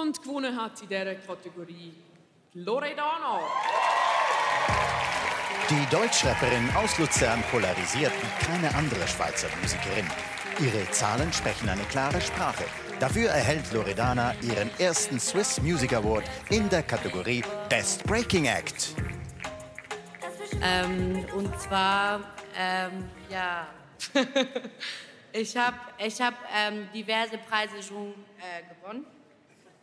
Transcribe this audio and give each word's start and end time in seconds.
Und 0.00 0.22
gewonnen 0.22 0.54
hat 0.54 0.80
in 0.80 0.88
dieser 0.88 1.14
Kategorie 1.16 1.92
Loredana. 2.54 3.40
Die 5.68 5.86
Deutschrapperin 5.90 6.70
aus 6.76 6.96
Luzern 6.98 7.42
polarisiert 7.50 8.12
wie 8.12 8.46
keine 8.46 8.72
andere 8.76 9.08
Schweizer 9.08 9.48
Musikerin. 9.60 10.06
Ihre 10.60 10.88
Zahlen 10.92 11.32
sprechen 11.32 11.68
eine 11.68 11.82
klare 11.84 12.20
Sprache. 12.20 12.64
Dafür 13.00 13.30
erhält 13.30 13.72
Loredana 13.72 14.34
ihren 14.42 14.70
ersten 14.78 15.18
Swiss 15.18 15.60
Music 15.62 15.92
Award 15.92 16.24
in 16.50 16.68
der 16.68 16.84
Kategorie 16.84 17.42
Best 17.68 18.04
Breaking 18.04 18.44
Act. 18.44 18.94
Ähm, 20.62 21.26
und 21.36 21.58
zwar, 21.60 22.20
ähm, 22.56 23.10
ja, 23.28 23.66
ich 25.32 25.56
habe 25.56 25.76
ich 25.98 26.20
hab, 26.20 26.34
ähm, 26.54 26.88
diverse 26.94 27.36
Preise 27.38 27.82
schon 27.82 28.14
äh, 28.38 28.62
gewonnen. 28.74 29.04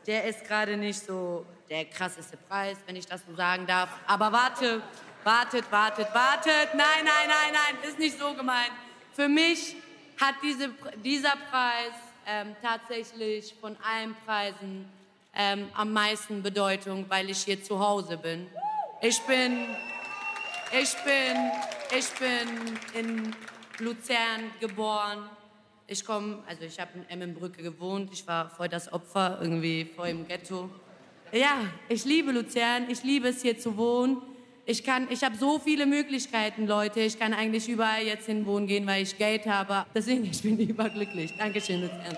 Der 0.07 0.25
ist 0.25 0.45
gerade 0.45 0.77
nicht 0.77 1.03
so 1.03 1.45
der 1.69 1.85
krasseste 1.85 2.37
Preis, 2.37 2.77
wenn 2.85 2.95
ich 2.95 3.07
das 3.07 3.21
so 3.27 3.35
sagen 3.35 3.65
darf. 3.65 3.89
Aber 4.05 4.31
warte, 4.31 4.81
wartet, 5.23 5.71
wartet, 5.71 6.13
wartet. 6.13 6.73
Nein, 6.73 7.03
nein, 7.03 7.27
nein, 7.27 7.53
nein, 7.53 7.89
ist 7.89 7.97
nicht 7.97 8.19
so 8.19 8.33
gemeint. 8.33 8.71
Für 9.13 9.27
mich 9.27 9.75
hat 10.21 10.35
diese, 10.43 10.69
dieser 11.03 11.33
Preis 11.49 11.93
ähm, 12.27 12.55
tatsächlich 12.61 13.55
von 13.59 13.75
allen 13.83 14.15
Preisen 14.25 14.87
ähm, 15.35 15.69
am 15.73 15.91
meisten 15.91 16.43
Bedeutung, 16.43 17.05
weil 17.09 17.29
ich 17.29 17.39
hier 17.39 17.61
zu 17.63 17.79
Hause 17.79 18.17
bin. 18.17 18.47
Ich 19.01 19.19
bin, 19.23 19.75
ich 20.71 20.95
bin, 21.03 21.51
ich 21.97 22.09
bin 22.19 22.79
in 22.93 23.35
Luzern 23.79 24.51
geboren. 24.59 25.29
Ich 25.87 26.03
komme, 26.03 26.43
also 26.47 26.63
ich 26.63 26.79
habe 26.79 26.91
in 26.95 27.09
Emmenbrücke 27.09 27.61
gewohnt. 27.61 28.09
Ich 28.11 28.25
war 28.27 28.49
voll 28.49 28.67
das 28.67 28.91
Opfer, 28.91 29.37
irgendwie 29.39 29.85
voll 29.95 30.07
im 30.07 30.27
Ghetto. 30.27 30.69
Ja, 31.31 31.59
ich 31.89 32.05
liebe 32.05 32.31
Luzern. 32.31 32.89
Ich 32.89 33.03
liebe 33.03 33.27
es 33.27 33.43
hier 33.43 33.59
zu 33.59 33.77
wohnen. 33.77 34.17
Ich, 34.65 34.83
kann, 34.83 35.07
ich 35.11 35.23
habe 35.23 35.35
so 35.35 35.59
viele 35.59 35.85
Möglichkeiten, 35.85 36.65
Leute. 36.65 37.01
Ich 37.01 37.19
kann 37.19 37.33
eigentlich 37.35 37.69
überall 37.69 38.03
jetzt 38.03 38.25
hin 38.25 38.47
wohnen 38.47 38.65
gehen, 38.65 38.87
weil 38.87 39.03
ich 39.03 39.15
Geld 39.15 39.45
habe. 39.45 39.85
Deswegen, 39.93 40.25
ich 40.31 40.41
bin 40.41 40.57
überglücklich. 40.57 41.37
Dankeschön, 41.37 41.81
Luzern. 41.81 42.17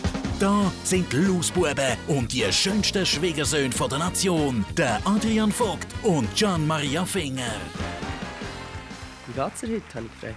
Da 0.41 0.73
sind 0.83 1.13
die 1.13 1.17
Lausbuben 1.17 1.95
und 2.07 2.33
die 2.33 2.51
schönsten 2.51 3.05
Schwiegersöhne 3.05 3.69
der 3.69 3.99
Nation, 3.99 4.65
der 4.75 4.99
Adrian 5.05 5.51
Vogt 5.51 5.85
und 6.01 6.35
Gian 6.35 6.65
Maria 6.65 7.05
Finger. 7.05 7.61
Wie 9.27 9.33
geht's 9.39 9.61
dir 9.61 9.75
heute, 9.75 9.93
habe 9.93 10.07
ich 10.07 10.11
gefragt. 10.19 10.35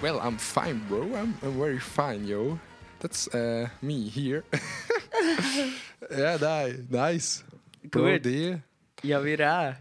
Well, 0.00 0.18
I'm 0.20 0.38
fine, 0.38 0.80
bro. 0.88 1.02
I'm, 1.02 1.34
I'm 1.42 1.58
very 1.58 1.78
fine, 1.78 2.26
yo. 2.26 2.58
That's 3.00 3.28
uh, 3.34 3.68
me 3.82 4.08
here. 4.08 4.42
ja, 6.10 6.38
nein, 6.38 6.86
nice. 6.88 7.44
Bro, 7.90 8.12
Gut. 8.12 8.24
dir? 8.24 8.62
Ja, 9.02 9.22
wir 9.22 9.38
auch. 9.46 9.74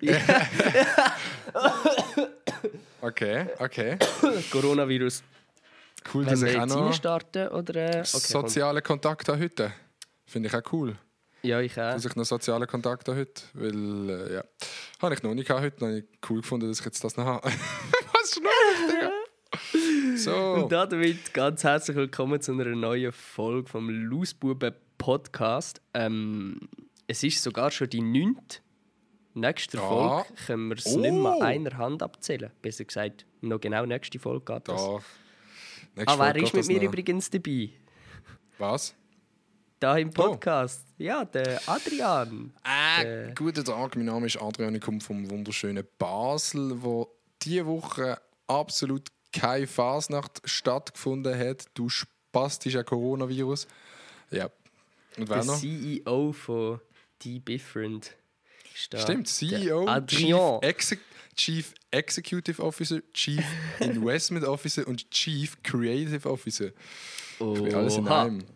Okay, 3.02 3.46
okay. 3.58 3.98
Coronavirus. 4.50 5.22
Cool, 6.12 6.24
Wenn 6.24 6.30
dass 6.32 6.42
wir 6.42 6.50
ich 6.50 6.58
auch 6.58 6.66
noch 6.66 6.84
reinstarten 6.86 7.48
oder... 7.48 7.74
äh, 7.76 7.88
Okay, 8.00 8.04
soziale 8.04 8.82
Kontakt 8.82 9.28
habe 9.28 9.38
heute. 9.40 9.72
Finde 10.26 10.48
ich 10.48 10.54
auch 10.54 10.72
cool, 10.72 10.96
Ja, 11.42 11.60
ich 11.60 11.72
auch. 11.72 11.92
dass 11.92 12.04
ich 12.04 12.16
noch 12.16 12.24
soziale 12.24 12.66
Kontakt 12.66 13.08
habe 13.08 13.18
heute. 13.20 13.42
Weil, 13.54 14.10
äh, 14.10 14.34
ja, 14.34 14.44
habe 15.02 15.14
ich 15.14 15.22
noch 15.22 15.34
nicht 15.34 15.46
gehabt 15.48 15.62
heute. 15.64 15.84
Habe 15.86 15.98
ich 15.98 16.04
cool 16.28 16.40
gefunden, 16.40 16.68
dass 16.68 16.80
ich 16.80 16.84
jetzt 16.84 17.02
das 17.04 17.16
noch 17.16 17.24
habe. 17.26 17.46
Was 18.12 18.34
schnurrt, 18.34 18.92
Digga? 18.92 20.16
So. 20.16 20.34
Und 20.64 20.72
damit 20.72 21.32
ganz 21.34 21.64
herzlich 21.64 21.96
willkommen 21.96 22.40
zu 22.40 22.52
einer 22.52 22.64
neuen 22.66 23.12
Folge 23.12 23.68
vom 23.68 23.88
Lausbuben 23.90 24.74
Podcast. 24.98 25.80
Ähm, 25.94 26.68
es 27.06 27.22
ist 27.22 27.42
sogar 27.42 27.70
schon 27.70 27.88
die 27.88 28.00
neunte. 28.02 28.58
Nächste 29.34 29.76
Ja. 29.78 29.82
Folge 29.86 30.26
können 30.46 30.68
wir 30.68 30.76
es 30.76 30.86
nicht 30.86 31.12
mehr 31.12 31.36
Oh. 31.38 31.40
einer 31.40 31.76
Hand 31.78 32.02
abzählen. 32.02 32.50
Besser 32.62 32.84
gesagt, 32.84 33.26
noch 33.40 33.60
genau 33.60 33.86
nächste 33.86 34.18
Folge 34.18 34.52
geht 34.54 34.68
das. 34.68 34.82
Da. 34.84 34.98
Nächste 35.94 36.12
Ah, 36.12 36.18
wer 36.18 36.24
Folge 36.32 36.40
ist 36.44 36.52
geht 36.52 36.54
mit 36.54 36.66
mir 36.68 36.82
noch. 36.84 36.92
übrigens 36.92 37.30
dabei? 37.30 37.70
Was? 38.58 38.94
Da 39.80 39.94
Oh. 39.94 39.96
im 39.96 40.10
Podcast. 40.10 40.84
Ja, 40.98 41.24
der 41.24 41.60
Adrian. 41.66 42.52
Äh, 42.64 43.32
guten 43.34 43.64
Tag, 43.64 43.96
mein 43.96 44.04
Name 44.06 44.26
ist 44.26 44.40
Adrian, 44.40 44.74
ich 44.74 44.80
komme 44.82 45.00
vom 45.00 45.28
wunderschönen 45.30 45.84
Basel, 45.98 46.82
wo 46.82 47.08
diese 47.42 47.66
Woche 47.66 48.20
absolut 48.46 49.08
keine 49.32 49.66
Fasnacht 49.66 50.42
stattgefunden 50.44 51.36
hat. 51.38 51.64
Du 51.74 51.88
spastischer 51.88 52.84
Coronavirus. 52.84 53.66
Ja. 54.30 54.50
Und 55.16 55.28
wer 55.28 55.36
Der 55.38 55.44
noch? 55.46 55.58
CEO 55.58 56.32
von 56.32 56.80
Die 57.22 57.40
Different. 57.40 58.14
ist 58.74 58.92
da. 58.92 58.98
Stimmt, 58.98 59.26
Der 59.26 59.32
CEO, 59.60 59.80
Chief, 59.84 59.88
Adrian. 59.88 60.60
Chief 61.40 61.72
Executive 61.90 62.62
Officer, 62.62 63.00
Chief 63.14 63.42
Investment 63.80 64.44
Officer 64.44 64.86
und 64.86 65.10
Chief 65.10 65.56
Creative 65.62 66.28
Officer. 66.28 66.66
Ich 66.66 67.38
bin 67.38 67.74
alles 67.74 67.96
in 67.96 68.06
einem. 68.08 68.40
Du 68.40 68.46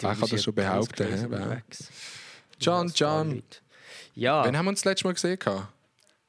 Wer 0.00 0.14
kann 0.14 0.28
das 0.28 0.44
schon 0.44 0.54
behaupten? 0.54 1.08
paar 1.08 1.62
Can. 2.60 3.30
Leute. 3.30 3.44
Ja, 4.14 4.44
Wann 4.44 4.56
haben 4.58 4.66
wir 4.66 4.70
uns 4.70 4.80
das 4.82 4.84
letzte 4.90 5.06
Mal 5.06 5.14
gesehen? 5.14 5.38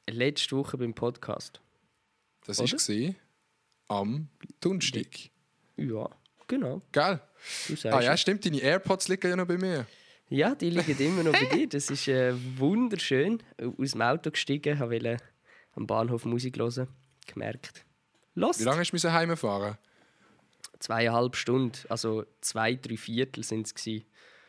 letzte 0.08 0.56
Woche 0.56 0.78
beim 0.78 0.94
Podcast. 0.94 1.60
Das 2.46 2.58
war 2.58 2.66
gesehen 2.66 3.16
am 3.88 4.28
Donnerstag. 4.60 5.06
Ja, 5.76 6.08
genau. 6.48 6.80
Sagst 6.92 7.84
Ah 7.84 8.00
ja, 8.00 8.16
stimmt, 8.16 8.46
deine 8.46 8.58
AirPods 8.58 9.08
liegen 9.08 9.28
ja 9.28 9.36
noch 9.36 9.46
bei 9.46 9.58
mir. 9.58 9.86
Ja, 10.30 10.54
die 10.54 10.70
liegen 10.70 10.98
immer 10.98 11.24
noch 11.24 11.32
bei 11.32 11.44
dir. 11.56 11.68
Das 11.68 11.90
ist 11.90 12.08
äh, 12.08 12.32
wunderschön. 12.58 13.42
Aus 13.76 13.90
dem 13.90 14.00
Auto 14.00 14.30
gestiegen, 14.30 14.80
wollte 14.80 15.18
am 15.76 15.86
Bahnhof 15.86 16.24
Musik 16.24 16.58
hören. 16.58 16.88
Gemerkt. 17.26 17.84
Los! 18.34 18.58
Wie 18.60 18.64
lange 18.64 18.80
hast 18.80 18.92
du 18.92 19.12
heimfahren? 19.12 19.78
Zweieinhalb 20.80 21.36
Stunden, 21.36 21.78
also 21.88 22.24
zwei, 22.40 22.74
drei 22.74 22.96
Viertel 22.96 23.42
sind 23.44 23.66
es. 23.66 23.86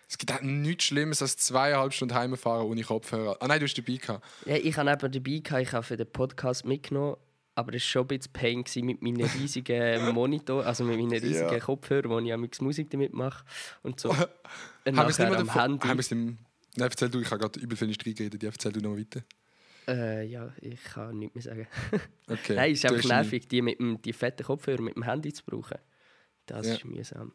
Es 0.07 0.17
gibt 0.17 0.31
auch 0.33 0.41
nichts 0.41 0.85
Schlimmes 0.85 1.21
als 1.21 1.37
zweieinhalb 1.37 1.93
Stunden 1.93 2.15
heimfahren 2.15 2.67
ohne 2.67 2.83
Kopfhörer. 2.83 3.37
Ah 3.39 3.47
nein, 3.47 3.59
du 3.59 3.65
hast 3.65 3.75
dabei 3.77 3.95
gehabt. 3.95 4.25
Ja, 4.45 4.55
ich 4.55 4.75
habe 4.77 4.91
eben 4.91 5.11
dabei, 5.11 5.39
gehabt, 5.39 5.61
ich 5.63 5.71
habe 5.73 5.83
für 5.83 5.97
den 5.97 6.11
Podcast 6.11 6.65
mitgenommen, 6.65 7.17
aber 7.55 7.73
es 7.73 7.83
war 7.83 7.87
schon 7.87 8.01
ein 8.03 8.07
bisschen 8.07 8.33
Pain 8.33 8.63
mit 8.85 9.01
meinen 9.01 9.25
riesigen 9.25 10.09
Monitor, 10.13 10.65
also 10.65 10.83
mit 10.83 10.97
meinen 10.97 11.11
riesigen 11.11 11.51
Ja. 11.51 11.59
Kopfhörern, 11.59 12.09
wo 12.11 12.19
ich 12.19 12.33
am 12.33 12.47
Musik 12.59 12.89
damit 12.89 13.13
mache 13.13 13.45
und 13.83 13.99
so. 13.99 14.09
Und 14.87 14.97
Haben 14.97 15.07
wir 15.07 15.09
es 15.09 15.17
nachher 15.17 15.29
nicht 15.29 15.29
mehr 15.31 15.39
am 15.39 15.47
davon? 15.47 15.61
Handy. 15.61 15.87
Haben. 15.87 16.37
Nein, 16.75 16.89
erzähl 16.89 17.09
du, 17.09 17.19
ich 17.21 17.31
habe 17.31 17.39
gerade 17.39 17.59
übel 17.59 17.75
viel 17.77 17.91
Streit 17.93 18.17
geredet. 18.17 18.43
Ja, 18.43 18.49
Erzähl 18.49 18.71
du 18.71 18.81
noch 18.81 18.95
weiter. 18.97 19.21
Äh, 19.87 20.25
ja, 20.25 20.51
ich 20.61 20.83
kann 20.83 21.17
nichts 21.19 21.35
mehr 21.35 21.43
sagen. 21.43 21.67
Okay. 22.27 22.55
Nein, 22.55 22.71
es 22.71 22.83
ist 22.83 22.91
einfach 22.91 23.07
nervig, 23.07 23.47
die, 23.47 23.61
mit 23.61 23.79
dem, 23.79 24.01
die 24.01 24.11
fetten 24.11 24.43
Kopfhörer 24.43 24.81
mit 24.81 24.95
dem 24.95 25.03
Handy 25.03 25.31
zu 25.31 25.43
brauchen. 25.45 25.77
Das 26.47 26.65
Ja. 26.65 26.73
ist 26.73 26.85
mühsam. 26.85 27.33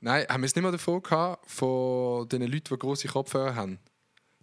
Nein, 0.00 0.26
haben 0.28 0.42
wir 0.42 0.46
es 0.46 0.54
nicht 0.54 0.62
mehr 0.62 0.72
davon 0.72 1.02
gehabt, 1.02 1.50
von 1.50 2.28
den 2.28 2.42
Leuten, 2.42 2.64
die 2.74 2.78
grosse 2.78 3.08
Kopfhörer 3.08 3.54
haben? 3.54 3.78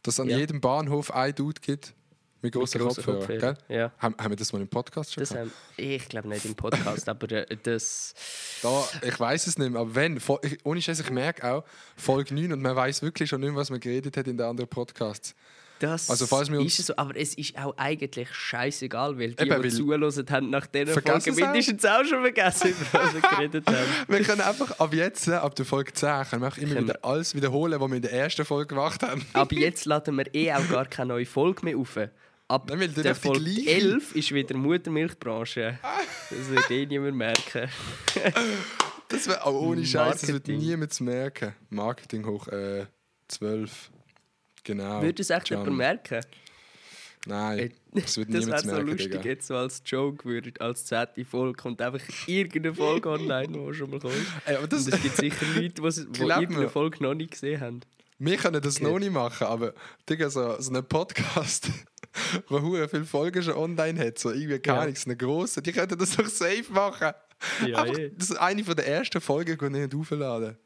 Dass 0.02 0.16
es 0.16 0.20
an 0.20 0.30
Ja. 0.30 0.38
jedem 0.40 0.60
Bahnhof 0.62 1.12
ein 1.12 1.36
Dude 1.36 1.62
gibt 1.62 1.94
mit 2.42 2.54
grossen 2.56 2.82
grossen 2.82 3.04
Kopfhörern. 3.04 3.56
Gell? 3.68 3.78
ja. 3.78 3.92
Haben, 4.00 4.16
haben 4.18 4.32
wir 4.32 4.36
das 4.36 4.52
mal 4.52 4.60
im 4.64 4.68
Podcast 4.68 5.14
schon 5.14 5.22
Das 5.22 5.30
gehabt? 5.30 5.52
haben, 5.52 5.54
ich 5.78 6.10
glaube 6.10 6.28
nicht 6.28 6.44
im 6.46 6.56
Podcast, 6.56 7.08
aber 7.10 7.32
äh, 7.32 7.58
das. 7.62 8.16
Da, 8.64 8.84
ich 9.04 9.20
weiß 9.20 9.46
es 9.46 9.60
nicht 9.60 9.70
mehr, 9.70 9.82
aber 9.82 9.94
wenn, 9.94 10.20
ohne 10.64 10.82
Scheiß, 10.82 11.00
ich 11.02 11.12
merke 11.12 11.48
auch, 11.54 11.64
Folge 11.96 12.34
9 12.34 12.52
und 12.54 12.62
man 12.64 12.76
weiß 12.76 13.04
wirklich 13.04 13.30
schon 13.30 13.42
nicht 13.42 13.52
mehr, 13.52 13.60
was 13.60 13.70
man 13.70 13.80
geredet 13.80 14.18
hat 14.18 14.28
in 14.28 14.38
den 14.38 14.48
anderen 14.48 14.70
Podcasts. 14.72 15.36
Das 15.82 16.12
Also, 16.12 16.28
falls 16.28 16.52
wir 16.52 16.60
uns- 16.60 16.78
ist 16.78 16.86
so, 16.86 16.94
aber 16.96 17.16
es 17.18 17.34
ist 17.34 17.58
auch 17.58 17.76
eigentlich 17.76 18.32
scheißegal, 18.32 19.18
weil 19.18 19.34
die, 19.34 19.44
Eben, 19.44 19.62
die 19.64 19.70
zuhören, 19.70 20.04
haben 20.30 20.50
nach 20.52 20.68
dieser 20.68 20.94
Folge 20.94 21.32
mindestens 21.32 21.84
auch 21.86 22.06
schon 22.06 22.22
vergessen, 22.22 22.76
was 22.92 23.14
wir 23.16 23.22
geredet 23.22 23.66
haben. 23.68 23.78
Wir 24.08 24.22
können 24.22 24.42
einfach 24.42 24.80
ab 24.80 24.94
jetzt, 24.94 25.28
äh, 25.28 25.34
ab 25.34 25.56
der 25.56 25.66
Folge 25.66 25.92
10, 25.92 26.26
können 26.30 26.42
wir 26.44 26.50
auch 26.50 26.58
immer 26.58 26.76
Können 26.76 26.88
wieder 26.88 27.00
alles 27.04 27.34
wiederholen, 27.34 27.80
was 27.82 27.90
wir 27.90 27.96
in 27.96 28.02
der 28.04 28.14
ersten 28.14 28.46
Folge 28.46 28.68
gemacht 28.68 29.02
haben. 29.02 29.26
Aber 29.34 29.56
jetzt 29.56 29.86
laden 29.86 30.16
wir 30.18 30.34
eh 30.36 30.54
auch 30.54 30.70
gar 30.70 30.86
keine 30.86 31.14
neue 31.14 31.26
Folge 31.26 31.66
mehr 31.66 31.78
auf. 31.78 31.98
Ab 32.48 32.70
Nein, 32.70 32.94
der 32.96 33.16
Folge 33.16 33.44
gleiche. 33.44 33.70
11 33.72 34.16
ist 34.16 34.32
wieder 34.34 34.56
Muttermilchbranche. 34.58 35.80
Das 36.30 36.50
wird 36.50 36.70
eh 36.70 36.86
niemand 36.86 37.18
merken. 37.18 37.70
Das 39.08 39.28
wäre 39.28 39.44
auch 39.46 39.60
ohne 39.60 39.84
Scheiß, 39.84 40.22
das 40.22 40.32
wird 40.32 40.48
niemand 40.48 41.02
merken. 41.02 41.56
Marketing 41.70 42.26
hoch 42.28 42.48
äh, 42.50 42.86
12. 43.30 43.90
Genau. 44.64 45.02
Würde 45.02 45.22
es 45.22 45.30
echt 45.30 45.50
jemand 45.50 45.76
merken? 45.76 46.22
Nein, 47.28 47.72
das 47.94 48.18
wird 48.18 48.30
Das 48.30 48.34
wäre 48.34 48.46
niemand 48.46 48.62
so 48.62 48.68
merken, 48.72 48.88
lustig, 48.90 49.12
Digga. 49.12 49.24
jetzt 49.26 49.48
so 49.48 49.56
als 49.56 49.84
Joke 49.86 50.26
würde, 50.26 50.52
als 50.60 50.86
zehnte 50.86 51.24
Folge 51.24 51.54
kommt 51.62 51.80
einfach 51.82 52.02
irgendeine 52.26 52.74
Folge 52.74 53.10
online, 53.10 53.48
die 53.48 53.74
schon 53.76 53.92
mal 53.92 54.00
kommt. 54.00 54.14
Ey, 54.46 54.56
aber 54.56 54.68
das, 54.68 54.86
Und 54.86 54.94
es 54.96 55.02
gibt 55.04 55.18
sicher 55.18 55.46
Leute, 55.56 55.70
die, 55.70 55.82
irgendeine. 56.22 56.70
Folge 56.70 57.04
noch 57.04 57.14
nicht 57.14 57.32
gesehen 57.32 57.62
haben. 57.62 57.80
wir 58.18 58.38
können 58.38 58.60
das 58.62 58.78
Okay. 58.78 58.86
noch 58.92 58.98
nicht 58.98 59.12
machen, 59.12 59.46
aber 59.46 59.74
Digga, 60.10 60.32
so, 60.32 60.60
so 60.60 60.72
einen 60.74 60.84
Podcast, 60.84 61.70
der 62.50 62.62
hure 62.62 62.90
viele 62.90 63.06
Folgen 63.06 63.44
schon 63.44 63.54
online 63.54 64.00
hat, 64.04 64.18
so 64.18 64.32
irgendwie 64.32 64.58
gar 64.60 64.78
Ja. 64.82 64.86
nichts, 64.88 65.06
eine 65.06 65.16
grosse, 65.16 65.62
die 65.62 65.74
könnten 65.74 66.00
das 66.00 66.16
doch 66.18 66.26
safe 66.26 66.66
machen. 66.70 67.12
Ja, 67.68 67.84
Einfach, 67.84 68.00
eh. 68.00 68.12
das 68.18 68.32
ist 68.32 68.36
eine 68.38 68.64
von 68.64 68.76
der 68.76 68.88
ersten 68.88 69.22
Folgen, 69.22 69.58
die 69.60 69.70
nicht 69.80 69.94
aufladen. 69.94 70.58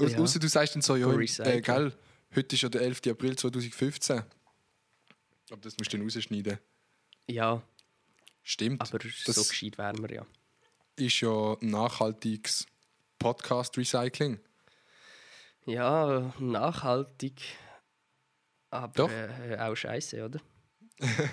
Au- 0.00 0.04
Ja. 0.06 0.18
Ausser 0.18 0.40
du 0.40 0.48
sagst 0.48 0.74
dann 0.74 0.82
so, 0.82 0.96
ja, 0.96 1.08
äh, 1.12 1.60
gell, 1.60 1.92
heute 2.34 2.54
ist 2.56 2.62
ja 2.62 2.68
der 2.68 2.82
11. 2.82 3.00
April 3.08 3.36
2015. 3.36 4.22
Aber 5.50 5.60
das 5.62 5.76
musst 5.78 5.92
du 5.92 5.96
dann 5.98 6.06
rausschneiden. 6.06 6.58
Ja, 7.28 7.62
Stimmt. 8.42 8.80
aber 8.80 8.98
das 8.98 9.34
so 9.36 9.44
gescheit 9.44 9.78
wären 9.78 9.98
wir 10.02 10.14
ja. 10.14 10.26
ist 10.96 11.20
ja 11.20 11.56
nachhaltiges 11.60 12.66
Podcast-Recycling. 13.18 14.40
Ja, 15.66 16.32
nachhaltig. 16.38 17.40
Aber 18.70 18.92
Doch. 18.94 19.10
Äh, 19.10 19.56
auch 19.58 19.74
scheiße, 19.74 20.24
oder? 20.24 20.40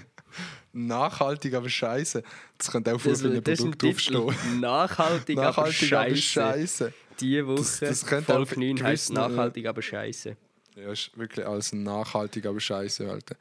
Nachhaltig, 0.73 1.53
aber 1.53 1.69
scheiße. 1.69 2.21
Das 2.57 2.71
könnte 2.71 2.93
auch 2.93 2.99
für 2.99 3.09
ein 3.09 3.13
das 3.13 3.21
ist 3.21 3.25
ein 3.65 3.71
Produkt 3.71 3.79
Titel. 3.79 4.13
draufstehen. 4.13 4.59
Nachhaltig, 4.59 5.37
Nachhaltig, 5.37 5.37
aber 5.37 5.57
aber 5.63 5.71
scheiße. 5.71 6.21
scheiße. 6.21 6.93
Die 7.19 7.45
Woche, 7.45 7.55
Das- 7.57 7.79
das 7.79 8.05
könnte 8.05 8.33
Folge 8.33 8.59
9 8.59 8.83
heisst 8.83 9.07
gewissen, 9.09 9.13
nachhaltig, 9.35 9.65
aber 9.65 9.81
scheiße. 9.81 10.37
Ja, 10.77 10.91
ist 10.91 11.17
wirklich 11.17 11.45
alles 11.45 11.71
ein 11.73 11.83
nachhaltig, 11.83 12.45
aber 12.45 12.59
scheiße, 12.59 13.09
Alter. 13.09 13.35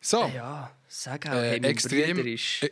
So, 0.00 0.24
Ja, 0.34 0.74
sag 0.88 1.26
auch, 1.28 1.32
Äh, 1.34 1.60
hey, 1.60 1.64
extrem- 1.70 2.16
Bruder 2.16 2.28
ist 2.30 2.62
äh, 2.62 2.70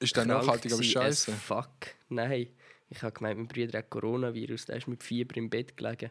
ist 0.00 0.16
der 0.16 0.26
nachhaltig, 0.26 0.72
aber 0.72 0.82
scheiße? 0.82 1.32
Fuck, 1.32 1.68
nein. 2.08 2.48
Ich 2.90 3.02
habe 3.02 3.12
gemeint, 3.12 3.38
mein 3.38 3.48
Bruder 3.48 3.78
hat 3.78 3.90
Coronavirus, 3.90 4.66
der 4.66 4.76
ist 4.76 4.88
mit 4.88 5.02
Fieber 5.02 5.36
im 5.36 5.48
Bett 5.50 5.76
gelegen. 5.76 6.10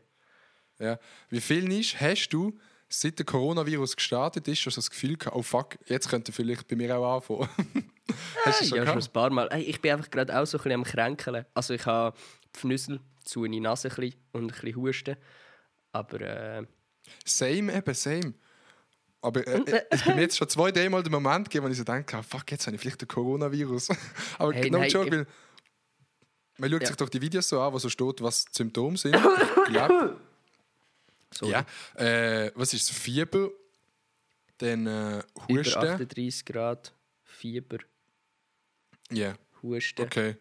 Ja. 0.80 1.00
Wie 1.30 1.42
viel 1.42 1.72
ist, 1.74 2.00
hast 2.00 2.30
du, 2.30 2.58
seit 2.88 3.18
der 3.20 3.26
Coronavirus 3.26 3.96
gestartet 3.96 4.48
ist, 4.48 4.60
schon 4.60 4.72
so 4.72 4.78
das 4.80 4.90
Gefühl 4.90 5.18
gehabt, 5.18 5.36
oh 5.36 5.42
fuck, 5.42 5.78
jetzt 5.88 6.08
könnte 6.10 6.32
vielleicht 6.32 6.68
bei 6.68 6.76
mir 6.76 6.96
auch 6.98 7.16
anfangen? 7.18 7.50
hast 8.46 8.62
du 8.62 8.66
schon 8.68 8.78
ja, 8.78 8.86
schon 8.86 8.96
gehabt? 8.96 9.10
ein 9.10 9.14
paar 9.14 9.30
Mal. 9.32 9.50
Ich 9.60 9.82
bin 9.82 9.92
einfach 9.92 10.10
gerade 10.10 10.40
auch 10.40 10.46
so 10.46 10.58
ein 10.58 10.64
bisschen 10.64 10.72
am 10.80 10.84
Kränkeln. 10.84 11.46
Also 11.54 11.74
ich 11.74 11.86
habe 11.86 12.16
die 12.56 12.60
Fnüssel 12.60 13.00
zu 13.24 13.44
in 13.44 13.52
die 13.52 13.60
Nase 13.60 13.90
ein 13.90 13.96
bisschen 13.96 14.16
und 14.34 14.44
ein 14.44 14.48
bisschen 14.48 14.76
Husten. 14.76 15.18
Aber 15.92 16.22
äh, 16.22 16.64
Same, 17.26 17.74
eben, 17.76 17.94
same. 17.94 18.34
Aber 19.22 19.46
äh, 19.48 19.60
äh, 19.62 19.86
es 19.90 20.04
bei 20.04 20.16
mir 20.16 20.22
jetzt 20.22 20.38
schon 20.38 20.48
zwei, 20.48 20.72
drei 20.72 20.88
Mal 20.90 21.04
den 21.04 21.12
Moment 21.12 21.50
gegeben, 21.50 21.66
wo 21.66 21.72
ich 21.72 21.78
so 21.78 21.84
denke, 21.84 22.18
ah, 22.18 22.22
fuck, 22.24 22.50
jetzt 22.52 22.66
habe 22.68 22.76
ich 22.76 22.82
vielleicht 22.82 23.02
den 23.02 23.08
Coronavirus. 23.08 23.90
aber 24.38 24.54
Hey, 24.54 24.70
no 24.70 24.80
nein, 24.80 24.90
joke, 24.90 25.12
weil 25.12 25.28
man 26.60 26.70
schaut 26.72 26.82
Ja. 26.82 26.88
sich 26.88 26.96
doch 26.98 27.10
die 27.10 27.22
Videos 27.22 27.50
so 27.50 27.60
an, 27.62 27.74
wo 27.74 27.80
so 27.80 27.90
steht, 27.90 28.22
was 28.22 28.46
die 28.46 28.52
Symptome 28.58 28.98
sind. 28.98 29.16
Ich 29.68 29.74
glaub, 29.74 30.18
sorry, 31.34 31.52
ja. 31.52 31.66
Äh, 31.96 32.52
was 32.56 32.74
ist? 32.74 32.90
Fieber, 32.92 33.50
dann 34.60 34.88
äh, 34.88 35.24
über 35.50 35.60
Husten. 35.60 35.78
38 35.78 36.46
Grad, 36.46 36.94
Fieber, 37.24 37.80
Ja, 39.12 39.34
Husten. 39.62 40.02
okay. 40.04 40.38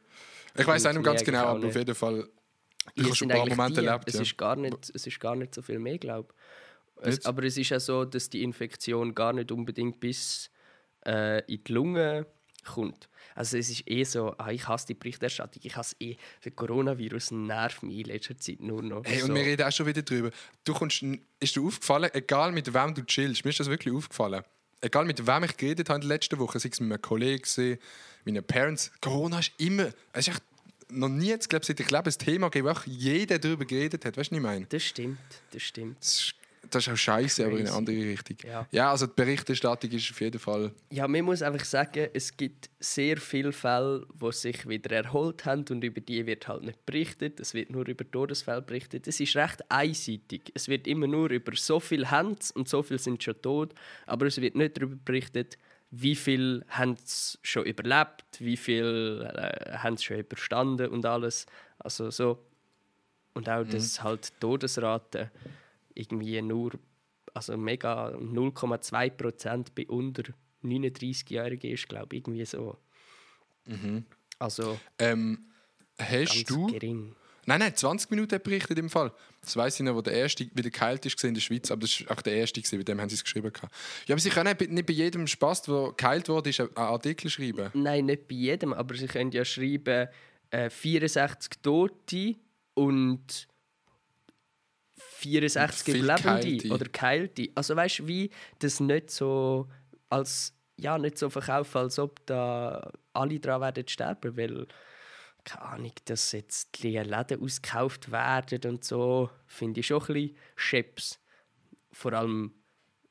Ich 0.58 0.66
weiß 0.66 0.84
nicht 0.84 0.94
Tut 0.94 1.04
ganz 1.04 1.24
genau, 1.24 1.46
aber 1.46 1.66
auf 1.66 1.74
jeden 1.74 1.94
Fall. 1.94 2.28
Ich 2.94 3.04
habe 3.04 3.14
schon 3.16 3.30
ein 3.30 3.36
paar 3.38 3.48
Momente 3.48 3.80
die. 3.80 3.86
erlebt. 3.86 4.04
Es, 4.08 4.14
Ja. 4.14 4.20
ist 4.22 4.38
gar 4.38 4.54
nicht, 4.56 4.90
es 4.94 5.06
ist 5.06 5.18
gar 5.20 5.34
nicht 5.34 5.54
so 5.54 5.60
viel 5.60 5.78
mehr, 5.80 5.98
glaube 5.98 6.32
ich. 6.32 6.36
Nicht? 7.04 7.26
Aber 7.26 7.42
es 7.44 7.56
ist 7.56 7.70
ja 7.70 7.80
so, 7.80 8.04
dass 8.04 8.30
die 8.30 8.42
Infektion 8.42 9.14
gar 9.14 9.32
nicht 9.32 9.52
unbedingt 9.52 10.00
bis 10.00 10.50
äh, 11.04 11.44
in 11.52 11.62
die 11.64 11.72
Lunge 11.72 12.26
kommt. 12.64 13.08
Also 13.34 13.58
es 13.58 13.70
ist 13.70 13.88
eh 13.88 14.02
so, 14.04 14.34
ah, 14.38 14.50
ich 14.50 14.66
hasse 14.66 14.88
die 14.88 14.94
Berichterstattung, 14.94 15.60
ich 15.64 15.76
hasse 15.76 15.94
eh, 16.00 16.16
der 16.44 16.52
Coronavirus 16.52 17.32
nervt 17.32 17.82
mich 17.82 17.98
in 17.98 18.04
letzter 18.06 18.36
Zeit 18.38 18.60
nur 18.60 18.82
noch. 18.82 19.04
Hey, 19.04 19.22
und 19.22 19.28
so. 19.28 19.34
wir 19.34 19.42
reden 19.42 19.62
auch 19.62 19.72
schon 19.72 19.86
wieder 19.86 20.02
drüber. 20.02 20.30
Du 20.64 20.72
kommst, 20.72 21.02
ist 21.38 21.54
dir 21.54 21.62
aufgefallen, 21.62 22.10
egal 22.14 22.52
mit 22.52 22.72
wem 22.72 22.94
du 22.94 23.04
chillst, 23.04 23.44
mir 23.44 23.50
ist 23.50 23.60
das 23.60 23.68
wirklich 23.68 23.94
aufgefallen. 23.94 24.42
Egal 24.80 25.04
mit 25.04 25.26
wem 25.26 25.44
ich 25.44 25.56
geredet 25.56 25.88
habe 25.88 25.98
in 25.98 26.08
der 26.08 26.16
letzten 26.16 26.38
Woche, 26.38 26.58
sei 26.58 26.70
es 26.72 26.80
mit 26.80 26.90
einem 26.90 27.02
Kollegen, 27.02 27.78
meinen 28.24 28.44
Parents, 28.44 28.90
Corona 29.00 29.38
ist 29.38 29.52
immer, 29.58 29.92
es 30.12 30.28
ist 30.28 30.34
echt 30.34 30.42
noch 30.88 31.08
nie, 31.08 31.28
jetzt, 31.28 31.48
glaube 31.48 31.62
ich, 31.62 31.66
seit 31.66 31.80
ich 31.80 31.90
lebe, 31.90 32.10
ein 32.10 32.18
Thema 32.18 32.48
gegeben, 32.48 32.74
wo 32.74 32.90
jeder 32.90 33.38
darüber 33.38 33.64
geredet 33.64 34.04
hat. 34.04 34.16
Weißt 34.16 34.30
du, 34.30 34.36
was 34.36 34.38
ich 34.38 34.42
meine? 34.42 34.66
Das 34.66 34.82
stimmt, 34.82 35.18
das 35.50 35.62
stimmt. 35.62 35.98
Das 35.98 36.14
ist, 36.14 36.34
das 36.70 36.86
ist 36.86 36.92
auch 36.92 36.96
scheiße, 36.96 37.44
aber 37.44 37.58
in 37.58 37.66
eine 37.66 37.76
andere 37.76 37.96
Richtung. 37.96 38.36
Ja. 38.44 38.66
ja, 38.70 38.90
also 38.90 39.06
die 39.06 39.12
Berichterstattung 39.14 39.90
ist 39.90 40.10
auf 40.10 40.20
jeden 40.20 40.38
Fall. 40.38 40.72
Ja, 40.90 41.06
man 41.08 41.24
muss 41.24 41.42
einfach 41.42 41.64
sagen, 41.64 42.08
es 42.12 42.36
gibt 42.36 42.70
sehr 42.80 43.16
viele 43.16 43.52
Fälle, 43.52 44.06
die 44.14 44.32
sich 44.32 44.68
wieder 44.68 44.90
erholt 44.90 45.44
haben 45.44 45.64
und 45.70 45.82
über 45.82 46.00
die 46.00 46.26
wird 46.26 46.48
halt 46.48 46.62
nicht 46.62 46.84
berichtet. 46.86 47.40
Es 47.40 47.54
wird 47.54 47.70
nur 47.70 47.86
über 47.86 48.10
Todesfälle 48.10 48.62
berichtet. 48.62 49.06
Es 49.06 49.20
ist 49.20 49.36
recht 49.36 49.62
einseitig. 49.70 50.52
Es 50.54 50.68
wird 50.68 50.86
immer 50.86 51.06
nur 51.06 51.30
über 51.30 51.52
so 51.54 51.80
viel 51.80 52.10
haben 52.10 52.36
und 52.54 52.68
so 52.68 52.82
viel 52.82 52.98
sind 52.98 53.22
schon 53.22 53.40
tot, 53.42 53.74
aber 54.06 54.26
es 54.26 54.40
wird 54.40 54.56
nicht 54.56 54.76
darüber 54.76 54.96
berichtet, 55.04 55.58
wie 55.90 56.16
viel 56.16 56.64
haben 56.68 56.96
es 57.02 57.38
schon 57.42 57.64
überlebt, 57.64 58.24
wie 58.38 58.56
viel 58.56 59.28
äh, 59.34 59.76
haben 59.78 59.94
es 59.94 60.04
schon 60.04 60.18
überstanden 60.18 60.88
und 60.90 61.06
alles. 61.06 61.46
Also 61.78 62.10
so. 62.10 62.42
Und 63.34 63.48
auch, 63.48 63.64
dass 63.64 64.02
halt 64.02 64.28
die 64.28 64.40
Todesrate 64.40 65.30
irgendwie 65.96 66.40
nur, 66.42 66.72
also 67.34 67.56
mega 67.56 68.10
0,2 68.10 69.10
Prozent 69.10 69.74
bei 69.74 69.86
unter 69.88 70.22
39-Jährigen 70.62 71.72
ist, 71.72 71.88
glaube 71.88 72.16
ich, 72.16 72.22
irgendwie 72.22 72.44
so. 72.44 72.76
Also 74.38 74.78
Ähm, 74.98 75.38
hast 75.98 76.48
du. 76.50 76.66
gering. 76.68 77.14
Nein, 77.48 77.60
nein, 77.60 77.76
20 77.76 78.10
Minuten 78.10 78.40
berichtet 78.42 78.76
im 78.78 78.90
Fall. 78.90 79.12
Das 79.40 79.56
weiß 79.56 79.78
ich 79.78 79.84
noch, 79.86 79.94
wo 79.94 80.02
der 80.02 80.14
erste 80.14 80.48
wieder 80.52 80.68
geheilt 80.70 81.06
ist 81.06 81.22
in 81.22 81.34
der 81.34 81.40
Schweiz, 81.40 81.70
aber 81.70 81.82
das 81.82 82.04
war 82.08 82.16
auch 82.18 82.22
der 82.22 82.34
erste, 82.34 82.60
bei 82.60 82.82
dem 82.82 83.00
haben 83.00 83.08
sie 83.08 83.14
es 83.14 83.22
geschrieben. 83.22 83.52
Ja, 84.06 84.14
aber 84.14 84.20
sie 84.20 84.30
können 84.30 84.56
nicht 84.74 84.86
bei- 84.86 84.92
jedem 84.92 85.28
Spaß, 85.28 85.62
der 85.62 85.94
geheilt 85.96 86.28
wurde, 86.28 86.50
ist, 86.50 86.58
einen 86.60 86.76
Artikel 86.76 87.30
schreiben. 87.30 87.70
Nein, 87.74 88.06
nicht 88.06 88.26
bei 88.26 88.34
jedem, 88.34 88.72
aber 88.72 88.96
sie 88.96 89.06
können 89.06 89.30
ja 89.30 89.44
schreiben, 89.44 90.08
äh, 90.50 90.70
64 90.70 91.62
Tote 91.62 92.34
und 92.74 93.46
64 94.96 95.94
Viel 95.94 96.04
Überlebende 96.04 96.74
oder 96.74 96.86
Geheilte. 96.86 97.48
Also 97.54 97.76
weißt 97.76 98.00
du, 98.00 98.08
wie 98.08 98.30
das 98.58 98.80
nicht 98.80 99.10
so 99.10 99.68
als 100.08 100.54
ja 100.76 100.98
nicht 100.98 101.18
so 101.18 101.30
verkaufen, 101.30 101.78
als 101.78 101.98
ob 101.98 102.24
da 102.26 102.92
alle 103.12 103.40
dran 103.40 103.60
werden 103.60 103.88
sterben, 103.88 104.36
weil 104.36 104.66
keine 105.44 105.62
Ahnung, 105.62 105.92
dass 106.06 106.32
jetzt 106.32 106.82
die 106.82 106.98
Läden 106.98 107.42
ausgekauft 107.42 108.10
werden 108.10 108.70
und 108.72 108.84
so, 108.84 109.30
finde 109.46 109.80
ich 109.80 109.86
schon 109.86 110.02
ein 110.02 110.06
bisschen 110.06 110.36
Scheps. 110.56 111.20
Vor 111.92 112.12
allem, 112.12 112.52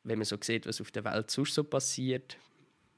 wenn 0.03 0.19
man 0.19 0.25
so 0.25 0.37
sieht, 0.41 0.67
was 0.67 0.81
auf 0.81 0.91
der 0.91 1.05
Welt 1.05 1.31
sonst 1.31 1.53
so 1.53 1.63
passiert, 1.63 2.37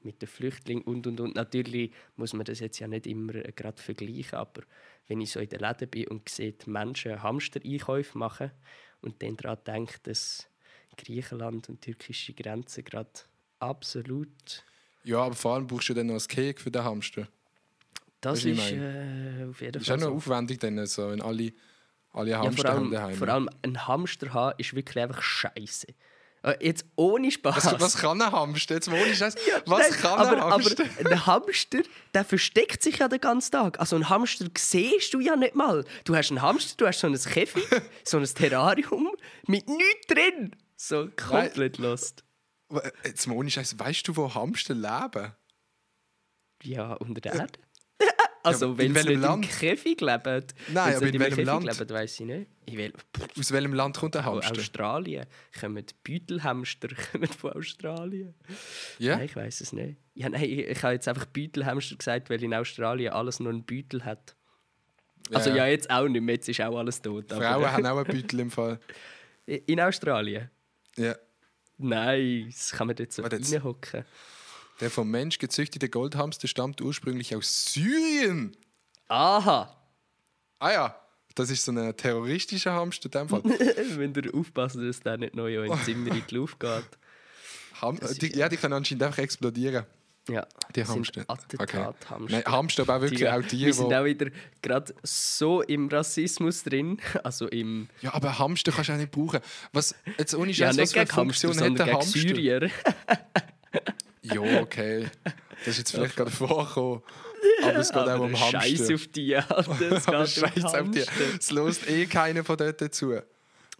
mit 0.02 0.22
den 0.22 0.28
Flüchtlingen 0.28 0.84
und 0.84 1.06
und 1.06 1.20
und. 1.20 1.34
Natürlich 1.34 1.92
muss 2.16 2.32
man 2.32 2.44
das 2.44 2.60
jetzt 2.60 2.78
ja 2.78 2.88
nicht 2.88 3.06
immer 3.06 3.34
äh, 3.34 3.52
gerade 3.52 3.80
vergleichen, 3.80 4.38
aber 4.38 4.62
wenn 5.06 5.20
ich 5.20 5.32
so 5.32 5.40
in 5.40 5.48
den 5.48 5.60
Läden 5.60 5.88
bin 5.88 6.08
und 6.08 6.28
sehe, 6.28 6.54
Menschen 6.66 7.22
Hamster-Einkäufe 7.22 8.18
machen 8.18 8.50
und 9.02 9.22
dann 9.22 9.36
daran 9.36 9.58
denke, 9.66 9.98
dass 10.02 10.46
Griechenland 10.96 11.68
und 11.68 11.80
türkische 11.80 12.32
Grenzen 12.34 12.84
gerade 12.84 13.10
absolut. 13.60 14.64
Ja, 15.04 15.20
aber 15.22 15.34
vor 15.34 15.54
allem 15.54 15.66
brauchst 15.66 15.88
du 15.88 15.94
dann 15.94 16.06
noch 16.08 16.14
ein 16.14 16.26
Cake 16.28 16.60
für 16.60 16.70
den 16.70 16.84
Hamster. 16.84 17.28
Das 18.20 18.44
ist 18.44 18.72
äh, 18.72 19.46
auf 19.48 19.60
jeden 19.60 19.72
Das 19.72 19.82
ist 19.82 19.88
Fall 19.88 19.96
auch 19.96 20.00
noch 20.00 20.16
aufwendig, 20.16 20.58
dann, 20.58 20.84
so, 20.86 21.10
wenn 21.10 21.20
alle, 21.22 21.52
alle 22.12 22.30
Ja, 22.30 22.50
vor 22.50 22.64
Hamster 22.64 22.74
haben 22.74 22.90
allem, 22.90 22.90
daheim. 22.90 23.14
vor 23.14 23.28
allem 23.28 23.48
ein 23.62 23.86
Hamster 23.86 24.32
haben 24.32 24.54
ist 24.58 24.74
wirklich 24.74 25.02
einfach 25.02 25.22
scheiße. 25.22 25.86
Jetzt 26.60 26.84
ohne 26.96 27.30
Spaß. 27.30 27.64
was, 27.64 27.80
was 27.80 27.96
kann 27.96 28.20
ein 28.20 28.32
Hamster? 28.32 28.74
Jetzt 28.74 28.88
ohne 28.88 29.14
Scheiß. 29.14 29.34
Was 29.66 29.90
Nein, 29.90 30.00
kann 30.00 30.18
aber, 30.18 30.32
ein 30.32 30.44
Hamster? 30.52 30.84
Aber 31.00 31.10
ein 31.10 31.26
Hamster, 31.26 31.78
der 32.14 32.24
versteckt 32.24 32.82
sich 32.82 32.98
ja 32.98 33.08
den 33.08 33.20
ganzen 33.20 33.52
Tag. 33.52 33.80
Also 33.80 33.96
ein 33.96 34.08
Hamster 34.08 34.46
siehst 34.56 35.14
du 35.14 35.20
ja 35.20 35.36
nicht 35.36 35.54
mal. 35.54 35.84
Du 36.04 36.14
hast 36.14 36.30
einen 36.30 36.42
Hamster, 36.42 36.74
du 36.76 36.86
hast 36.86 37.00
so 37.00 37.06
ein 37.06 37.14
Käfig, 37.14 37.64
so 38.04 38.18
ein 38.18 38.24
Terrarium 38.24 39.08
mit 39.46 39.68
nichts 39.68 40.06
drin. 40.06 40.54
So 40.76 41.08
komplett 41.16 41.78
lost. 41.78 42.24
Jetzt 43.04 43.26
mal 43.26 43.34
ohne 43.36 43.50
Scheiß. 43.50 43.78
Weißt 43.78 44.06
du, 44.08 44.16
wo 44.16 44.34
Hamster 44.34 44.74
leben? 44.74 45.32
Ja, 46.62 46.94
unter 46.94 47.20
der 47.20 47.34
Erde. 47.34 47.58
Also, 48.48 48.72
in 48.72 48.78
wenn 48.78 48.94
sie 49.02 49.08
nicht 49.10 49.20
Land? 49.20 49.44
im 49.44 49.50
Käfig 49.50 50.00
leben. 50.00 50.44
Nein, 50.72 50.96
aber 50.96 51.06
in 51.06 51.12
welchem 51.20 51.28
Käfig 51.30 51.44
Land? 51.46 51.64
leben, 51.66 51.90
weiß 51.90 52.20
ich 52.20 52.26
nicht. 52.26 52.46
Ich 52.66 52.76
will, 52.76 52.92
Aus 53.38 53.52
welchem 53.52 53.72
Land 53.74 53.96
kommt 53.96 54.14
der 54.14 54.24
Hamster? 54.24 54.52
Australien. 54.52 55.26
Kommen 55.60 55.84
Beutelhamster 56.06 56.88
kommen 57.12 57.26
von 57.28 57.52
Australien? 57.54 58.34
Ja? 58.98 59.16
Nein, 59.16 59.24
ich 59.26 59.36
weiß 59.36 59.60
es 59.60 59.72
nicht. 59.72 59.96
Ja, 60.14 60.28
nein, 60.28 60.42
ich, 60.44 60.58
ich 60.66 60.82
habe 60.82 60.94
jetzt 60.94 61.08
einfach 61.08 61.24
Beutelhamster 61.26 61.96
gesagt, 61.96 62.28
weil 62.30 62.42
in 62.42 62.52
Australien 62.54 63.12
alles 63.12 63.40
nur 63.40 63.50
einen 63.52 63.64
Beutel 63.64 64.04
hat. 64.04 64.34
Also 65.32 65.50
Ja, 65.50 65.56
ja, 65.56 65.64
ja. 65.66 65.70
jetzt 65.72 65.90
auch 65.90 66.08
nicht 66.08 66.20
mehr, 66.22 66.34
jetzt 66.34 66.48
ist 66.48 66.60
auch 66.60 66.76
alles 66.78 67.00
tot. 67.02 67.32
aber- 67.32 67.42
Frauen 67.42 67.72
haben 67.72 67.86
auch 67.86 67.96
einen 68.04 68.06
Beutel 68.22 68.40
im 68.40 68.50
Fall. 68.50 68.78
In 69.46 69.80
Australien? 69.80 70.50
Ja. 70.96 71.14
Nein, 71.78 72.46
das 72.50 72.72
kann 72.72 72.86
man 72.88 72.96
dort 72.96 73.12
so 73.12 73.22
jetzt. 73.22 73.52
Der 74.80 74.90
vom 74.90 75.10
Mensch 75.10 75.38
gezüchtete 75.38 75.88
Goldhamster 75.88 76.46
stammt 76.48 76.80
ursprünglich 76.80 77.34
aus 77.34 77.72
Syrien. 77.72 78.56
Aha! 79.08 79.74
Ah 80.60 80.72
ja, 80.72 81.00
das 81.34 81.50
ist 81.50 81.64
so 81.64 81.72
ein 81.72 81.96
terroristischer 81.96 82.72
Hamster 82.72 83.06
in 83.06 83.10
dem 83.12 83.28
Fall. 83.28 83.42
Wenn 83.96 84.14
ihr 84.14 84.34
aufpasst, 84.34 84.76
dass 84.76 85.00
der 85.00 85.16
nicht 85.18 85.34
neu 85.34 85.64
in 85.64 85.78
Zimmer 85.84 86.14
in 86.14 86.22
die 86.28 86.34
Luft 86.34 86.60
geht. 86.60 86.84
Ham 87.80 87.98
die, 88.20 88.36
ja, 88.36 88.48
die 88.48 88.56
können 88.56 88.74
anscheinend 88.74 89.04
einfach 89.04 89.18
explodieren. 89.18 89.86
Ja, 90.28 90.46
Die 90.76 90.84
Hamster. 90.84 91.20
sind 91.22 91.30
Attentat-Hamster. 91.30 92.30
Nein, 92.36 92.44
Hamster, 92.44 92.82
aber 92.82 92.96
auch 92.96 93.00
wirklich 93.00 93.20
Digga, 93.20 93.38
auch 93.38 93.42
die, 93.42 93.64
wir 93.64 93.72
sind 93.72 93.94
auch 93.94 94.04
wieder 94.04 94.30
gerade 94.60 94.94
so 95.02 95.62
im 95.62 95.88
Rassismus 95.88 96.62
drin. 96.64 97.00
Also 97.24 97.48
im. 97.48 97.88
Ja, 98.02 98.12
aber 98.12 98.38
Hamster 98.38 98.70
kannst 98.72 98.90
du 98.90 98.92
auch 98.92 98.98
nicht 98.98 99.10
brauchen. 99.10 99.40
Was, 99.72 99.94
jetzt 100.18 100.34
ohne 100.34 100.50
Ja, 100.52 100.66
Scheiß, 100.66 100.76
nicht 100.76 100.82
was 100.82 100.92
für 100.92 100.98
eine 101.00 101.06
gegen 101.06 101.16
Hamster, 101.16 101.48
Funktion 101.48 101.78
hat 101.78 101.86
der 101.88 101.94
Hamster? 101.94 102.18
Syrier. 102.18 102.70
Ja, 104.34 104.60
okay. 104.60 105.08
Das 105.60 105.68
ist 105.68 105.78
jetzt 105.78 105.90
vielleicht 105.92 106.16
gerade 106.16 106.30
vorgekommen. 106.30 107.02
Aber 107.62 107.76
es 107.76 107.88
geht 107.88 107.96
auch 107.96 108.20
um 108.20 108.38
Hamster. 108.38 108.60
Scheiß 108.62 108.92
auf 108.92 109.06
die, 109.08 109.36
Alter. 109.36 109.92
Es 109.92 110.06
geht 110.06 110.64
aber 110.64 110.80
um 110.80 110.88
auf 110.88 110.90
die. 110.90 111.04
Es 111.38 111.50
lässt 111.50 111.88
eh 111.88 112.06
keiner 112.06 112.44
von 112.44 112.56
dort 112.56 112.80
dazu. 112.80 113.14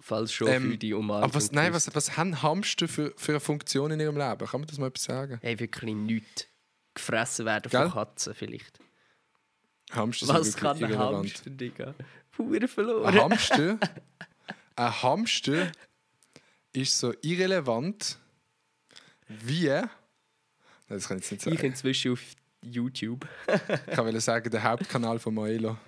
Falls 0.00 0.32
schon 0.32 0.48
Ähm, 0.48 0.70
für 0.72 0.78
die 0.78 0.94
Umarmung. 0.94 1.24
Aber 1.24 1.34
was, 1.34 1.50
nein, 1.50 1.72
was, 1.72 1.92
was 1.94 2.16
haben 2.16 2.40
Hamster 2.40 2.86
für, 2.86 3.12
für 3.16 3.32
eine 3.32 3.40
Funktion 3.40 3.90
in 3.90 3.98
ihrem 3.98 4.16
Leben? 4.16 4.46
Kann 4.46 4.60
man 4.60 4.68
das 4.68 4.78
mal 4.78 4.86
etwas 4.86 5.04
sagen? 5.04 5.38
Hey, 5.42 5.58
wirklich 5.58 5.94
nichts. 5.94 6.46
Gefressen 6.94 7.46
werden 7.46 7.68
Gell? 7.70 7.82
von 7.82 7.92
Katzen 7.92 8.34
vielleicht. 8.34 8.78
Hamster 9.90 10.28
Was 10.28 10.56
kann 10.56 10.76
ein 10.76 10.82
irrelevant. 10.82 11.30
Hamster, 11.30 11.50
Digga? 11.50 11.94
Pure 12.30 12.68
verloren. 12.68 13.06
Ein 13.06 13.20
Hamster, 13.20 13.78
ein 14.76 15.02
Hamster 15.02 15.72
ist 16.72 16.98
so 16.98 17.12
irrelevant 17.22 18.18
wie. 19.26 19.82
Das 20.88 21.08
kann 21.08 21.18
ich 21.18 21.30
jetzt 21.30 21.44
nicht 21.46 21.46
Ich 21.54 21.60
sagen. 21.60 21.66
inzwischen 21.72 22.12
auf 22.12 22.20
YouTube. 22.62 23.26
Ich 23.90 23.98
wollte 23.98 24.20
sagen, 24.20 24.50
der 24.50 24.62
Hauptkanal 24.62 25.18
von 25.18 25.34
Maelo. 25.34 25.76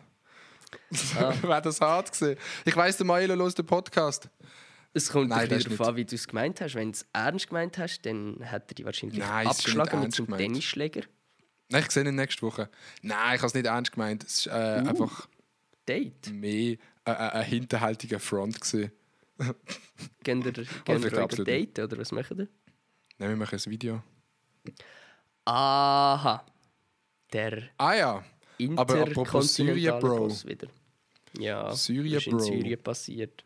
Ah. 1.18 1.34
Wer 1.42 1.60
das 1.60 1.80
hart 1.80 2.12
gesehen? 2.12 2.38
Ich 2.64 2.76
weiss, 2.76 2.96
der 2.96 3.04
Maelo 3.04 3.34
los 3.34 3.56
den 3.56 3.66
Podcast. 3.66 4.28
Es 4.94 5.10
kommt 5.10 5.30
Nein, 5.30 5.48
darauf 5.48 5.80
an, 5.80 5.96
wie 5.96 6.04
du 6.04 6.14
es 6.14 6.28
gemeint 6.28 6.60
hast. 6.60 6.76
Wenn 6.76 6.92
du 6.92 6.96
es 6.96 7.06
ernst 7.12 7.48
gemeint 7.48 7.76
hast, 7.76 8.02
dann 8.06 8.38
hat 8.48 8.70
er 8.70 8.74
dich 8.76 8.84
wahrscheinlich 8.86 9.18
Nein, 9.18 9.48
abgeschlagen 9.48 10.00
mit 10.00 10.14
so 10.14 10.24
einem. 10.26 10.38
Tennisschläger. 10.38 11.02
Nein, 11.70 11.82
ich 11.84 11.90
sehe 11.90 12.04
ihn 12.04 12.14
nächste 12.14 12.42
Woche. 12.42 12.68
Nein, 13.02 13.34
ich 13.34 13.40
habe 13.40 13.46
es 13.48 13.54
nicht 13.54 13.66
ernst 13.66 13.90
gemeint. 13.92 14.22
Es 14.22 14.46
war 14.46 14.78
äh, 14.78 14.82
Uh. 14.82 14.88
einfach 14.90 15.28
Date. 15.88 16.32
mehr 16.32 16.72
äh, 16.72 16.76
äh, 17.04 17.12
ein 17.14 17.44
hinterhältiger 17.46 18.20
Front. 18.20 18.60
Gewesen. 18.60 18.92
Gehen 20.22 20.44
wir, 20.44 20.52
gehen 20.52 21.02
wir 21.02 21.44
Date 21.44 21.78
oder 21.80 21.98
was 21.98 22.12
machen 22.12 22.38
wir? 22.38 22.48
Nein, 23.18 23.30
wir 23.30 23.36
machen 23.36 23.58
ein 23.58 23.70
Video. 23.70 24.02
Aha. 25.44 26.44
Der 27.32 27.62
Ah 27.78 27.94
ja, 27.94 28.24
Aber 28.76 29.00
apropos 29.02 29.54
Syrien, 29.54 29.98
Bro. 29.98 30.30
Wieder. 30.44 30.68
Ja, 31.38 31.72
Syrien, 31.72 32.18
ist 32.18 32.26
in 32.26 32.36
Bro. 32.36 32.44
Syrien 32.44 32.82
passiert. 32.82 33.44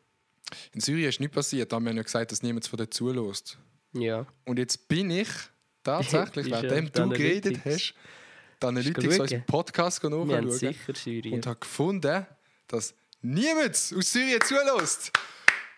in 0.73 0.81
Syrien 0.81 1.09
ist 1.09 1.21
nichts 1.21 1.35
passiert. 1.35 1.71
Da 1.71 1.77
haben 1.77 1.87
wir 1.87 1.93
ja 1.93 2.03
gesagt, 2.03 2.33
dass 2.33 2.43
niemand 2.43 2.67
von 2.67 2.77
dort 2.79 2.95
zulässt. 2.95 3.59
Ja. 3.93 4.27
Und 4.45 4.59
jetzt 4.59 4.89
bin 4.89 5.11
ich 5.11 5.29
tatsächlich, 5.83 6.47
ja 6.49 6.63
währenddem 6.63 7.11
du 7.11 7.17
geredet 7.17 7.61
hast, 7.65 7.95
die 8.63 8.67
Analytics 8.67 9.19
unseren 9.19 9.47
Podcast 9.47 10.03
nachschauen 10.03 10.51
sicher 10.51 10.95
Syrien. 10.95 11.35
und 11.35 11.47
habe 11.47 11.61
gefunden, 11.61 12.27
dass 12.69 12.95
niemand 13.21 13.71
aus 13.71 14.13
Syrien 14.13 14.41
zulässt. 14.43 15.13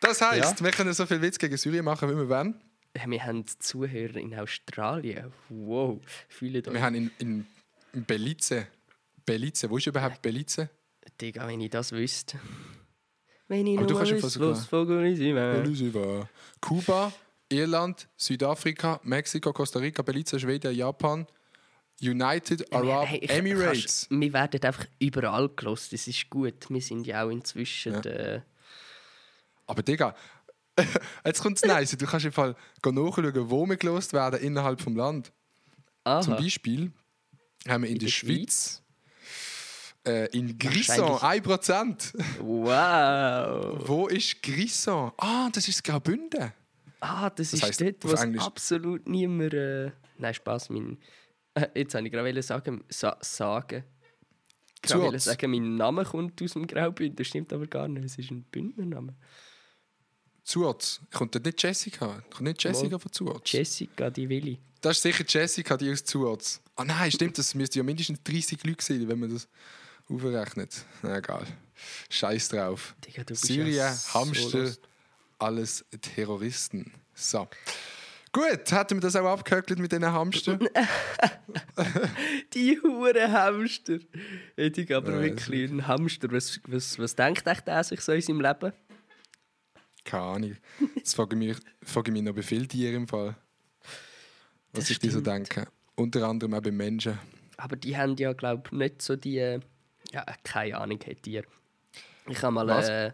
Das 0.01 0.21
heisst, 0.21 0.63
wir 0.63 0.71
können 0.71 0.93
so 0.93 1.07
viel 1.07 1.21
Witz 1.21 1.39
gegen 1.39 1.57
Syrien 1.57 1.85
machen, 1.85 2.09
wie 2.09 2.17
wir 2.17 2.29
wollen. 2.29 2.61
Wir 3.05 3.25
haben 3.25 3.45
Zuhörer 3.47 4.17
in 4.17 4.35
Australien. 4.35 5.33
Wow. 5.49 6.01
Fühlt 6.29 6.69
euch. 6.69 6.75
Wir 6.75 6.83
haben 6.83 6.95
in, 6.95 7.11
in, 7.19 7.47
in 7.93 8.05
Belize. 8.05 8.67
Belize, 9.25 9.69
wo 9.69 9.77
ist 9.79 9.87
überhaupt 9.87 10.23
Belize? 10.23 10.71
Digga, 11.21 11.47
wenn 11.47 11.61
ich 11.61 11.71
das 11.71 11.93
wüsste. 11.93 12.39
Wenn 13.49 13.67
ich 13.67 13.79
Aber 13.79 13.87
du 13.87 13.95
nur 13.95 14.03
wüsste, 14.09 14.41
was 14.41 14.67
Vogel 14.67 16.27
Kuba, 16.61 17.13
Irland, 17.49 18.09
Südafrika, 18.17 19.01
Mexiko, 19.05 19.53
Costa 19.53 19.79
Rica, 19.79 20.03
Belize, 20.03 20.39
Schweden, 20.41 20.75
Japan, 20.75 21.27
United 22.03 22.73
Arab 22.73 23.07
Hey, 23.07 23.19
ich- 23.23 23.31
Emirates. 23.31 24.07
Kannst, 24.09 24.11
wir 24.11 24.33
werden 24.33 24.63
einfach 24.63 24.87
überall 24.99 25.49
gelost. 25.49 25.93
Das 25.93 26.07
ist 26.09 26.29
gut. 26.29 26.69
Wir 26.69 26.81
sind 26.83 27.07
ja 27.07 27.25
auch 27.25 27.31
inzwischen. 27.31 27.95
Ja. 27.95 28.01
Der, 28.01 28.45
Aber 29.67 29.83
Digga, 29.83 30.15
jetzt 31.25 31.43
kommt 31.43 31.57
es 31.59 31.65
nice. 31.65 31.97
Du 31.97 32.07
kannst 32.07 32.27
im 32.27 32.33
Fall 32.33 32.55
nachschauen, 32.85 33.51
wo 33.51 33.67
wir 33.67 33.77
gelost 33.77 34.13
werden 34.13 34.41
innerhalb 34.41 34.79
des 34.79 34.95
Land. 34.95 35.33
aha. 36.05 36.21
Zum 36.21 36.37
Beispiel 36.37 36.93
haben 37.69 37.83
wir 37.83 37.89
in, 37.91 37.95
In 37.95 37.99
der 38.01 38.07
der 38.07 38.13
Schweiz, 38.13 38.83
äh, 40.07 40.27
in 40.37 40.57
Grisson 40.59 41.19
1%. 41.19 42.15
Wow. 42.41 43.89
Wo 43.89 44.07
ist 44.09 44.43
Grisson? 44.43 45.13
Ah, 45.19 45.49
das 45.53 45.69
ist 45.69 45.83
Graubünden. 45.83 46.53
Ah, 47.01 47.31
das, 47.31 47.53
ist 47.53 47.63
heisst 47.63 47.81
dort, 47.81 48.05
wo 48.05 48.13
Englisch- 48.13 48.43
absolut 48.43 49.07
niemand. 49.09 49.55
Äh, 49.55 49.91
nein, 50.19 50.35
Spaß. 50.35 50.71
Mein, 50.71 50.99
äh, 51.55 51.69
jetzt 51.75 51.95
wollte 51.95 52.07
ich 52.07 52.13
gerade 52.13 52.43
sagen. 52.43 52.85
Sa 52.89 53.17
sagen. 53.21 53.85
Ich 54.85 54.95
wollte 54.95 55.19
sagen, 55.19 55.51
mein 55.51 55.75
Name 55.77 56.05
kommt 56.05 56.41
aus 56.43 56.53
dem 56.53 56.67
Graubünden. 56.67 57.17
Das 57.17 57.27
stimmt 57.27 57.53
aber 57.53 57.67
gar 57.67 57.89
nicht. 57.89 58.05
Es 58.05 58.17
ist 58.19 58.31
ein 58.31 58.45
Bündnername. 58.45 59.15
Zuerz. 60.47 61.01
Kommt 61.13 61.35
dort 61.35 61.45
nicht 61.45 61.61
Jessica? 61.61 62.23
Kommt 62.31 62.43
nicht 62.43 62.63
Jessica 62.63 62.99
von 63.01 63.13
Zuerz? 63.13 63.51
Jessica, 63.51 64.09
die 64.11 64.29
Willi. 64.29 64.59
Das 64.81 64.97
ist 64.99 65.03
sicher 65.03 65.25
Jessica, 65.27 65.77
die 65.77 65.91
aus 65.91 66.05
Zuerz. 66.05 66.61
Ah 66.77 66.85
nein, 66.85 67.11
stimmt, 67.11 67.37
das 67.37 67.55
müsste 67.57 67.81
ja 67.81 67.83
mindestens 67.83 68.23
30 68.23 68.63
Leute 68.65 68.85
sein, 68.85 69.09
wenn 69.09 69.19
man 69.19 69.33
das 69.35 69.49
aufrechnet. 70.09 70.85
Na 71.03 71.19
egal. 71.19 71.45
Scheiß 72.11 72.51
drauf. 72.51 72.95
Digga, 73.05 73.25
Syrien, 73.35 73.75
ja 73.75 73.93
so 73.93 74.15
Hamster, 74.21 74.59
lost. 74.61 74.81
alles 75.41 75.85
Terroristen. 76.01 76.93
So. 77.13 77.49
Gut, 78.31 78.71
hätten 78.71 78.99
wir 78.99 79.01
das 79.01 79.17
auch 79.17 79.27
abgehökelt 79.27 79.81
mit 79.81 79.91
diesen 79.91 80.07
Hamster? 80.13 80.59
Die 82.55 82.79
hure 82.83 83.33
Hamster. 83.33 83.99
Ich 84.55 84.95
aber 84.95 85.13
Ja, 85.13 85.23
wirklich 85.23 85.71
ein 85.71 85.89
Hamster. 85.89 86.31
Was, 86.31 86.61
was, 86.69 86.99
was 86.99 87.17
denkt 87.17 87.47
echt 87.47 87.67
er 87.67 87.83
sich 87.83 88.01
so 88.01 88.13
in 88.13 88.21
seinem 88.21 88.41
Leben? 88.43 88.73
Keine 90.07 90.23
Ahnung. 90.23 90.57
Jetzt 90.95 91.15
frage 91.17 91.35
ich 91.37 91.39
mich, 91.39 91.57
frage 91.83 92.11
ich 92.11 92.13
mich 92.15 92.23
noch 92.23 92.35
bei 92.35 92.43
vielen 92.43 92.67
Tieren 92.69 92.95
im 93.03 93.09
Fall. 93.09 93.37
Was 94.73 94.85
Das 94.85 94.91
ich 94.91 94.99
die 94.99 95.11
so 95.11 95.21
stimmt. 95.21 95.27
denke. 95.51 95.67
Unter 95.97 96.27
anderem 96.29 96.55
auch 96.55 96.61
bei 96.63 96.71
Menschen. 96.71 97.19
Aber 97.59 97.77
die 97.77 97.97
haben 97.97 98.17
ja, 98.17 98.33
glaube 98.33 98.63
ich, 98.67 98.73
nicht 98.73 99.03
so 99.03 99.17
die. 99.17 99.59
Ja, 100.13 100.25
keine 100.45 100.79
Ahnung, 100.79 100.99
hat 101.07 101.25
die. 101.25 101.43
Ich 102.29 102.43
habe 102.43 102.53
mal. 102.55 102.69
Äh, 102.71 103.13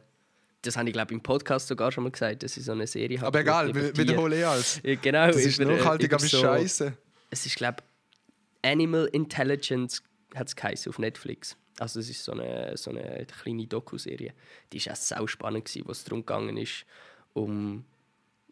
das 0.62 0.76
habe 0.76 0.88
ich, 0.88 0.92
glaube 0.92 1.10
ich, 1.12 1.16
im 1.16 1.22
Podcast 1.22 1.66
sogar 1.66 1.90
schon 1.90 2.04
mal 2.04 2.10
gesagt, 2.10 2.42
dass 2.44 2.56
ich 2.56 2.64
so 2.64 2.70
eine 2.72 2.86
Serie 2.86 3.18
habe. 3.18 3.26
Aber 3.26 3.40
egal, 3.40 3.74
wiederhole 3.96 4.36
eh 4.38 4.44
alles. 4.44 4.80
Ja, 4.84 4.94
genau. 4.94 5.26
Das 5.26 5.36
ist 5.36 5.58
über, 5.58 5.72
nachhaltig, 5.76 6.06
über 6.06 6.16
aber 6.16 6.26
so- 6.28 6.40
scheiße. 6.40 6.92
Es 7.30 7.46
ist, 7.46 7.56
glaube 7.56 7.78
ich, 8.62 8.70
Animal 8.70 9.06
Intelligence 9.12 10.02
hat 10.36 10.52
es 10.72 10.86
auf 10.86 10.98
Netflix. 10.98 11.56
Also 11.78 12.00
es 12.00 12.10
ist 12.10 12.24
so 12.24 12.32
eine, 12.32 12.76
so 12.76 12.90
eine 12.90 13.26
kleine 13.26 13.66
Doku-Serie. 13.66 14.34
Die 14.72 14.84
war 14.84 14.92
auch 14.92 14.96
sau 14.96 15.26
spannend, 15.26 15.70
wo 15.84 15.92
es 15.92 16.04
darum 16.04 16.20
gegangen 16.20 16.56
ist, 16.56 16.84
um... 17.32 17.84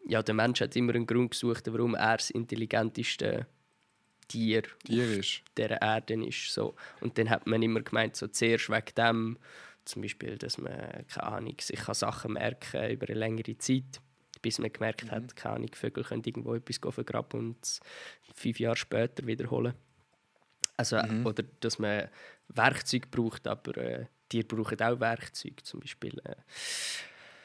Ja, 0.07 0.23
der 0.23 0.33
Mensch 0.33 0.61
hat 0.61 0.75
immer 0.75 0.95
einen 0.95 1.05
Grund 1.05 1.29
gesucht, 1.31 1.71
warum 1.71 1.93
er 1.93 2.17
das 2.17 2.31
intelligenteste 2.31 3.45
Tier 4.27 4.63
Tier 4.83 5.19
ist. 5.19 5.43
der 5.57 5.79
Erde 5.79 6.25
ist. 6.25 6.51
So. 6.51 6.73
Und 7.01 7.17
dann 7.19 7.29
hat 7.29 7.45
man 7.45 7.61
immer 7.61 7.81
gemeint, 7.81 8.15
so 8.15 8.27
zuerst 8.27 8.69
wegen 8.69 8.95
dem, 8.97 9.37
zum 9.85 10.01
Beispiel, 10.01 10.37
dass 10.37 10.57
man, 10.57 11.05
keine 11.07 11.23
Ahnung, 11.23 11.55
sich 11.61 11.79
kann 11.79 11.93
Sachen 11.93 12.33
merken 12.33 12.89
über 12.89 13.07
eine 13.09 13.19
längere 13.19 13.57
Zeit, 13.59 14.01
bis 14.41 14.57
man 14.57 14.73
gemerkt 14.73 15.05
Mhm. 15.05 15.11
hat, 15.11 15.35
keine 15.35 15.55
Ahnung, 15.57 15.69
Vögel 15.73 16.03
können 16.03 16.23
irgendwo 16.25 16.55
etwas 16.55 16.79
vergraben 16.93 17.39
und 17.39 17.57
es 17.61 17.79
fünf 18.33 18.59
Jahre 18.59 18.77
später 18.77 19.27
wiederholen. 19.27 19.75
Also, 20.77 20.97
Mhm. 20.97 21.25
Oder 21.25 21.43
dass 21.59 21.79
man 21.79 22.09
Werkzeug 22.47 23.11
braucht, 23.11 23.47
aber 23.47 23.77
äh, 23.77 24.05
Tiere 24.29 24.45
brauchen 24.45 24.81
auch 24.81 24.99
Werkzeug. 24.99 25.63
Zum 25.63 25.79
Beispiel, 25.81 26.19
äh, 26.23 26.35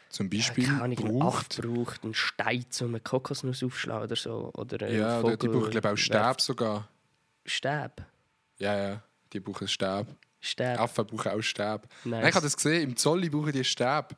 Zum 0.09 0.30
Beispiel 0.30 0.64
keine 0.66 0.83
Ahnung, 0.83 0.99
ein 0.99 1.18
braucht. 1.18 1.37
Acht 1.59 1.62
braucht 1.62 2.04
einen 2.04 2.14
Stein, 2.14 2.64
um 2.80 2.88
eine 2.88 3.00
Kokosnuss 3.00 3.62
aufzuschlagen 3.62 4.04
oder 4.04 4.16
so. 4.16 4.50
Oder 4.54 4.90
Ja, 4.90 5.21
oder 5.21 5.37
die 5.37 5.47
Vogel 5.47 5.61
brauchen 5.61 5.71
glaube 5.73 5.88
ich 5.88 5.92
auch 5.92 5.97
Stäbe 5.99 6.18
werft- 6.21 6.40
sogar. 6.40 6.88
Stäbe? 7.45 8.06
Ja, 8.59 8.76
ja, 8.76 9.02
die 9.33 9.40
brauchen 9.40 9.68
Stäbe. 9.68 10.06
Stäbe. 10.40 10.78
Affen 10.78 11.06
brauchen 11.06 11.33
auch 11.33 11.42
Stäbe. 11.42 11.83
Nice. 12.04 12.21
Nein, 12.21 12.28
ich 12.28 12.35
habe 12.35 12.45
das 12.45 12.56
gesehen, 12.56 12.83
im 12.90 12.97
Zolli 12.97 13.28
brauchen 13.28 13.52
die 13.52 13.64
Stäbe. 13.64 14.09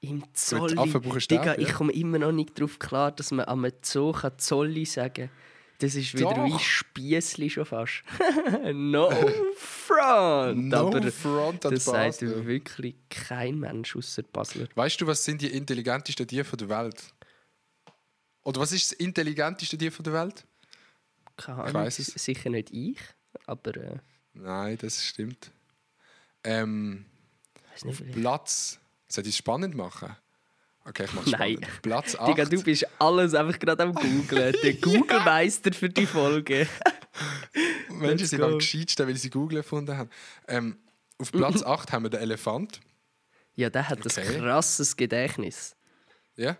Im 0.00 0.24
Zolli. 0.34 0.76
Affen 0.78 1.00
brauchen 1.00 1.20
Stäbe, 1.20 1.40
Digga, 1.42 1.54
ich 1.58 1.68
ja. 1.68 1.74
komme 1.74 1.92
immer 1.92 2.18
noch 2.18 2.32
nicht 2.32 2.58
darauf 2.58 2.78
klar, 2.78 3.12
dass 3.12 3.30
man 3.30 3.46
am 3.46 3.66
Zoo 3.82 4.12
kann 4.12 4.38
Zolli 4.38 4.84
sagen 4.84 5.28
kann. 5.28 5.30
Das 5.80 5.94
ist 5.94 6.12
wieder 6.14 6.34
Doch. 6.34 6.44
wie 6.44 6.58
Spiessli 6.58 7.48
schon 7.48 7.64
fast. 7.64 8.02
no 8.72 9.10
front! 9.56 10.68
No 10.68 10.88
aber 10.88 11.10
front 11.10 11.64
das 11.64 11.86
sagt 11.86 12.20
wirklich 12.20 12.96
kein 13.08 13.58
Mensch 13.58 13.96
außer 13.96 14.22
Basler. 14.22 14.68
Weißt 14.74 15.00
du, 15.00 15.06
was 15.06 15.24
sind 15.24 15.40
die 15.40 15.48
intelligentesten 15.48 16.26
Tiere 16.28 16.56
der 16.56 16.68
Welt? 16.68 17.02
Oder 18.42 18.60
was 18.60 18.72
ist 18.72 18.92
das 18.92 18.98
intelligenteste 18.98 19.76
Tier 19.78 19.90
der 19.90 20.12
Welt? 20.12 20.46
Keine 21.36 21.62
Ich 21.68 21.74
Ahnung, 21.74 21.86
es. 21.86 21.96
sicher 21.96 22.50
nicht 22.50 22.70
ich, 22.70 22.98
aber 23.46 23.76
äh, 23.76 23.98
Nein, 24.34 24.78
das 24.78 25.02
stimmt. 25.04 25.50
Ähm, 26.44 27.06
nicht. 27.84 28.12
Platz. 28.12 28.78
Soll 29.08 29.24
ich 29.24 29.30
es 29.30 29.36
spannend 29.38 29.74
machen? 29.74 30.16
Okay, 30.90 31.04
ich 31.04 31.12
mache 31.12 31.30
Nein. 31.30 31.56
spannend. 31.58 31.82
Platz 31.82 32.16
8. 32.16 32.28
Digga, 32.28 32.44
du 32.46 32.62
bist 32.64 32.84
alles 32.98 33.32
einfach 33.34 33.58
gerade 33.60 33.82
am 33.84 33.94
googlen. 33.94 34.54
Der 34.62 34.72
Google-Meister 34.80 35.72
für 35.72 35.88
die 35.88 36.04
Folge. 36.04 36.66
Menschen 37.90 38.26
sind 38.26 38.42
am 38.42 38.58
gescheitsten, 38.58 39.06
weil 39.06 39.14
sie 39.16 39.30
Google 39.30 39.58
gefunden 39.58 39.96
haben. 39.96 40.10
Ähm, 40.48 40.78
auf 41.18 41.30
Platz 41.30 41.62
8 41.64 41.92
haben 41.92 42.02
wir 42.04 42.10
den 42.10 42.20
Elefant. 42.20 42.80
Ja, 43.54 43.70
der 43.70 43.88
hat 43.88 44.04
Okay. 44.04 44.20
ein 44.20 44.40
krasses 44.40 44.96
Gedächtnis. 44.96 45.76
Ja? 46.36 46.56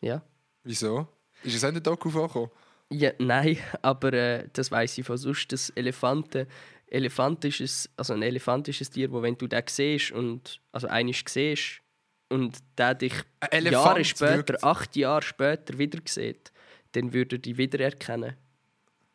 Ja. 0.00 0.22
Wieso? 0.64 1.06
Ist 1.44 1.54
es 1.54 1.62
auch 1.62 1.68
in 1.68 1.74
der 1.74 1.82
Doku 1.82 2.10
vorgekommen? 2.10 2.50
Ja, 2.90 3.12
nein, 3.18 3.58
aber 3.82 4.12
äh, 4.12 4.48
das 4.54 4.72
weiß 4.72 4.98
ich 4.98 5.06
von 5.06 5.18
sonst, 5.18 5.52
dass 5.52 5.70
Elefanten, 5.70 6.46
Elefant 6.88 7.44
ist 7.44 7.60
ein, 7.60 7.92
also 7.96 8.14
ein 8.14 8.22
Elefant 8.22 8.66
ist 8.68 8.80
ein 8.80 8.90
Tier, 8.90 9.12
wo 9.12 9.22
wenn 9.22 9.36
du 9.38 9.46
den 9.46 9.62
siehst 9.68 10.10
und 10.10 10.60
also 10.72 10.88
einisch 10.88 11.22
siehst 11.28 11.82
und 12.28 12.58
der 12.76 12.94
dich 12.94 13.14
Ein 13.40 13.66
Jahre 13.66 14.04
später, 14.04 14.36
wirkt- 14.48 14.62
acht 14.64 14.96
Jahre 14.96 15.22
später 15.22 15.78
wieder 15.78 15.98
sieht, 16.06 16.52
dann 16.92 17.12
würde 17.12 17.36
er 17.36 17.38
dich 17.40 17.56
wiedererkennen. 17.56 18.36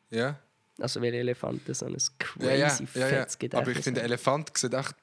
Ja. 0.10 0.40
Also 0.80 1.02
weil 1.02 1.14
Elefanten 1.14 1.74
so 1.74 1.86
ein 1.86 1.96
crazy 2.20 2.46
Ja, 2.46 2.52
ja, 2.56 2.58
ja, 2.58 2.68
ja. 2.70 3.08
fettes 3.08 3.38
Gedächtnis 3.40 3.62
Aber 3.62 3.72
ich 3.78 3.84
finde, 3.84 4.00
der 4.00 4.04
haben. 4.04 4.12
Elefant 4.12 4.58
sieht 4.58 4.74
echt 4.74 4.96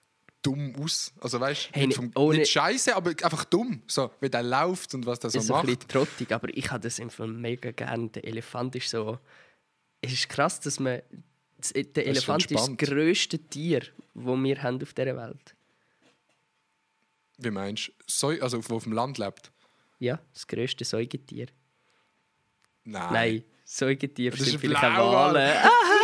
dumm 0.43 0.75
aus. 0.83 1.13
Also 1.21 1.39
weißt 1.39 1.69
Hey, 1.73 1.87
nicht, 1.87 2.01
ne- 2.01 2.11
vom, 2.13 2.23
ohne- 2.23 2.39
nicht 2.39 2.51
scheiße, 2.51 2.97
aber 2.97 3.11
einfach 3.11 3.45
dumm. 3.45 3.83
So, 3.87 4.11
wie 4.21 4.31
der 4.31 4.43
läuft 4.43 4.95
und 4.95 5.07
was 5.07 5.21
der 5.21 5.31
so 5.31 5.39
ist 5.39 5.47
so 5.47 5.55
ein 5.55 5.59
macht. 5.59 5.67
bisschen 5.67 5.89
trottig, 5.89 6.33
aber 6.33 6.49
ich 6.57 6.71
habe 6.71 6.81
das 6.81 6.99
im 6.99 7.11
Fall 7.11 7.29
mega 7.29 7.71
gern. 7.71 8.11
Der 8.13 8.25
Elefant 8.25 8.75
ist 8.75 8.91
so. 8.91 9.19
Es 10.01 10.13
ist 10.13 10.29
krass, 10.29 10.59
dass 10.61 10.81
man. 10.81 11.03
das- 11.59 11.73
Der 11.73 11.83
ist 11.85 11.97
Elefant 11.99 12.43
ist 12.43 12.51
das 12.53 12.61
spannend. 12.63 12.79
grösste 12.81 13.39
Tier, 13.39 13.81
das 13.81 14.25
wir 14.25 14.63
haben 14.63 14.83
auf 14.83 14.93
dieser 14.95 15.17
Welt 15.17 15.55
Wie 17.43 17.51
meinst 17.51 17.89
du? 17.89 17.93
Säu- 18.09 18.41
Also, 18.41 18.61
wo 18.69 18.77
auf 18.77 18.85
dem 18.85 18.93
Land 18.93 19.19
lebt? 19.19 19.51
Ja, 19.99 20.19
das 20.33 20.47
grösste 20.47 20.85
Säugetier. 20.85 21.47
Nein. 22.85 23.13
Nein, 23.13 23.45
Säugetiere 23.65 24.33
Das 24.37 24.41
ist 24.47 24.51
sind 24.53 24.61
vielleicht 24.61 24.83
auch. 24.83 25.13
Wale. 25.13 25.55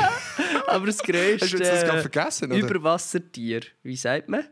aber 0.68 0.86
das 0.86 0.98
grösste 0.98 1.44
Hast 1.46 1.52
du 1.54 1.58
jetzt 1.58 1.72
das 1.72 1.84
gerade 1.84 2.00
vergessen, 2.02 2.52
oder? 2.52 2.58
Überwassertier. 2.68 3.62
Wie 3.82 3.96
sagt 3.96 4.28
man? 4.28 4.46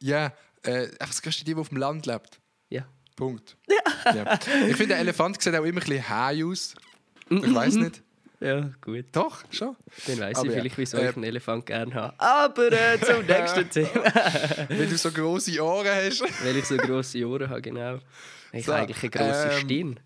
Ja, 0.00 0.32
äh, 0.62 0.86
einfach 0.88 1.08
das 1.08 1.22
größte 1.22 1.44
Tier, 1.44 1.54
das 1.54 1.60
auf 1.62 1.68
dem 1.68 1.78
Land 1.78 2.06
lebt. 2.06 2.40
Ja. 2.70 2.88
Punkt. 3.14 3.56
Ja. 3.68 4.38
Ich 4.68 4.76
finde, 4.76 4.88
der 4.88 4.98
Elefant 4.98 5.40
sieht 5.40 5.54
auch 5.54 5.58
immer 5.64 5.80
ein 5.80 5.86
bisschen 5.86 6.08
high 6.08 6.44
aus. 6.44 6.74
Ich 7.28 7.54
weiß 7.54 7.74
nicht. 7.76 8.02
Ja, 8.40 8.70
gut. 8.82 9.06
Doch, 9.12 9.44
schon. 9.50 9.76
Dann 10.06 10.18
weiss 10.18 10.38
Aber 10.38 10.48
ich 10.48 10.54
ja, 10.54 10.60
vielleicht, 10.60 10.78
wieso 10.78 10.98
äh, 10.98 11.08
ich 11.10 11.16
einen 11.16 11.24
Elefant 11.24 11.64
gerne 11.66 11.94
habe. 11.94 12.20
Aber 12.20 12.70
äh, 12.72 13.00
zum 13.04 13.24
nächsten 13.24 13.70
Thema. 13.70 14.04
Wenn 14.68 14.90
du 14.90 14.98
so 14.98 15.10
große 15.10 15.62
Ohren 15.62 15.86
hast. 15.88 16.20
Weil 16.44 16.56
ich 16.56 16.66
so 16.66 16.76
grosse 16.76 17.26
Ohren 17.26 17.48
habe, 17.48 17.62
genau. 17.62 17.98
Ich 18.52 18.66
So, 18.66 18.72
habe 18.74 18.82
eigentlich 18.82 19.02
eine 19.02 19.10
grosse 19.10 19.48
ähm, 19.52 19.60
Stirn. 19.60 20.00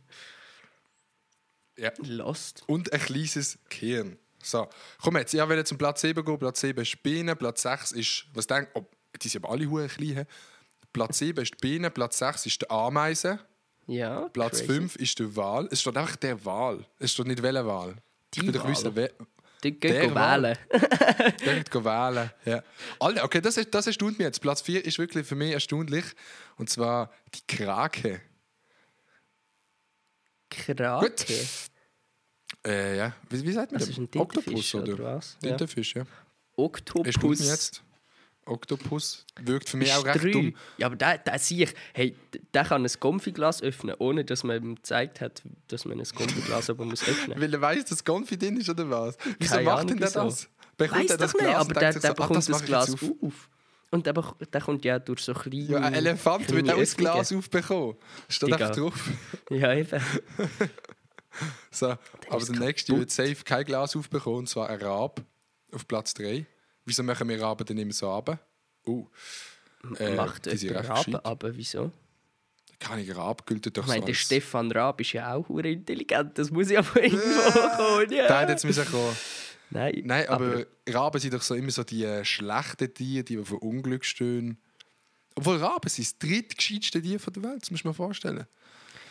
Ja. 1.77 1.93
Lost. 2.05 2.63
Und 2.67 2.93
ein 2.93 3.01
kleines 3.01 3.59
Gehirn. 3.69 4.17
So, 4.43 4.69
komm 5.03 5.17
jetzt, 5.19 5.35
ich 5.35 5.49
will 5.49 5.65
zum 5.65 5.79
Platz 5.79 6.01
7 6.01 6.25
gehen. 6.25 6.39
Platz 6.39 6.61
7 6.61 6.81
ist 6.83 6.93
die 6.93 6.97
Biene, 6.97 7.37
Platz 7.37 7.63
6 7.63 7.93
ist, 7.93 8.27
was 8.33 8.47
denk, 8.47 8.69
oh, 8.75 8.87
die 9.21 9.29
sind 9.29 9.45
aber 9.45 9.53
alle 9.53 9.69
hure 9.69 9.89
klein. 9.89 10.27
Platz 10.93 11.19
7 11.19 11.43
ist 11.43 11.55
die 11.55 11.59
Biene, 11.61 11.91
Platz 11.91 12.19
6 12.19 12.47
ist 12.47 12.63
die 12.63 12.71
Ameise, 12.71 13.39
Ja. 13.87 14.29
Platz 14.33 14.59
crazy. 14.61 14.67
5 14.67 14.97
ist 14.97 15.19
der 15.19 15.37
Wal. 15.37 15.69
Es 15.71 15.81
steht 15.83 15.97
einfach 15.97 16.17
der 16.17 16.43
Wal. 16.45 16.87
Es 16.99 17.13
steht 17.13 17.27
nicht 17.27 17.43
welcher 17.43 17.67
Wal. 17.67 17.97
Die 18.35 18.41
ich 18.41 18.55
Wal. 18.55 18.69
wissen, 18.71 18.95
wer, 18.95 19.11
Die 19.65 19.73
gehen 19.79 20.15
wählen. 20.15 20.57
Wird 21.45 21.71
go 21.71 21.85
wählen. 21.85 22.31
Ja. 22.45 22.63
Alter, 22.99 23.25
okay, 23.25 23.41
das, 23.41 23.57
ist, 23.57 23.75
das 23.75 23.87
erstaunt 23.87 24.19
mich 24.19 24.25
jetzt. 24.25 24.41
Platz 24.41 24.63
4 24.63 24.85
ist 24.85 24.99
wirklich 24.99 25.27
für 25.27 25.35
mich 25.35 25.53
erstaunlich. 25.53 26.05
Und 26.57 26.71
zwar 26.71 27.11
die 27.35 27.57
Krake. 27.57 28.21
Krake. 30.51 31.49
Äh, 32.67 32.97
ja. 32.97 33.15
Wie, 33.29 33.43
wie 33.43 33.53
sagt 33.53 33.73
man 33.73 33.79
Das 33.79 33.89
das? 33.89 33.97
ist 33.97 34.03
ein 34.03 34.11
Tintenfisch, 34.11 34.75
oder 34.75 34.99
was? 34.99 35.37
Ja. 35.43 35.51
Tintenfisch, 35.51 35.95
ja. 35.95 36.05
Oktopus. 36.57 37.07
Erstaunt 37.07 37.39
mich 37.41 37.49
jetzt. 37.49 37.83
Oktopus 38.51 39.25
wirkt 39.41 39.69
für 39.69 39.77
mich 39.77 39.93
auch 39.93 40.05
recht 40.05 40.23
drei. 40.23 40.31
dumm. 40.31 40.55
Ja, 40.77 40.87
aber 40.87 40.97
der, 40.97 41.19
der 41.19 41.39
sehe 41.39 41.65
ich, 41.65 41.75
hey, 41.95 42.17
der 42.53 42.65
kann 42.65 42.85
ein 42.85 42.91
Konfiglas 43.01 43.63
öffnen, 43.63 43.95
ohne 43.99 44.25
dass 44.25 44.45
man 44.45 44.63
ihm 44.63 44.75
gezeigt 44.77 45.21
hat, 45.21 45.43
dass 45.69 45.85
man 45.85 45.99
ein 46.01 46.07
Konfiglas 46.15 46.69
aber 46.71 46.85
muss 46.85 47.07
öffnen 47.07 47.41
Weil 47.41 47.53
er 47.53 47.61
weiss, 47.61 47.85
dass 47.85 48.05
Konfi 48.05 48.37
drin 48.37 48.59
ist, 48.59 48.69
oder 48.69 48.89
was? 48.91 49.17
Wieso 49.39 49.55
Keine 49.55 49.65
macht 49.65 49.79
Ahnung, 49.79 49.89
denn 49.89 49.99
der 49.99 50.09
wieso. 50.09 50.25
das? 50.25 50.49
Bekommt 50.77 51.03
Weiß 51.03 51.11
er 51.11 51.17
das 51.19 51.33
doch 51.33 51.41
nicht, 51.41 51.49
Glas 51.49 51.61
aber 51.61 51.69
und 51.69 51.81
der, 51.81 51.93
der 51.93 52.01
so, 52.01 52.09
ah, 52.09 52.13
bekommt 52.13 52.37
das 52.37 52.47
das 52.47 52.65
Glas 52.65 52.89
jetzt 52.89 53.03
auf. 53.23 53.49
Und 53.91 54.07
der, 54.07 54.15
der 54.53 54.61
kommt 54.61 54.85
ja 54.85 54.99
durch 54.99 55.21
so 55.21 55.35
kleine. 55.35 55.65
Ja, 55.65 55.79
ein 55.81 55.95
Elefant 55.95 56.51
wird 56.51 56.71
auch 56.71 56.79
das. 56.79 56.97
Glas 56.97 57.33
aufbekommen. 57.33 57.97
Steht 58.29 58.53
einfach 58.53 58.71
drauf. 58.71 59.11
Ja, 59.51 59.75
eben. 59.75 60.01
So, 61.71 61.97
aber 62.29 62.39
ist 62.39 62.49
der 62.49 62.59
nächste 62.59 62.99
wird 62.99 63.11
safe 63.11 63.37
kein 63.45 63.65
Glas 63.65 63.95
aufbekommen, 63.95 64.41
und 64.41 64.49
zwar 64.49 64.69
ein 64.69 64.81
Rab 64.83 65.23
auf 65.73 65.87
Platz 65.87 66.13
3. 66.15 66.45
Wieso 66.85 67.03
machen 67.03 67.29
wir 67.29 67.41
Raben 67.41 67.65
dann 67.67 67.79
immer 67.79 67.93
so 67.93 68.13
runter? 68.13 68.39
Uh, 68.87 69.07
äh, 69.99 70.15
Macht 70.15 70.47
jemand 70.47 70.89
Raben, 70.89 71.17
aber 71.17 71.57
wieso? 71.57 71.93
Keine 72.79 73.15
Rab 73.15 73.47
gilt 73.47 73.67
doch 73.77 73.83
Ich 73.83 73.89
meine, 73.89 74.01
so 74.01 74.07
der 74.07 74.15
Stefan 74.15 74.73
Raab 74.73 75.01
ist 75.03 75.13
ja 75.13 75.35
auch 75.35 75.49
intelligent. 75.51 76.39
Das 76.39 76.51
muss 76.51 76.71
ja 76.71 76.83
von 76.83 77.03
irgendwo 77.03 77.51
kommen. 77.77 78.11
Ja. 78.11 78.27
Der 78.27 78.39
hat 78.39 78.49
jetzt 78.49 78.65
müssen 78.65 78.87
kommen. 78.87 79.15
Nein, 79.69 80.03
Nein, 80.05 80.29
aber, 80.29 80.67
Raben 80.89 81.21
sind 81.21 81.35
doch 81.35 81.43
so 81.43 81.55
immer 81.55 81.71
so 81.71 81.85
die 81.85 82.05
äh, 82.05 82.25
schlechten 82.25 82.93
Tiere, 82.93 83.23
die 83.23 83.39
auf 83.39 83.53
Unglück 83.53 84.05
stehen. 84.05 84.59
Obwohl 85.37 85.59
Raben 85.59 85.89
sind 85.89 86.07
das 86.07 86.19
drittgescheitste 86.19 87.01
Tier 87.03 87.19
der 87.19 87.43
Welt, 87.43 87.63
das 87.63 87.71
muss 87.71 87.85
man 87.85 87.95
vorstellen. 87.95 88.47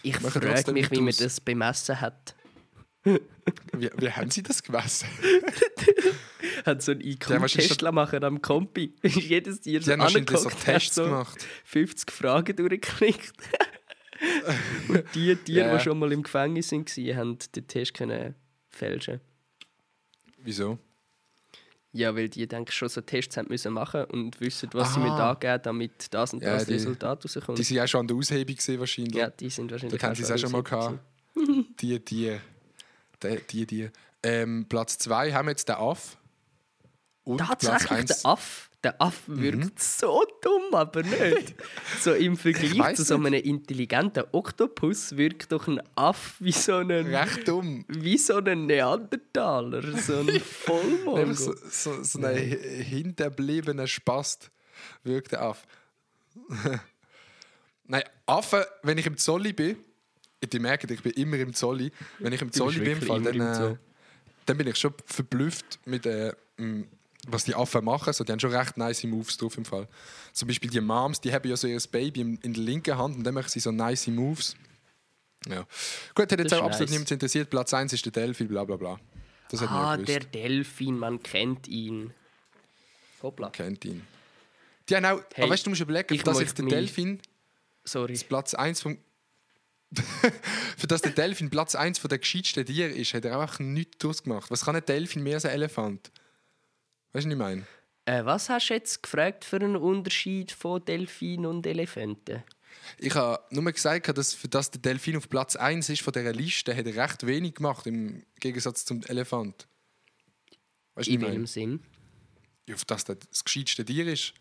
ich 0.04 0.18
frage 0.18 0.72
mich, 0.74 0.92
wie 0.92 1.02
man 1.02 1.14
das 1.18 1.40
bemessen 1.40 2.02
hat. 2.02 2.36
Wie, 3.04 3.90
wie 3.98 4.12
haben 4.12 4.30
sie 4.30 4.44
das 4.44 4.62
gemessen? 4.62 5.08
Hat 6.66 6.82
so 6.82 6.92
einen 6.92 7.02
haben 7.02 7.42
wahrscheinlich 7.42 7.72
IQ-Test 7.72 7.92
machen 7.94 8.24
am 8.24 8.42
Kompi. 8.42 8.94
Jedes 9.04 9.62
Tier 9.62 9.82
Sie 9.82 9.92
so 9.92 9.96
so 9.98 10.04
angeguckt, 10.04 10.46
hat 10.46 10.64
Tests 10.66 10.96
so 10.96 11.04
gemacht. 11.06 11.46
50 11.66 12.12
Fragen 12.12 12.56
durchgeklickt. 12.56 13.34
Und 14.90 15.04
die 15.16 15.36
Tiere, 15.38 15.68
Ja. 15.68 15.78
die 15.78 15.84
schon 15.84 15.98
mal 15.98 16.12
im 16.12 16.24
Gefängnis 16.24 16.72
waren, 16.74 16.86
haben 17.18 17.38
den 17.56 17.68
Test 17.68 17.94
können 17.94 18.36
fälschen. 18.68 19.22
Wieso? 20.40 20.78
Ja, 21.92 22.16
weil 22.16 22.30
die 22.30 22.48
denke 22.48 22.70
ich, 22.72 22.78
schon 22.78 22.90
so 22.90 23.02
Tests 23.02 23.36
haben 23.38 23.48
müssen 23.48 23.74
machen 23.74 24.04
und 24.06 24.40
wissen, 24.42 24.70
was 24.74 24.94
sie 24.94 25.00
Ah. 25.00 25.04
müssen 25.04 25.16
angeben 25.16 25.60
damit 25.64 25.92
das 26.14 26.34
und 26.34 26.44
Ja, 26.44 26.54
das 26.54 26.66
die- 26.66 26.74
Resultat 26.74 27.24
rauskommt. 27.26 27.58
Die 27.58 27.64
sind 27.64 27.78
ja 27.78 27.88
schon 27.88 28.02
an 28.02 28.08
der 28.08 28.18
Aushebung 28.18 28.56
gesehen 28.56 28.80
wahrscheinlich. 28.80 29.16
ja, 29.16 29.30
die 29.30 29.50
sind 29.50 29.72
wahrscheinlich 29.72 30.00
Dort 30.00 30.04
haben 30.04 30.16
sie 30.16 30.24
es 30.24 30.32
auch 30.32 30.38
schon 30.38 30.52
mal 30.52 30.64
gehabt. 30.64 31.00
Die, 31.82 31.98
die. 32.04 32.38
Die, 33.24 33.42
die, 33.50 33.66
die. 33.66 33.90
Ähm, 34.24 34.66
Platz 34.68 34.98
2 35.00 35.34
haben 35.34 35.48
wir 35.48 35.52
jetzt 35.52 35.70
den 35.70 35.76
Aff. 35.76 36.18
Tatsächlich, 37.38 37.92
eins- 37.92 38.22
der 38.22 38.32
Affe 38.32 38.70
der 38.84 39.02
Affe 39.02 39.38
wirkt 39.42 39.82
so 39.82 40.26
dumm, 40.42 40.74
aber 40.74 41.04
nicht. 41.04 41.54
so 42.02 42.14
im 42.14 42.38
Vergleich 42.38 42.96
zu 42.96 43.04
so 43.04 43.16
einem 43.16 43.34
intelligenten 43.34 44.24
Oktopus 44.32 45.18
wirkt 45.18 45.52
doch 45.52 45.68
ein 45.68 45.82
Affe 45.96 46.46
wie 46.46 46.52
so 46.54 46.78
ein, 46.78 46.90
Recht 46.92 47.48
dumm. 47.48 47.84
wie 47.90 48.18
so 48.18 48.38
ein 48.38 48.68
Neandertaler, 48.68 49.98
so 49.98 50.20
ein 50.20 50.30
Vollmongo. 50.40 51.34
so, 51.34 51.54
so, 51.70 52.04
so 52.04 52.20
ein 52.20 52.38
hinterbliebener 52.38 53.88
Spast 53.88 54.50
wirkt 55.04 55.34
der 55.34 55.42
Aff. 55.42 55.68
Nein, 57.84 58.04
Affen, 58.28 58.64
wenn 58.84 58.98
ich 58.98 59.08
im 59.08 59.18
Zolli 59.18 59.52
bin, 59.52 59.76
die 60.42 60.60
merken, 60.60 60.92
ich 60.92 61.02
bin 61.02 61.12
immer 61.14 61.38
im 61.38 61.54
Zolli. 61.54 61.92
Wenn 62.20 62.34
ich 62.34 62.42
im 62.42 62.52
Zolli 62.52 62.80
bin, 62.80 63.02
Fall, 63.02 63.22
dann, 63.22 63.40
äh, 63.40 63.76
dann 64.46 64.58
bin 64.58 64.68
ich 64.68 64.78
schon 64.78 64.94
verblüfft 65.06 65.80
mit 65.86 66.06
äh, 66.06 66.34
was 67.28 67.44
die 67.44 67.56
Affen 67.56 67.84
machen. 67.84 68.14
So, 68.14 68.24
die 68.24 68.32
haben 68.32 68.40
schon 68.40 68.54
recht 68.54 68.78
nice 68.78 69.04
Moves 69.04 69.38
drauf 69.38 69.58
im 69.58 69.66
Fall. 69.66 69.88
Zum 70.34 70.48
Beispiel 70.48 70.70
die 70.70 70.82
Moms, 70.82 71.20
die 71.22 71.34
haben 71.34 71.48
ja 71.48 71.58
so 71.58 71.68
ihr 71.68 71.80
Baby 71.92 72.22
in, 72.22 72.54
der 72.54 72.64
linken 72.64 72.98
Hand 72.98 73.18
und 73.18 73.24
dann 73.24 73.34
machen 73.34 73.50
sie 73.50 73.60
so 73.60 73.72
nice 73.72 74.08
Moves. 74.08 74.56
Ja. 75.48 75.66
Gut, 76.16 76.32
hat 76.32 76.40
jetzt 76.40 76.54
auch 76.54 76.64
absolut 76.64 76.82
nice. 76.82 76.92
niemand 76.92 77.12
interessiert. 77.12 77.50
Platz 77.50 77.74
1 77.74 77.94
ist 77.94 78.06
der 78.06 78.12
Delphi, 78.12 78.46
bla 78.46 78.64
bla 78.64 78.76
bla. 78.76 79.00
Das 79.50 79.62
Ah, 79.64 79.98
der. 79.98 80.20
Delfin, 80.20 80.98
man 80.98 81.22
kennt 81.24 81.68
ihn. 81.68 82.14
Hoppla. 83.24 83.50
Kennt 83.50 83.84
ihn. 83.86 84.06
Die 84.88 84.96
haben 84.96 85.06
auch, 85.06 85.22
Hey, 85.34 85.44
aber 85.44 85.54
weißt 85.54 85.64
du, 85.64 85.66
du 85.66 85.70
musst 85.72 85.82
überlegen, 85.82 86.18
dass 86.24 86.40
jetzt 86.40 86.58
der 86.58 86.66
Delfin 86.66 87.20
Sorry. 87.84 88.14
das 88.14 88.24
Platz 88.24 88.54
1 88.54 88.82
vom. 88.82 88.98
Für 90.78 90.88
das 90.88 91.02
der 91.02 91.12
Delfin 91.12 91.50
Platz 91.50 91.76
1 91.76 92.00
von 92.00 92.10
der 92.10 92.20
gescheitsten 92.20 92.66
Tier 92.66 92.96
ist, 92.96 93.14
hat 93.14 93.26
er 93.26 93.40
auch 93.40 93.60
nichts 93.60 93.98
draus 93.98 94.24
gemacht. 94.24 94.52
Was 94.52 94.66
kann 94.66 94.76
ein 94.76 94.86
Delfin 94.86 95.24
mehr 95.24 95.36
als 95.36 95.46
ein 95.46 95.52
Elefant? 95.52 96.12
Weißt 97.12 97.26
du, 97.26 97.30
was 97.30 97.34
ich 97.34 97.38
meine? 97.38 97.68
Äh, 98.06 98.26
was 98.26 98.50
hast 98.50 98.70
du 98.70 98.74
jetzt 98.76 99.04
gefragt 99.04 99.46
für 99.46 99.58
einen 99.58 99.76
Unterschied 99.76 100.52
von 100.52 100.84
Delfinen 100.84 101.46
und 101.46 101.66
Elefanten? 101.66 102.44
Ich 102.98 103.16
habe 103.16 103.44
nur 103.50 103.72
gesagt, 103.72 104.16
dass 104.16 104.34
für 104.34 104.48
das 104.48 104.72
der 104.72 104.82
Delfin 104.82 105.18
auf 105.18 105.28
Platz 105.30 105.56
1 105.56 105.90
ist 105.90 106.02
von 106.02 106.14
dieser 106.14 106.34
Liste, 106.34 106.76
hat 106.76 106.86
er 106.86 106.96
recht 106.96 107.26
wenig 107.26 107.56
gemacht 107.56 107.88
im 107.88 108.24
Gegensatz 108.40 108.86
zum 108.86 109.02
Elefant. 109.04 109.68
Weißt 110.96 111.08
du, 111.08 111.14
In 111.14 111.22
welchem? 111.22 111.48
Sinn? 111.48 111.84
Ja, 112.68 112.76
auf 112.76 112.86
das 112.86 113.06
der 113.06 113.16
das 113.16 113.44
gescheitste 113.44 113.84
Tier 113.84 114.06
ist, 114.08 114.34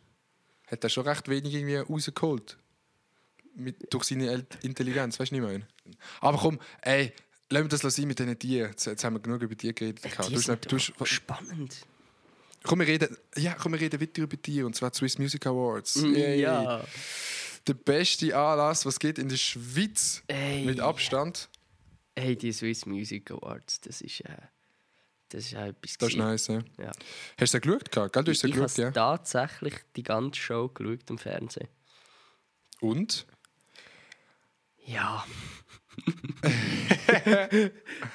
hat 0.67 0.85
er 0.85 0.91
schon 0.91 1.07
recht 1.07 1.29
wenig 1.29 1.55
irgendwie 1.55 1.77
rausgeholt. 1.77 2.59
Mit, 3.59 3.93
durch 3.93 4.05
seine 4.05 4.31
El 4.31 4.47
Intelligenz, 4.63 5.19
weißt 5.19 5.33
du, 5.33 5.37
ich 5.37 5.43
meine? 5.43 5.67
Aber 6.21 6.39
komm, 6.39 6.59
ey, 6.83 7.13
lass 7.51 7.63
mir 7.63 7.69
das 7.69 7.81
sein 7.83 8.07
mit 8.07 8.19
diesen 8.19 8.39
Tieren. 8.39 8.71
Jetzt, 8.71 8.87
jetzt 8.87 9.05
haben 9.05 9.15
wir 9.17 9.21
genug 9.21 9.43
über 9.43 9.57
Tiere 9.57 9.75
geredet. 9.75 10.03
gehabt. 10.03 10.29
Die 10.29 10.35
Du 10.35 10.39
sind 10.41 10.73
nicht- 10.73 10.89
du 10.91 10.93
doch 10.99 11.07
spannend. 11.07 11.77
Komm, 12.65 12.81
wir 12.81 12.87
reden, 12.87 13.17
ja, 13.37 13.55
komm, 13.55 13.73
wir 13.73 13.81
reden 13.81 14.01
weiter 14.01 14.23
über 14.23 14.41
Tiere, 14.41 14.67
und 14.67 14.75
zwar 14.75 14.93
Swiss 14.95 15.19
Music 15.19 15.47
Awards. 15.47 15.97
Yay. 15.97 16.41
Ja. 16.41 16.85
Der 17.67 17.75
beste 17.75 18.37
Anlass, 18.37 18.85
was 18.87 18.99
geht 18.99 19.19
in 19.19 19.29
der 19.29 19.37
Schweiz 19.37 20.23
Ey. 20.27 20.65
mit 20.65 20.81
Abstand. 20.81 21.49
Hey, 22.19 22.37
die 22.37 22.53
Swiss 22.53 22.85
Music 22.87 23.31
Awards, 23.31 23.81
das 23.83 24.01
ist, 24.01 24.21
äh, 24.21 24.37
das 25.29 25.45
ist 25.47 25.57
auch 25.57 25.67
etwas. 25.67 25.99
Das 25.99 26.09
ist 26.11 26.17
nice, 26.17 26.47
ja. 26.49 26.63
Ja. 26.79 26.93
Hast 27.39 27.55
du 27.55 27.59
sie 27.59 27.61
geschaut? 27.61 27.91
gehabt? 27.93 28.13
Gell, 28.13 28.25
du 28.25 28.31
hast 28.33 28.37
Ich, 28.37 28.41
sie 28.43 28.49
ich 28.49 28.55
habe 28.57 28.65
geschaut, 28.67 28.79
ja. 28.79 28.91
tatsächlich 28.91 29.75
die 29.97 30.03
ganze 30.03 30.41
Show 30.41 30.69
geschaut 30.69 31.11
im 31.11 31.19
Fernsehen. 31.19 31.69
Und? 32.81 33.27
Ja. 34.89 35.25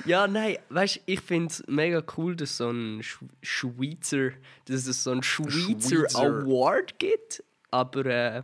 ja, 0.05 0.25
nein, 0.27 0.57
weißt 0.69 1.01
ich 1.05 1.21
finde 1.21 1.47
es 1.47 1.63
mega 1.67 2.03
cool, 2.17 2.35
dass 2.35 2.57
so 2.57 2.69
ein 2.71 3.03
Sch 3.03 3.19
Schweizer, 3.43 4.31
dass 4.65 4.87
es 4.87 5.03
so 5.03 5.11
einen 5.11 5.21
Schweizer, 5.21 6.09
Schweizer. 6.09 6.41
Award 6.41 6.97
gibt. 6.97 7.43
Aber 7.69 8.05
äh, 8.05 8.43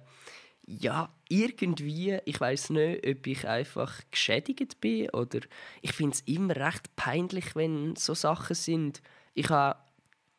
ja, 0.68 1.12
irgendwie, 1.28 2.20
ich 2.26 2.40
weiß 2.40 2.70
nicht, 2.72 3.08
ob 3.08 3.26
ich 3.26 3.48
einfach 3.48 4.00
geschädigt 4.12 4.80
bin 4.80 5.10
oder 5.10 5.40
ich 5.82 5.94
finde 5.94 6.16
es 6.16 6.22
immer 6.22 6.56
recht 6.56 6.96
peinlich, 6.96 7.56
wenn 7.56 7.96
so 7.96 8.14
Sachen 8.14 8.56
sind. 8.56 9.02
Ich 9.34 9.50
habe 9.50 9.80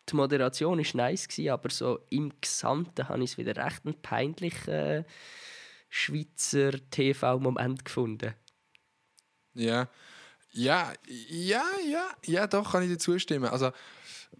die 0.08 0.16
Moderation 0.16 0.78
war 0.78 0.96
nice, 0.96 1.28
gewesen, 1.28 1.50
aber 1.50 1.70
so 1.70 2.00
im 2.10 2.32
Gesamten 2.40 3.08
habe 3.08 3.22
ich 3.24 3.32
es 3.32 3.38
wieder 3.38 3.56
recht 3.56 3.84
einen 3.84 4.00
peinlichen 4.00 4.74
äh, 4.74 5.04
Schweizer 5.90 6.72
TV-Moment 6.90 7.84
gefunden. 7.84 8.34
Ja. 9.54 9.88
Ja, 10.52 10.92
ja, 11.06 11.62
ja, 11.88 12.08
ja, 12.24 12.46
doch, 12.46 12.72
kann 12.72 12.82
ich 12.82 12.88
dir 12.88 12.98
zustimmen. 12.98 13.50
Also, 13.50 13.70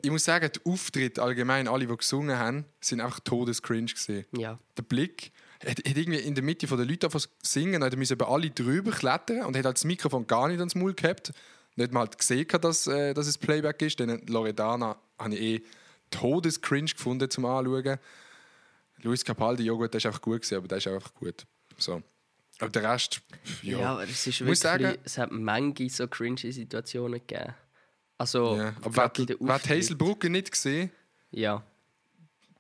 ich 0.03 0.11
muss 0.11 0.25
sagen, 0.25 0.51
die 0.53 0.71
Auftritte 0.71 1.23
allgemein, 1.23 1.69
alle, 1.69 1.87
die 1.87 1.97
gesungen 1.97 2.37
haben, 2.39 2.65
sind 2.81 3.01
einfach 3.01 3.21
todescringe 3.21 3.87
gesehen. 3.87 4.25
Ja. 4.37 4.59
Der 4.77 4.83
Blick 4.83 5.33
hat, 5.63 5.79
hat 5.79 5.97
irgendwie 5.97 6.19
in 6.19 6.35
der 6.35 6.43
Mitte 6.43 6.67
der 6.67 6.79
Leute 6.79 7.07
angefangen 7.07 7.33
zu 7.43 7.51
singen, 7.51 7.81
dann 7.81 7.99
müssen 7.99 8.15
über 8.15 8.29
alle 8.29 8.51
drüber 8.51 8.91
klettern 8.93 9.43
und 9.45 9.57
hat 9.57 9.65
halt 9.65 9.77
das 9.77 9.85
Mikrofon 9.85 10.27
gar 10.27 10.49
nicht 10.49 10.59
ans 10.59 10.75
Maul 10.75 10.95
gehabt. 10.95 11.33
Nicht 11.77 11.93
mal 11.93 12.01
halt 12.01 12.19
gesehen, 12.19 12.47
dass, 12.61 12.87
äh, 12.87 13.15
dass 13.15 13.27
es 13.27 13.39
Playback 13.39 13.81
ist. 13.83 14.01
Denn 14.01 14.27
Loredana 14.27 14.97
habe 15.19 15.35
ich 15.35 15.41
eh 15.41 15.63
todescringe 16.11 16.91
gefunden 16.91 17.31
zum 17.31 17.45
Anschauen. 17.45 17.99
Luis 19.03 19.25
Capaldi, 19.25 19.65
ja 19.65 19.73
gut, 19.73 19.93
der 19.93 19.99
ist 19.99 20.07
einfach 20.07 20.21
gut 20.21 20.43
gewesen, 20.43 20.57
aber 20.57 20.69
der 20.69 20.79
ist 20.79 20.87
auch 20.89 20.95
einfach 20.95 21.15
gut. 21.15 21.47
So. 21.79 22.03
Aber 22.59 22.71
der 22.71 22.83
Rest, 22.93 23.23
ja. 23.63 23.79
Ja, 23.79 23.93
aber 23.93 24.03
es 24.05 24.11
ist 24.11 24.27
Ich 24.27 24.41
wirklich, 24.41 24.49
muss 24.51 24.61
sagen- 24.61 24.99
es 25.05 25.17
hat 25.19 25.31
manche 25.33 25.89
so 25.89 26.07
cringe 26.09 26.39
Situationen 26.53 27.21
gegeben. 27.27 27.55
Also, 28.19 28.57
ja. 28.57 28.75
Aber 28.83 29.07
Auftritt- 29.07 29.39
Hazelbrücke 29.49 30.29
nicht 30.29 30.51
gesehen 30.53 30.91
Ja. 31.31 31.65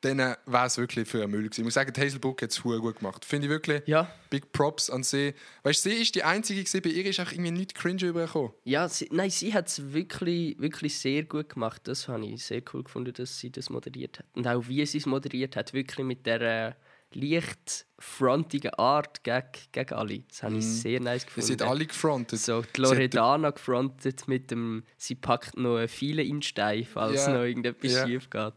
Dann 0.02 0.18
wäre 0.18 0.66
es 0.66 0.78
wirklich 0.78 1.06
für 1.08 1.22
einen 1.22 1.30
Müll 1.30 1.42
gewesen. 1.42 1.60
Ich 1.60 1.64
muss 1.64 1.74
sagen, 1.74 1.92
die 1.92 2.00
Hazelbrücke 2.00 2.46
hat 2.46 2.52
es 2.52 2.62
gut 2.62 2.98
gemacht. 2.98 3.24
Finde 3.24 3.46
ich 3.46 3.50
wirklich. 3.50 3.82
Ja. 3.86 4.10
Big 4.30 4.50
Props 4.52 4.88
an 4.88 5.02
sie. 5.02 5.34
Weißt 5.62 5.84
du, 5.84 5.90
sie 5.90 5.96
ist 5.96 6.14
die 6.14 6.22
einzige 6.24 6.60
gewesen, 6.64 6.80
bei 6.82 6.90
ihr 6.90 7.04
ist 7.06 7.20
auch 7.20 7.30
irgendwie 7.32 7.50
nichts 7.50 7.74
cringe 7.74 8.04
übergekommen. 8.06 8.52
Ja, 8.64 8.88
sie, 8.88 9.08
nein, 9.12 9.30
sie 9.30 9.52
hat 9.52 9.68
es 9.68 9.92
wirklich, 9.92 10.58
wirklich 10.58 10.96
sehr 10.98 11.24
gut 11.24 11.50
gemacht. 11.50 11.82
Das 11.84 12.08
habe 12.08 12.24
ich 12.26 12.42
sehr 12.44 12.62
cool 12.72 12.82
gefunden, 12.84 13.12
dass 13.12 13.38
sie 13.38 13.50
das 13.50 13.68
moderiert 13.68 14.20
hat. 14.20 14.26
Und 14.34 14.46
auch 14.48 14.66
wie 14.68 14.84
sie 14.86 14.98
es 14.98 15.06
moderiert 15.06 15.54
hat, 15.56 15.74
wirklich 15.74 16.06
mit 16.06 16.24
der 16.24 16.40
äh, 16.40 16.72
leicht 17.12 17.86
frontigen 17.98 18.72
Art 18.74 19.22
gegen, 19.24 19.42
gegen 19.72 19.94
alle. 19.94 20.20
Das 20.28 20.42
habe 20.42 20.56
ich 20.58 20.64
sehr 20.64 21.00
nice 21.00 21.26
gefunden. 21.26 21.44
Mhm. 21.52 21.58
Sie 21.58 21.62
hat 21.64 21.70
alle 21.70 21.86
gefrontet. 21.86 22.38
So, 22.40 22.62
die 22.62 22.66
Sie 22.66 22.82
hat- 22.82 22.92
Loredana 22.92 23.50
gefrontet 23.50 24.28
mit 24.28 24.50
dem, 24.50 24.84
sie 24.96 25.14
packt 25.16 25.56
noch 25.56 25.86
viele 25.88 26.22
in 26.22 26.40
Stein, 26.40 26.84
falls 26.84 27.26
Ja, 27.26 27.32
noch 27.34 27.42
irgendetwas 27.44 27.92
ja. 27.92 28.06
schief 28.06 28.30
geht. 28.30 28.54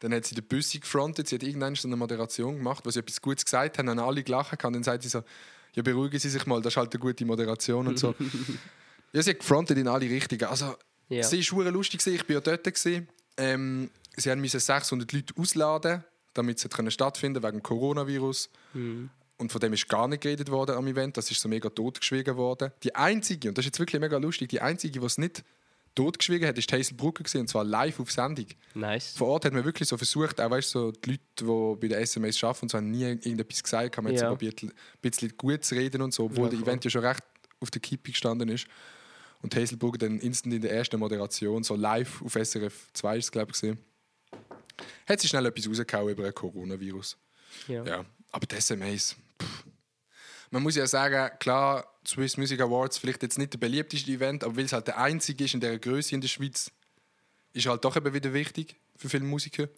Dann 0.00 0.12
hat 0.14 0.24
sie 0.24 0.34
den 0.34 0.44
Büssi 0.44 0.78
gefrontet. 0.80 1.28
Sie 1.28 1.36
hat 1.36 1.42
irgendwann 1.42 1.74
so 1.74 1.86
eine 1.88 1.96
Moderation 1.96 2.56
gemacht, 2.56 2.84
wo 2.84 2.90
sie 2.90 3.00
etwas 3.00 3.20
Gutes 3.20 3.44
gesagt 3.44 3.78
haben, 3.78 3.88
haben 3.88 3.98
alle 3.98 4.22
gelacht. 4.22 4.64
Und 4.64 4.72
dann 4.72 4.82
sagt 4.82 5.02
sie 5.02 5.08
so: 5.08 5.22
Ja, 5.74 5.82
beruhigen 5.82 6.18
Sie 6.18 6.28
sich 6.28 6.46
mal, 6.46 6.60
das 6.62 6.72
ist 6.74 6.76
halt 6.78 6.92
eine 6.92 7.00
gute 7.00 7.24
Moderation 7.24 7.86
und 7.86 7.98
so. 7.98 8.14
ja, 9.12 9.22
sie 9.22 9.30
hat 9.30 9.38
gefrontet 9.40 9.78
in 9.78 9.88
alle 9.88 10.06
Richtungen. 10.08 10.44
Also, 10.44 10.74
Ja. 11.08 11.22
sie 11.22 11.42
war 11.52 11.70
lustig, 11.70 12.04
ich 12.06 12.28
war 12.28 12.34
ja 12.34 12.40
dort. 12.40 12.64
gewesen. 12.64 13.08
Ähm, 13.36 13.90
sie 14.16 14.34
mussten 14.36 14.58
600 14.60 15.12
Leute 15.12 15.34
ausladen, 15.36 16.04
damit 16.34 16.58
es 16.64 16.68
können 16.70 16.90
stattfinden 16.90 17.42
wegen 17.42 17.58
dem 17.58 17.62
Coronavirus. 17.62 18.50
Und 18.74 19.52
von 19.52 19.60
dem 19.60 19.72
ist 19.72 19.88
gar 19.88 20.06
nicht 20.08 20.22
geredet 20.22 20.50
worden 20.50 20.76
am 20.76 20.86
Event. 20.86 21.16
Das 21.16 21.30
ist 21.30 21.40
so 21.40 21.48
mega 21.48 21.68
totgeschwiegen 21.70 22.36
worden. 22.36 22.72
Die 22.82 22.94
einzige, 22.94 23.48
und 23.48 23.56
das 23.58 23.62
ist 23.64 23.68
jetzt 23.70 23.78
wirklich 23.78 24.00
mega 24.00 24.16
lustig, 24.18 24.48
die 24.50 24.60
einzige, 24.60 25.00
die 25.00 25.06
es 25.06 25.16
nicht 25.18 25.42
totgeschwiegen 25.94 26.46
hat, 26.48 26.56
ist 26.58 26.72
Hazel 26.72 26.96
Brugger 26.96 27.24
gewesen, 27.24 27.40
und 27.42 27.48
zwar 27.48 27.64
live 27.64 27.98
auf 28.00 28.10
Sendung. 28.10 28.46
Nice. 28.74 29.14
Vor 29.16 29.28
Ort 29.28 29.44
hat 29.44 29.52
man 29.52 29.64
wirklich 29.64 29.88
so 29.88 29.96
versucht, 29.96 30.40
auch 30.40 30.50
weißt, 30.50 30.70
so 30.70 30.92
die 30.92 31.10
Leute, 31.10 31.22
die 31.38 31.80
bei 31.80 31.88
den 31.88 31.98
SMS 32.02 32.42
arbeiten, 32.44 32.62
und 32.66 32.68
so, 32.70 32.78
haben 32.78 32.90
nie 32.90 33.02
irgendetwas 33.04 33.62
gesagt, 33.62 33.96
haben 33.96 34.04
man 34.04 34.12
jetzt 34.12 34.22
Ja. 34.22 34.28
probiert, 34.28 34.62
ein 34.62 34.72
bisschen 35.00 35.36
gut 35.36 35.64
zu 35.64 35.74
reden 35.74 36.02
und 36.02 36.14
so, 36.14 36.24
obwohl 36.24 36.44
Ja, 36.44 36.50
der 36.50 36.58
voll. 36.60 36.68
Event 36.68 36.84
ja 36.84 36.90
schon 36.90 37.04
recht 37.04 37.22
auf 37.60 37.70
der 37.70 37.80
Kippe 37.80 38.10
gestanden 38.12 38.48
ist. 38.48 38.66
Und 39.42 39.56
Hazelbrugger 39.56 39.98
dann 39.98 40.18
instant 40.20 40.54
in 40.54 40.60
der 40.62 40.72
ersten 40.72 40.98
Moderation, 41.00 41.62
so 41.64 41.74
live 41.74 42.22
auf 42.22 42.34
SRF 42.34 42.88
2 42.92 43.16
ist 43.18 43.24
es, 43.26 43.32
glaube 43.32 43.52
ich, 43.52 43.60
gesehen, 43.60 43.78
hat 45.06 45.20
sie 45.20 45.28
schnell 45.28 45.46
etwas 45.46 45.66
rausgehauen 45.68 46.10
über 46.10 46.26
ein 46.26 46.34
Coronavirus. 46.34 47.16
Ja. 47.66 47.84
Ja, 47.84 48.04
aber 48.32 48.46
die 48.46 48.60
SMAs, 48.60 49.16
pff. 49.42 49.64
man 50.50 50.62
muss 50.62 50.76
ja 50.76 50.86
sagen, 50.86 51.36
klar, 51.38 51.86
Swiss 52.06 52.36
Music 52.36 52.60
Awards 52.60 52.98
vielleicht 52.98 53.22
jetzt 53.22 53.38
nicht 53.38 53.52
der 53.52 53.58
beliebteste 53.58 54.10
Event, 54.10 54.42
aber 54.44 54.56
weil 54.56 54.64
es 54.64 54.72
halt 54.72 54.86
der 54.86 54.98
einzige 54.98 55.44
ist 55.44 55.54
in 55.54 55.60
der 55.60 55.78
Größe 55.78 56.14
in 56.14 56.20
der 56.20 56.28
Schweiz, 56.28 56.70
ist 57.52 57.66
halt 57.66 57.84
doch 57.84 57.96
eben 57.96 58.12
wieder 58.14 58.32
wichtig 58.32 58.76
für 58.96 59.08
viele 59.08 59.24
Musiker. 59.24 59.68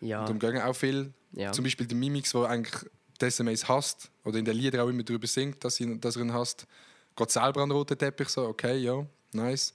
Ja. 0.00 0.20
Und 0.20 0.26
darum 0.26 0.38
gehen 0.54 0.62
auch 0.62 0.74
viel. 0.76 1.12
Ja. 1.32 1.50
Zum 1.52 1.64
Beispiel 1.64 1.86
der 1.86 1.96
Mimix, 1.96 2.32
der 2.32 2.44
eigentlich 2.44 2.74
die 3.20 3.30
SMAs 3.30 3.68
hasst 3.68 4.10
oder 4.24 4.38
in 4.38 4.44
den 4.44 4.56
Liedern 4.56 4.80
auch 4.82 4.88
immer 4.88 5.02
darüber 5.02 5.26
singt, 5.26 5.64
dass, 5.64 5.80
ihn, 5.80 6.00
dass 6.00 6.16
er 6.16 6.22
ihn 6.22 6.32
hasst. 6.32 6.66
Geht 7.16 7.30
selber 7.30 7.62
an 7.62 7.68
den 7.68 7.76
roten 7.76 7.96
Teppich 7.98 8.28
so, 8.28 8.46
okay, 8.46 8.76
ja, 8.76 9.04
nice. 9.32 9.72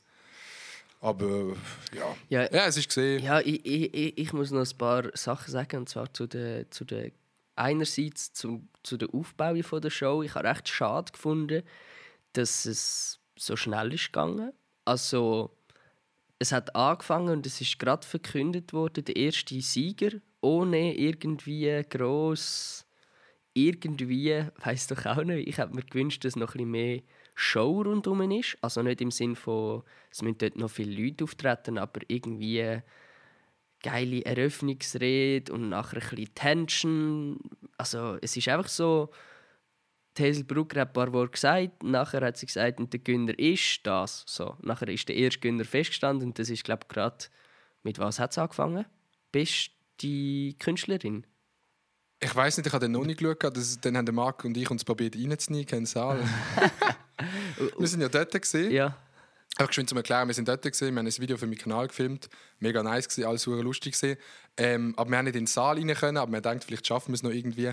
Aber 1.01 1.55
ja, 1.93 2.15
Ja. 2.29 2.41
ja 2.51 2.65
es 2.65 2.75
ist 2.77 2.89
gesehen. 2.89 3.23
Ja, 3.23 3.39
ich, 3.39 3.65
ich, 3.65 3.93
ich- 3.93 4.17
ich 4.17 4.33
muss 4.33 4.51
noch 4.51 4.65
ein 4.69 4.77
paar 4.77 5.05
Sachen 5.13 5.49
sagen, 5.51 5.77
und 5.77 5.89
zwar 5.89 6.13
zu 6.13 6.27
der, 6.27 6.69
zu 6.71 6.83
der 6.83 7.11
einerseits 7.59 8.33
zu, 8.33 8.67
zu 8.83 8.97
der 8.97 9.13
Aufbau 9.13 9.53
der 9.53 9.89
Show. 9.89 10.23
Ich 10.23 10.35
habe 10.35 10.47
recht 10.47 10.67
schade 10.67 11.11
gefunden, 11.11 11.63
dass 12.33 12.65
es 12.65 13.19
so 13.37 13.55
schnell 13.55 13.93
ist 13.93 14.07
gegangen. 14.07 14.53
Also 14.85 15.55
es 16.39 16.51
hat 16.51 16.75
angefangen 16.75 17.29
und 17.29 17.45
es 17.45 17.61
ist 17.61 17.79
gerade 17.79 18.07
verkündet 18.07 18.73
worden, 18.73 19.03
der 19.05 19.15
erste 19.15 19.59
Sieger, 19.61 20.11
ohne 20.41 20.97
irgendwie 20.97 21.83
groß 21.89 22.85
irgendwie, 23.53 24.45
weiß 24.63 24.87
doch 24.87 25.05
auch 25.05 25.23
nicht. 25.23 25.47
Ich 25.47 25.57
hätte 25.57 25.75
mir 25.75 25.83
gewünscht, 25.83 26.23
dass 26.23 26.35
noch 26.35 26.55
ein 26.55 26.69
mehr 26.69 27.01
Show 27.35 27.81
rundherum 27.81 28.31
ist. 28.31 28.57
Also 28.61 28.81
nicht 28.81 29.01
im 29.01 29.11
Sinn 29.11 29.35
von, 29.35 29.83
es 30.11 30.21
müssen 30.21 30.37
dort 30.37 30.55
noch 30.55 30.69
viele 30.69 31.03
Leute 31.03 31.25
auftreten, 31.25 31.77
aber 31.77 32.01
irgendwie 32.07 32.81
geile 33.81 34.23
Eröffnungsrede 34.25 35.51
und 35.51 35.69
nachher 35.69 36.01
ein 36.01 36.09
bisschen 36.09 36.35
Tension. 36.35 37.39
Also 37.77 38.17
es 38.21 38.35
ist 38.35 38.47
einfach 38.47 38.69
so, 38.69 39.09
Hazel 40.19 40.43
Brugger 40.43 40.81
hat 40.81 40.89
ein 40.89 40.93
paar 40.93 41.13
Worte 41.13 41.31
gesagt, 41.31 41.83
nachher 41.83 42.21
hat 42.21 42.37
sie 42.37 42.45
gesagt, 42.45 42.79
und 42.79 42.91
der 42.91 42.99
Günner 42.99 43.37
ist 43.39 43.79
das. 43.83 44.23
So, 44.27 44.57
nachher 44.61 44.89
ist 44.89 45.07
der 45.07 45.15
erste 45.15 45.39
Günner 45.39 45.65
festgestanden 45.65 46.29
und 46.29 46.39
das 46.39 46.49
ist, 46.49 46.63
glaube 46.63 46.81
ich, 46.83 46.89
gerade, 46.89 47.25
mit 47.83 47.99
was 47.99 48.19
hat 48.19 48.31
es 48.31 48.37
angefangen? 48.37 48.85
Bist 49.31 49.71
die 50.01 50.55
Künstlerin? 50.59 51.25
Ich 52.21 52.35
weiß 52.35 52.57
nicht, 52.57 52.67
ich 52.67 52.73
habe 52.73 52.85
den 52.85 52.91
noch 52.91 53.05
nicht 53.05 53.19
geschaut. 53.19 53.55
Das, 53.55 53.79
dann 53.79 53.95
haben 53.95 54.05
der 54.05 54.13
Marc 54.13 54.43
und 54.43 54.57
ich 54.57 54.69
uns 54.69 54.83
probiert 54.83 55.15
reinzunehmen 55.15 55.67
in 55.67 55.77
den 55.77 55.85
Saal. 55.85 56.19
wir 57.77 57.87
sind 57.87 58.01
ja 58.01 58.09
dort 58.09 58.39
gesehen. 58.39 58.71
Ja. 58.71 58.97
Einfach 59.57 59.69
geschwind 59.69 59.89
zum 59.89 59.97
Erklären, 59.97 60.27
wir 60.27 60.33
sind 60.35 60.47
dort 60.47 60.61
gesehen, 60.61 60.93
wir 60.95 60.99
haben 60.99 61.07
ein 61.07 61.17
Video 61.17 61.35
für 61.35 61.45
meinen 61.45 61.57
Kanal 61.57 61.87
gefilmt. 61.87 62.29
Mega 62.59 62.81
nice 62.81 63.09
gewesen, 63.09 63.27
alles 63.27 63.41
super 63.41 63.61
lustig 63.61 63.93
gewesen. 63.99 64.17
Ähm, 64.55 64.93
aber 64.95 65.09
wir 65.09 65.17
haben 65.17 65.25
nicht 65.25 65.35
in 65.35 65.41
den 65.43 65.47
Saal 65.47 65.77
rein 65.77 65.93
können, 65.95 66.17
aber 66.17 66.31
wir 66.31 66.41
denkt, 66.41 66.63
vielleicht 66.63 66.87
schaffen 66.87 67.09
wir 67.09 67.15
es 67.15 67.23
noch 67.23 67.31
irgendwie. 67.31 67.67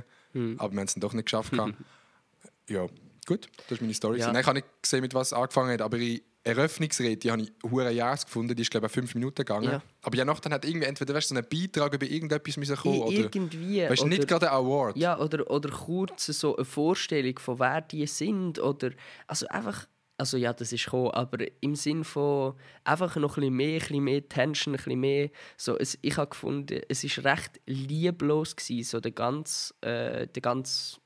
Aber 0.58 0.72
wir 0.72 0.78
haben 0.80 0.86
es 0.86 0.94
dann 0.94 1.00
doch 1.00 1.12
nicht 1.12 1.26
geschafft. 1.26 1.52
ja, 2.68 2.86
Gut, 3.26 3.48
das 3.68 3.72
ist 3.72 3.80
meine 3.80 3.92
Story. 3.94 4.20
Ja. 4.20 4.30
Nein, 4.30 4.42
ich 4.42 4.46
habe 4.46 4.58
nicht 4.58 4.68
gesehen, 4.82 5.00
mit 5.00 5.12
was 5.12 5.32
angefangen 5.32 5.72
hat, 5.72 5.80
aber 5.82 5.96
ihre 5.96 6.22
Eröffnungsrede, 6.44 7.16
die 7.16 7.32
habe 7.32 7.42
ich 7.42 7.52
hure 7.68 7.90
Jahres 7.90 8.24
gefunden, 8.24 8.54
die 8.54 8.62
ist 8.62 8.70
glaube 8.70 8.86
ich 8.86 8.92
fünf 8.92 9.16
Minuten 9.16 9.34
gegangen. 9.34 9.64
Ja. 9.68 9.82
Aber 10.02 10.16
ja, 10.16 10.24
noch 10.24 10.38
dann 10.38 10.52
hat 10.52 10.64
irgendwie 10.64 10.86
entweder 10.86 11.12
weißt, 11.12 11.30
so 11.30 11.34
ein 11.34 11.44
Beitrag 11.50 11.92
über 11.92 12.06
irgendetwas 12.06 12.56
müssen 12.56 12.76
kommen 12.76 13.00
oder 13.00 13.10
Irgendwie. 13.16 13.82
weißt, 13.82 14.02
du, 14.02 14.06
nicht 14.06 14.20
oder- 14.20 14.26
gerade 14.28 14.50
ein 14.52 14.56
Award. 14.58 14.96
Ja, 14.96 15.18
oder, 15.18 15.50
oder 15.50 15.70
kurz 15.70 16.26
so 16.26 16.54
eine 16.54 16.64
Vorstellung 16.64 17.36
von 17.40 17.58
wer 17.58 17.80
die 17.80 18.06
sind. 18.06 18.60
Oder, 18.60 18.92
also 19.26 19.48
einfach, 19.48 19.88
also 20.18 20.36
ja, 20.36 20.52
das 20.52 20.72
ist 20.72 20.84
gekommen, 20.84 21.10
aber 21.10 21.44
im 21.60 21.74
Sinn 21.74 22.04
von 22.04 22.54
einfach 22.84 23.16
noch 23.16 23.36
ein 23.36 23.40
bisschen 23.40 23.54
mehr, 23.54 23.74
ein 23.74 23.78
bisschen 23.80 24.04
mehr 24.04 24.28
Tension, 24.28 24.74
ein 24.74 24.76
bisschen 24.78 25.00
mehr. 25.00 25.30
So, 25.56 25.76
es, 25.78 25.98
ich 26.00 26.16
habe 26.16 26.30
gefunden, 26.30 26.80
es 26.88 27.04
ist 27.04 27.24
recht 27.24 27.60
lieblos 27.66 28.56
gewesen, 28.56 28.84
so 28.88 29.00
der 29.00 29.12
ganze, 29.12 29.74
äh, 29.82 30.26
der 30.26 30.42
ganze 30.42 30.98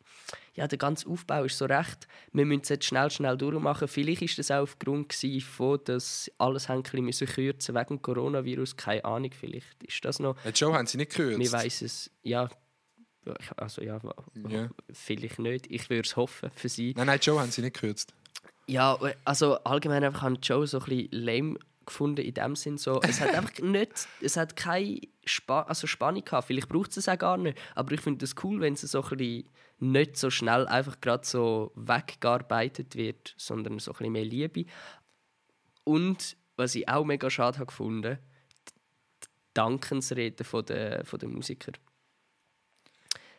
ja, 0.55 0.66
der 0.66 0.79
ganze 0.79 1.09
Aufbau 1.09 1.44
ist 1.44 1.57
so 1.57 1.64
recht, 1.64 2.07
wir 2.33 2.44
müssen 2.44 2.62
es 2.62 2.68
jetzt 2.68 2.85
schnell, 2.85 3.11
schnell 3.11 3.37
durchmachen. 3.37 3.88
Vielleicht 3.88 4.23
ist 4.23 4.38
das 4.38 4.51
auch 4.51 4.62
aufgrund 4.62 5.12
von, 5.42 5.81
dass 5.85 6.31
alles 6.38 6.68
ein 6.68 6.83
bisschen 6.83 7.05
müssen 7.05 7.27
kürzen 7.27 7.75
wegen 7.75 7.87
dem 7.87 8.03
Coronavirus. 8.03 8.77
Keine 8.77 9.05
Ahnung, 9.05 9.31
vielleicht 9.33 9.83
ist 9.83 10.05
das 10.05 10.18
noch. 10.18 10.37
Die 10.42 10.57
Show 10.57 10.73
haben 10.75 10.87
sie 10.87 10.99
nicht 10.99 11.14
gehört. 11.14 11.38
Wir 11.38 11.53
weiss 11.53 11.83
es, 11.83 12.11
ja. 12.23 12.49
Also 13.57 13.83
ja, 13.83 14.01
Ja. 14.49 14.68
vielleicht 14.92 15.38
nicht. 15.38 15.66
Ich 15.70 15.88
würde 15.88 16.07
es 16.07 16.16
hoffen 16.16 16.51
für 16.55 16.68
sie. 16.68 16.94
Nein, 16.96 17.07
nein, 17.07 17.18
die 17.20 17.25
Show 17.25 17.38
haben 17.38 17.51
sie 17.51 17.62
nicht 17.62 17.75
gekürzt. 17.75 18.12
Ja, 18.70 18.98
also 19.24 19.56
allgemein 19.64 20.04
einfach 20.04 20.22
habe 20.22 20.37
ich 20.40 20.48
Joe 20.48 20.66
so 20.66 20.78
ein 20.78 20.85
bisschen 20.85 21.09
lame 21.11 21.59
gefunden 21.85 22.24
in 22.24 22.35
dem 22.35 22.54
Sinn. 22.54 22.78
So, 22.78 23.00
es 23.02 23.20
hat 23.20 23.35
einfach 23.35 23.59
nicht, 23.62 24.06
es 24.20 24.37
hat 24.37 24.54
keine 24.54 25.00
Spa 25.24 25.62
also 25.62 25.87
Spannung 25.87 26.24
gehabt. 26.24 26.46
Vielleicht 26.46 26.68
braucht 26.68 26.92
es 26.92 26.98
es 26.98 27.09
auch 27.09 27.18
gar 27.18 27.37
nicht. 27.37 27.59
Aber 27.74 27.92
ich 27.92 28.00
finde 28.00 28.24
es 28.24 28.35
cool, 28.44 28.61
wenn 28.61 28.74
es 28.74 28.83
so 28.83 29.02
ein 29.02 29.16
bisschen 29.16 29.48
nicht 29.80 30.16
so 30.16 30.30
schnell 30.30 30.68
einfach 30.68 31.00
gerade 31.00 31.26
so 31.26 31.72
weggearbeitet 31.74 32.94
wird, 32.94 33.35
sondern 33.37 33.78
so 33.78 33.90
ein 33.92 33.98
bisschen 33.98 34.12
mehr 34.12 34.24
Liebe. 34.24 34.66
Und 35.85 36.37
was 36.56 36.74
ich 36.74 36.88
auch 36.88 37.04
mega 37.04 37.28
schade 37.28 37.59
habe 37.59 37.66
gefunden, 37.66 38.18
die 38.18 39.28
Dankensreden 39.54 40.44
von 40.44 40.64
den, 40.64 41.04
von 41.04 41.18
den 41.18 41.33
Musikern. 41.33 41.74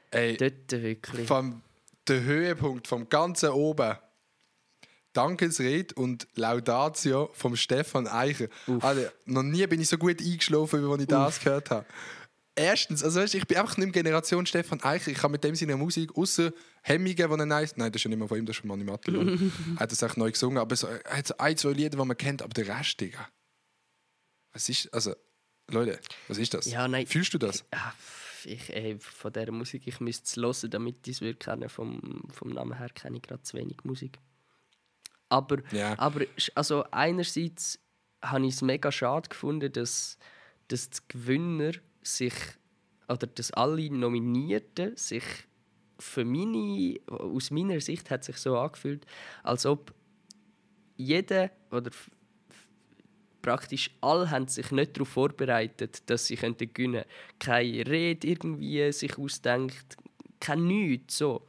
Ey, 0.10 0.36
Dort 0.36 0.72
wirklich. 0.72 1.28
vom, 1.28 1.62
der 2.08 2.24
Höhepunkt 2.24 2.88
vom 2.88 3.08
ganzen 3.08 3.52
oben. 3.52 3.96
Dankesrede 5.14 5.94
und 5.96 6.28
Laudatio 6.36 7.30
vom 7.34 7.56
Stefan 7.56 8.08
Eicher. 8.08 8.48
Also, 8.80 9.08
noch 9.26 9.44
nie 9.44 9.66
bin 9.68 9.82
ich 9.82 9.90
so 9.90 9.98
gut 9.98 10.22
eingeschlafen, 10.22 10.84
wie 10.84 10.92
als 10.92 11.02
ich 11.02 11.08
das 11.08 11.40
gehört 11.40 11.70
habe. 11.70 11.86
Erstens, 12.56 13.04
also 13.04 13.22
weißt, 13.22 13.36
ich 13.36 13.48
bin 13.48 13.58
einfach 13.58 13.78
nicht 13.78 13.88
mehr 13.88 14.04
Generation 14.04 14.46
Stefan 14.46 14.82
Eicher. 14.84 15.12
Ich 15.12 15.18
kann 15.18 15.32
mit 15.32 15.44
dem 15.44 15.56
seiner 15.56 15.78
Musik, 15.78 16.16
außer 16.18 16.52
Hemmungen, 16.82 17.16
die 17.16 17.22
er 17.22 17.46
nice. 17.46 17.78
Nein, 17.78 17.92
das 17.92 18.02
ist 18.02 18.04
ja 18.04 18.10
nicht 18.10 18.20
mehr 18.20 18.28
von 18.28 18.38
ihm, 18.38 18.46
das 18.46 18.58
ist 18.58 18.60
von 18.60 18.68
Mani 18.68 18.84
Mattelon. 18.84 19.52
er 19.76 19.80
hat 19.80 19.92
das 19.92 20.02
echt 20.02 20.18
neu 20.18 20.32
gesungen, 20.32 20.58
aber 20.58 20.76
so, 20.76 20.88
er 20.88 21.18
hat 21.18 21.28
so 21.28 21.38
ein, 21.38 21.56
zwei 21.56 21.72
Lieder, 21.72 21.98
die 21.98 22.06
man 22.06 22.18
kennt, 22.18 22.42
aber 22.42 22.54
der 22.54 22.68
Rest, 22.68 23.00
Digga. 23.00 23.28
Was 24.52 24.68
ist, 24.68 24.94
also, 24.94 25.16
Leute, 25.70 26.00
was 26.28 26.38
ist 26.38 26.54
das? 26.54 26.66
Ja, 26.66 26.88
nein. 26.88 27.08
Fühlst 27.08 27.34
du 27.34 27.38
das? 27.38 27.64
Ah, 27.72 27.94
ich, 28.44 28.74
ey, 28.76 28.98
von 29.00 29.32
dieser 29.32 29.52
Musik, 29.52 29.84
ich 29.86 30.00
müsste 30.02 30.26
es 30.26 30.36
hören, 30.36 30.72
damit 30.72 31.08
ich 31.08 31.16
es 31.16 31.22
würde 31.22 31.40
kennen. 31.40 31.70
Vom, 31.70 32.24
vom 32.32 32.50
Namen 32.50 32.78
her 32.78 32.90
kenne 32.90 33.18
ich 33.18 33.24
gerade 33.24 33.44
zu 33.44 33.58
wenig 33.58 33.78
Musik. 33.84 34.20
Aber, 35.32 35.58
Ja. 35.72 35.98
aber 35.98 36.26
also 36.56 36.84
einerseits 36.92 37.80
habe 38.22 38.46
ich 38.46 38.56
es 38.56 38.62
mega 38.62 38.92
schade 38.92 39.30
gefunden, 39.30 39.72
dass, 39.72 40.18
dass 40.68 40.90
die 40.90 41.00
Gewinner 41.08 41.72
sich, 42.04 42.34
oder 43.08 43.28
dass 43.28 43.52
alle 43.52 43.90
Nominierten 43.90 44.96
sich 44.98 45.24
für 46.00 46.26
meine, 46.26 47.00
aus 47.08 47.52
meiner 47.52 47.80
Sicht 47.80 48.10
hat 48.10 48.24
sich 48.24 48.38
so 48.38 48.58
angefühlt, 48.58 49.06
als 49.44 49.66
ob 49.66 49.94
jeder 50.98 51.50
oder 51.72 51.92
praktisch 53.42 53.90
alle 54.02 54.30
haben 54.30 54.48
sich 54.48 54.72
nicht 54.72 54.96
darauf 54.98 55.10
vorbereitet, 55.10 56.10
dass 56.10 56.28
sie 56.28 56.36
gewinnen 56.36 56.58
könnten. 56.74 57.04
Keine 57.40 57.86
Rede 57.88 58.28
irgendwie 58.28 58.92
sich 58.92 59.18
ausdenkt, 59.18 59.98
kein 60.40 60.68
nichts 60.68 61.18
so. 61.18 61.48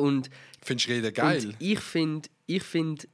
Und 0.00 0.30
Findest 0.62 0.88
du 0.88 0.92
Reden 0.92 1.14
geil? 1.14 1.54
ich 1.58 1.80
finde, 1.80 2.28
ich 2.46 2.62
find, 2.62 3.08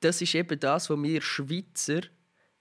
das 0.00 0.20
ist 0.20 0.34
eben 0.34 0.58
das, 0.58 0.90
was 0.90 1.02
wir 1.02 1.22
Schweizer 1.22 2.00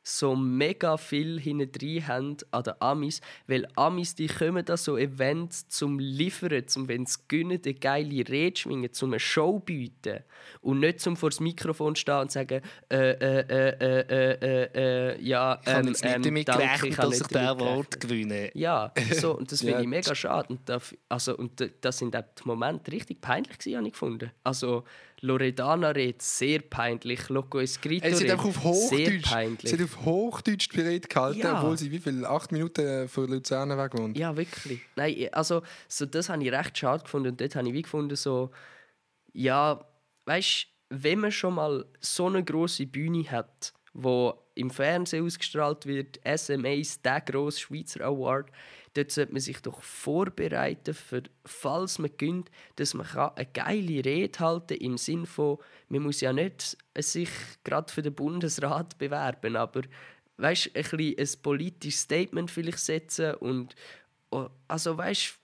so 0.04 0.36
mega 0.36 0.98
viel 0.98 1.40
hinten 1.40 2.08
haben 2.08 2.38
an 2.52 2.64
den 2.64 2.74
Amis. 2.82 3.22
Weil 3.48 3.66
Amis, 3.76 4.16
die 4.16 4.28
kommen 4.28 4.66
da 4.66 4.76
so 4.76 4.98
Events 4.98 5.70
zum 5.70 5.98
Liefern, 5.98 6.68
zum 6.68 6.88
wenn 6.90 7.06
sie 7.06 7.20
gewinnen, 7.28 7.62
eine 7.64 7.74
geile 7.74 8.28
Rede 8.28 8.60
schwingen, 8.60 8.92
zum 8.92 9.12
eine 9.12 9.20
Show 9.20 9.60
bieten. 9.60 10.20
Und 10.62 10.82
nicht 10.82 11.00
zum 11.00 11.16
vor 11.16 11.30
das 11.30 11.40
Mikrofon 11.40 11.96
stehen 11.96 12.20
und 12.20 12.32
sagen, 12.32 12.62
äh, 12.92 12.96
äh, 12.98 13.40
äh, 13.40 13.70
äh, 13.70 14.06
äh, 14.10 14.38
äh, 14.44 15.14
äh, 15.16 15.22
ja, 15.24 15.60
Ich 15.66 15.68
ähm, 15.72 15.86
nicht 15.86 16.04
ähm, 16.04 16.22
damit 16.22 16.48
danke, 16.50 16.64
gerechnet, 16.64 16.90
ich 16.92 16.96
dass 16.98 17.32
ich 17.32 17.38
Award 17.38 17.92
gerechnet. 17.92 18.00
gewinne. 18.02 18.52
Ja, 18.56 18.94
so, 19.12 19.38
und 19.38 19.52
das 19.52 19.62
finde 19.62 19.82
ich 19.82 19.88
mega 19.88 20.14
schade. 20.14 20.50
Und 20.50 20.68
da, 20.68 20.80
also, 21.10 21.38
und 21.38 21.60
da- 21.62 21.68
das 21.80 21.98
sind 21.98 22.14
die 22.14 22.20
Momente 22.44 22.92
richtig 22.92 23.22
peinlich, 23.22 23.58
gewesen, 23.58 23.78
habe 23.78 23.88
ich 23.88 23.94
gefunden. 23.94 24.32
Also, 24.44 24.84
Loredana 25.24 25.92
redet 25.92 26.22
sehr 26.22 26.60
peinlich, 26.60 27.30
Loco 27.30 27.60
Escrito 27.62 28.06
hat 28.06 28.20
redet 28.20 28.40
auf 28.40 28.54
sehr 28.56 28.64
Hochdeutsch, 28.64 29.22
peinlich. 29.32 29.62
sie 29.62 29.74
hat 29.78 29.82
auf 29.84 30.06
Hochdeutsch 30.06 30.70
die 30.74 30.82
Rede 30.82 31.08
gehalten, 31.08 31.40
Ja. 31.40 31.58
obwohl 31.62 31.78
sie 31.78 31.90
wie 31.92 32.00
viel? 32.00 32.26
Acht 32.26 32.52
Minuten 32.52 33.08
von 33.08 33.28
Luzern 33.30 33.70
weg 33.78 33.94
wohnt. 33.98 34.18
Ja, 34.18 34.36
wirklich. 34.36 34.82
Nein, 34.98 35.30
also 35.32 35.62
so, 35.88 36.06
das 36.06 36.28
habe 36.28 36.44
ich 36.44 36.52
recht 36.52 36.78
schade 36.78 37.04
gefunden. 37.04 37.30
Und 37.30 37.40
dort 37.42 37.56
habe 37.56 37.68
ich 37.70 37.74
wie 37.74 37.82
gefunden, 37.84 38.16
so, 38.18 38.52
ja, 39.32 39.84
weißt 40.26 40.68
wenn 40.96 41.20
man 41.20 41.32
schon 41.32 41.56
mal 41.56 41.86
so 42.02 42.28
eine 42.28 42.44
große 42.44 42.86
Bühne 42.86 43.24
hat, 43.32 43.74
wo 43.94 44.36
im 44.54 44.70
Fernsehen 44.70 45.26
ausgestrahlt 45.26 45.88
wird, 45.88 46.20
SMAs, 46.24 47.02
der 47.02 47.22
grosse 47.22 47.62
Schweizer 47.62 48.02
Award, 48.02 48.52
dort 48.94 49.12
sollte 49.12 49.32
man 49.32 49.42
sich 49.42 49.62
doch 49.62 49.82
vorbereiten, 49.82 50.94
für, 50.94 51.24
falls 51.46 52.00
man 52.00 52.12
gönnt, 52.18 52.50
dass 52.76 52.94
man 52.94 53.08
kann 53.08 53.32
eine 53.36 53.46
geile 53.48 54.06
Rede 54.06 54.40
halten 54.40 54.76
im 54.76 54.98
Sinn 54.98 55.26
von, 55.26 55.58
man 55.90 56.04
muss 56.04 56.22
ja 56.22 56.34
nicht 56.34 56.78
sich 56.98 57.30
gerade 57.64 57.92
für 57.92 58.02
den 58.02 58.14
Bundesrat 58.14 58.98
bewerben, 58.98 59.56
aber 59.56 59.82
weißt, 60.38 60.72
ein, 60.76 60.84
bisschen 60.84 61.18
ein 61.18 61.42
politisches 61.42 62.02
Statement 62.02 62.52
vielleicht 62.52 62.80
setzen 62.80 63.36
und 63.36 63.76
oh, 64.32 64.48
also 64.68 64.98
weißt 64.98 65.40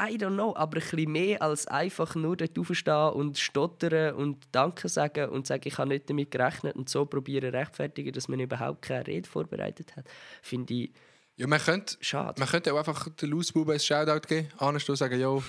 I 0.00 0.16
don't 0.16 0.34
know, 0.34 0.56
aber 0.56 0.78
ein 0.78 0.80
bisschen 0.80 1.12
mehr 1.12 1.42
als 1.42 1.66
einfach 1.66 2.14
nur 2.14 2.38
dort 2.38 2.58
aufstehen 2.58 3.12
und 3.12 3.36
stottern 3.36 4.14
und 4.14 4.48
Danke 4.50 4.88
sagen 4.88 5.28
und 5.28 5.46
sagen, 5.46 5.64
ich 5.66 5.76
habe 5.76 5.90
nicht 5.90 6.08
damit 6.08 6.30
gerechnet 6.30 6.74
und 6.74 6.88
so 6.88 7.04
probieren 7.04 7.54
rechtfertigen, 7.54 8.12
dass 8.12 8.28
man 8.28 8.40
überhaupt 8.40 8.80
keine 8.80 9.06
Rede 9.06 9.28
vorbereitet 9.28 9.94
hat, 9.94 10.06
finde 10.40 10.72
ich 10.72 10.92
Ja, 11.38 11.46
man 11.46 11.60
könnte, 11.60 11.96
schade. 12.00 12.40
man 12.40 12.48
könnte 12.48 12.74
auch 12.74 12.78
einfach 12.78 13.08
den 13.08 13.30
Lausbuben 13.30 13.72
ein 13.72 13.78
Shoutout 13.80 14.26
geben, 14.26 14.48
und 14.58 14.96
sagen, 14.96 15.20
yo, 15.20 15.42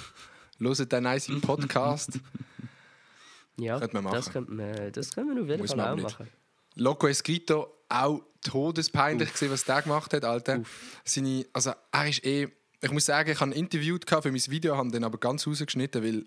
hört 0.59 0.91
den 0.91 1.03
nice 1.03 1.29
Podcast. 1.41 2.19
Ja, 3.57 3.77
könnte 3.77 3.95
man 3.95 4.05
machen. 4.05 4.15
das 4.15 4.31
könnte 4.31 4.51
man, 4.53 4.91
das 4.93 5.13
können 5.13 5.35
wir 5.35 5.41
auf 5.41 5.49
jeden 5.49 5.59
Muss 5.59 5.71
Fall 5.71 5.77
man 5.77 5.87
auch 5.89 5.95
nicht. 5.95 6.03
machen. 6.03 6.29
Loco 6.75 7.07
Escrito, 7.07 7.67
auch 7.89 8.21
todespeinlich 8.41 9.33
gewesen, 9.33 9.51
was 9.51 9.65
der 9.65 9.81
gemacht 9.81 10.13
hat, 10.13 10.23
Alter. 10.23 10.61
Seine, 11.03 11.45
also 11.51 11.73
er 11.91 12.07
ist 12.07 12.23
eh, 12.23 12.47
ich 12.79 12.91
muss 12.91 13.05
sagen, 13.05 13.29
ich 13.31 13.39
habe 13.41 13.51
ihn 13.51 13.57
interviewt 13.57 14.05
gehabt 14.05 14.23
für 14.23 14.31
mein 14.31 14.41
Video, 14.47 14.77
habe 14.77 14.91
den 14.91 15.03
aber 15.03 15.17
ganz 15.17 15.45
rausgeschnitten, 15.45 16.01
weil 16.01 16.25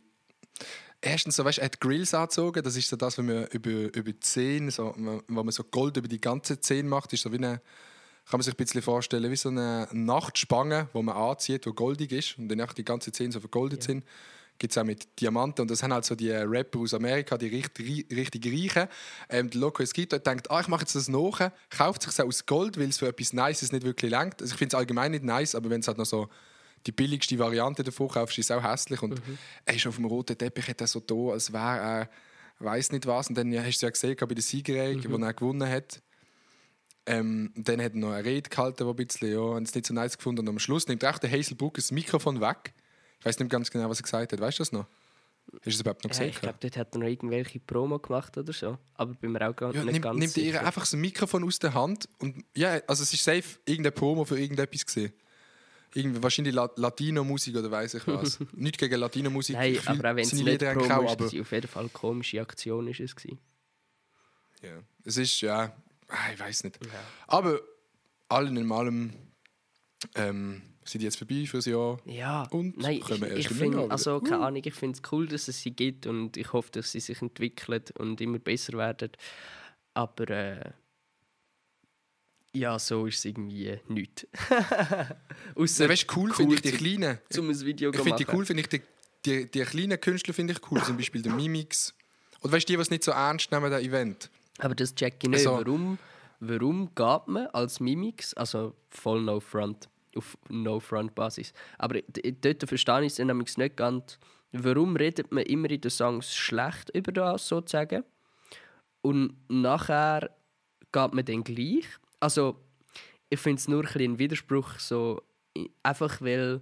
erstens 1.01 1.37
so, 1.37 1.45
weißt, 1.47 1.59
er 1.59 1.65
hat 1.67 1.81
Grills 1.81 2.13
angezogen, 2.13 2.63
das 2.63 2.77
ist 2.77 2.89
so 2.91 2.97
das, 2.97 3.17
was 3.17 3.25
man 3.25 3.47
über, 3.47 3.71
über 3.71 4.13
die 4.13 4.21
Zähne, 4.21 4.71
so, 4.71 4.95
wo 4.97 5.43
man 5.43 5.53
so 5.53 5.65
Gold 5.65 5.97
über 5.97 6.09
die 6.09 6.21
ganze 6.21 6.61
Zähne 6.61 6.89
macht, 6.89 7.15
ist 7.15 7.23
so 7.23 7.33
wie 7.33 7.39
eine, 7.39 7.63
kann 8.29 8.39
man 8.39 8.43
sich 8.43 8.55
ein 8.55 8.57
bisschen 8.57 8.83
vorstellen, 8.83 9.31
wie 9.31 9.37
so 9.37 9.49
eine 9.49 9.89
Nachtspange, 9.93 10.89
wo 10.93 11.03
man 11.03 11.17
anzieht, 11.17 11.67
die 11.67 11.71
goldig 11.71 12.13
ist 12.13 12.39
und 12.39 12.49
dann 12.49 12.61
einfach 12.61 12.75
die 12.75 12.85
ganze 12.85 13.13
Zähne 13.13 13.33
so 13.33 13.41
vergoldet 13.41 13.83
sind. 13.83 14.05
Gibt 14.59 14.73
es 14.73 14.79
auch 14.79 14.85
mit 14.85 15.21
Diamanten 15.21 15.63
und 15.63 15.71
das 15.71 15.83
haben 15.83 15.93
halt 15.93 16.05
so 16.05 16.15
die 16.15 16.31
Rapper 16.31 16.79
aus 16.79 16.95
Amerika, 16.95 17.37
die 17.37 17.49
richtig, 17.49 18.07
richtig 18.11 18.47
reichen. 18.47 18.89
Ähm, 19.29 19.51
der 19.51 19.61
Loco 19.61 19.83
Esquito 19.83 20.19
denkt, 20.19 20.51
ah, 20.51 20.61
ich 20.61 20.69
mache 20.69 20.83
jetzt 20.83 20.95
das 20.95 21.09
nach, 21.09 21.51
kauft 21.71 22.03
sich 22.03 22.21
aus 22.21 22.47
Gold, 22.47 22.79
weil 22.79 22.89
es 22.89 22.99
für 22.99 23.09
etwas 23.09 23.33
Nices 23.33 23.73
nicht 23.73 23.85
wirklich 23.85 24.11
langt. 24.11 24.41
Also 24.41 24.53
ich 24.53 24.59
finde 24.59 24.77
es 24.77 24.79
allgemein 24.79 25.11
nicht 25.11 25.25
nice, 25.25 25.55
aber 25.55 25.71
wenn 25.71 25.81
es 25.81 25.89
halt 25.89 25.99
noch 25.99 26.07
so 26.07 26.29
die 26.87 26.93
billigste 26.93 27.39
Variante 27.39 27.83
davon 27.83 28.09
kaufst, 28.09 28.39
ist 28.39 28.51
es 28.51 28.57
auch 28.57 28.63
hässlich. 28.63 29.03
Und 29.03 29.21
er 29.65 29.75
ist 29.75 29.87
auf 29.87 29.97
dem 29.97 30.05
roten 30.05 30.37
Teppich, 30.37 30.69
hat 30.69 30.81
er 30.81 30.87
so 30.87 31.01
da, 31.01 31.33
als 31.33 31.53
wäre 31.53 31.79
er, 31.79 32.11
weiß 32.61 32.93
nicht 32.93 33.07
was. 33.07 33.29
Und 33.29 33.37
dann 33.37 33.53
ja, 33.53 33.63
hast 33.63 33.81
du 33.81 33.87
ja 33.87 33.91
gesehen, 33.91 34.17
bei 34.17 34.27
der 34.27 34.43
Siegerehrung, 34.43 35.03
wo 35.11 35.17
er 35.17 35.33
gewonnen 35.33 35.69
hat. 35.69 36.01
Ähm, 37.07 37.53
dann 37.57 37.83
hat 37.83 37.93
er 37.95 37.99
noch 37.99 38.13
eine 38.13 38.25
Rede 38.25 38.49
gehalten, 38.49 38.85
die 38.85 38.91
ein 38.91 38.97
bisschen, 39.07 39.33
ja, 39.33 39.59
es 39.59 39.75
nicht 39.75 39.87
so 39.87 39.95
nice 39.95 40.17
gefunden. 40.17 40.41
Und 40.43 40.49
am 40.49 40.59
Schluss 40.59 40.87
nimmt 40.87 41.05
auch 41.05 41.19
der 41.19 41.31
Hazelbrook 41.31 41.75
das 41.75 41.91
Mikrofon 41.91 42.41
weg. 42.41 42.75
Ich 43.19 43.27
weiß 43.27 43.39
nicht 43.39 43.51
ganz 43.51 43.71
genau, 43.71 43.89
was 43.91 43.99
er 44.01 44.05
gesagt 44.05 44.33
hat. 44.33 44.41
Weißt 44.41 44.59
du 44.59 44.63
das 44.63 44.73
noch? 44.73 44.87
Hast 45.55 45.65
du 45.67 45.71
es 45.71 45.81
überhaupt 45.81 46.05
noch 46.05 46.11
Ja, 46.13 46.17
gesehen? 46.19 46.29
ich 46.31 46.41
glaube, 46.41 46.59
dort 46.61 46.77
hat 46.77 46.95
er 46.95 46.99
noch 47.01 47.07
irgendwelche 47.09 47.59
Promo 47.59 47.99
gemacht 47.99 48.39
oder 48.39 48.53
so. 48.53 48.79
Aber 48.95 49.15
bin 49.15 49.33
mir 49.33 49.49
auch 49.49 49.57
gar 49.57 49.75
ja, 49.75 49.83
nicht 49.83 49.93
nimmt, 49.95 50.05
ganz 50.05 50.19
nimmt 50.19 50.37
ihr 50.37 50.45
sicher. 50.45 50.65
einfach 50.65 50.83
das 50.83 50.93
Mikrofon 50.95 51.43
aus 51.45 51.59
der 51.59 51.75
Hand 51.75 52.09
und 52.19 52.45
ja, 52.57 52.81
also 52.87 53.03
es 53.03 53.13
ist 53.13 53.25
safe 53.25 53.59
irgendeine 53.67 53.91
Promo 53.91 54.25
für 54.25 54.39
irgendetwas 54.39 54.87
gesehen. 54.87 55.13
irgendwie 55.95 56.23
wahrscheinlich 56.23 56.55
La 56.55 56.71
Latino-Musik 56.77 57.57
oder 57.57 57.71
weiß 57.71 57.95
ich 57.95 58.07
was. 58.07 58.39
nicht 58.53 58.79
gegen 58.79 58.95
Latino-Musik. 58.95 59.57
Nein, 59.57 59.73
ich 59.73 59.81
fühl 59.81 59.89
aber 59.99 60.13
auch 60.13 60.17
wenn 60.17 60.25
es 60.25 60.33
nicht 60.33 60.59
Promo 60.61 61.03
ist, 61.03 61.13
aber 61.13 61.25
auf 61.27 61.53
jeden 61.53 61.69
Fall 61.69 61.83
eine 61.83 61.91
komische 61.91 62.41
Aktion 62.41 62.87
ist 62.87 63.01
es 63.01 63.17
gewesen. 63.17 63.41
ja. 64.63 64.81
es 65.05 65.17
ist 65.17 65.41
ja, 65.41 65.75
ich 66.33 66.41
weiß 66.41 66.65
nicht. 66.65 66.79
Aber 67.27 67.61
allen 68.29 68.57
in 68.57 68.73
allem 68.73 69.13
ähm, 70.15 70.63
sind 70.85 71.01
die 71.01 71.05
jetzt 71.05 71.19
vorbei 71.19 71.47
fürs 71.47 71.67
Jahr. 71.67 71.99
Ja, 72.05 72.45
Und 72.51 72.77
nein, 72.79 72.97
ich, 72.97 73.01
kommen 73.03 73.23
erst 73.23 73.39
ich 73.39 73.49
finde, 73.49 73.65
Januar 73.65 73.85
wieder. 73.85 73.93
also 73.93 74.21
keine 74.21 74.45
Ahnung, 74.45 74.63
ich 74.65 74.75
finde 74.75 74.99
es 75.03 75.13
cool, 75.13 75.27
dass 75.29 75.49
es 75.49 75.63
sie 75.63 75.71
gibt 75.71 76.07
und 76.07 76.37
ich 76.37 76.53
hoffe, 76.53 76.71
dass 76.73 76.93
sie 76.93 77.01
sich 77.01 77.21
entwickeln 77.23 77.85
und 77.99 78.21
immer 78.21 78.39
besser 78.39 78.75
werden. 78.75 79.13
Aber 79.95 80.29
äh, 80.31 80.71
ja, 82.55 82.79
so 82.79 83.07
ist 83.07 83.19
es 83.19 83.25
irgendwie 83.25 83.79
nicht. 83.89 84.27
Ausser 85.55 85.85
Ja, 85.85 85.91
weißt, 85.91 86.11
du, 86.11 86.17
cool, 86.17 86.33
finde 86.35 86.55
ich 86.55 86.63
die 86.63 86.73
kleinen. 86.73 87.19
zum 87.31 87.49
ein 87.49 87.61
Video 87.61 87.91
Ich 87.93 88.01
finde 88.01 88.25
die 88.25 88.27
cool, 88.33 88.45
finde 88.45 88.63
ich 88.63 88.69
die, 88.69 88.83
die, 89.25 89.51
die 89.51 89.63
kleinen 89.63 90.01
Künstler 90.01 90.35
finde 90.35 90.53
ich 90.53 90.71
cool, 90.71 90.83
zum 90.83 90.97
Beispiel 90.97 91.23
der 91.23 91.33
Mimix. 91.33 91.95
Oder 92.41 92.53
weißt 92.53 92.69
du, 92.69 92.73
die, 92.73 92.77
die 92.77 92.83
es 92.83 92.91
nicht 92.91 93.05
so 93.05 93.13
ernst 93.13 93.53
nehmen, 93.53 93.71
das 93.71 93.83
Event. 93.83 94.31
Aber 94.59 94.75
das 94.75 94.95
check 94.95 95.17
ich 95.23 95.29
nicht. 95.31 95.47
Also- 95.47 95.59
Warum, 95.65 95.99
warum 96.41 96.95
geht 96.95 97.29
man 97.29 97.47
als 97.49 97.81
Mimix, 97.81 98.35
also 98.35 98.75
voll 98.91 99.23
No 99.23 99.41
Front, 99.41 99.89
auf 100.17 100.37
No 100.49 100.79
Front 100.81 101.15
Basis, 101.15 101.53
aber 101.79 102.01
dort 102.43 102.69
verstehe 102.69 103.01
ich 103.01 103.07
es 103.13 103.15
dann 103.17 103.29
nämlich 103.29 103.57
nicht 103.57 103.77
ganz, 103.77 104.19
warum 104.53 104.97
redet 104.97 105.33
man 105.33 105.45
immer 105.45 105.71
in 105.71 105.81
den 105.81 105.91
Songs 105.91 106.35
schlecht 106.35 106.91
über 106.95 107.13
das 107.13 107.49
sozusagen 107.49 108.05
und 109.01 109.35
nachher 109.49 110.31
geht 110.93 111.15
man 111.15 111.25
dann 111.25 111.43
gleich. 111.43 111.87
Also 112.21 112.61
ich 113.31 113.41
finde 113.41 113.59
es 113.61 113.69
nur 113.69 113.81
ein, 113.81 113.87
bisschen 113.87 114.13
ein 114.13 114.19
Widerspruch, 114.19 114.79
so 114.79 115.23
einfach 115.83 116.21
weil 116.21 116.61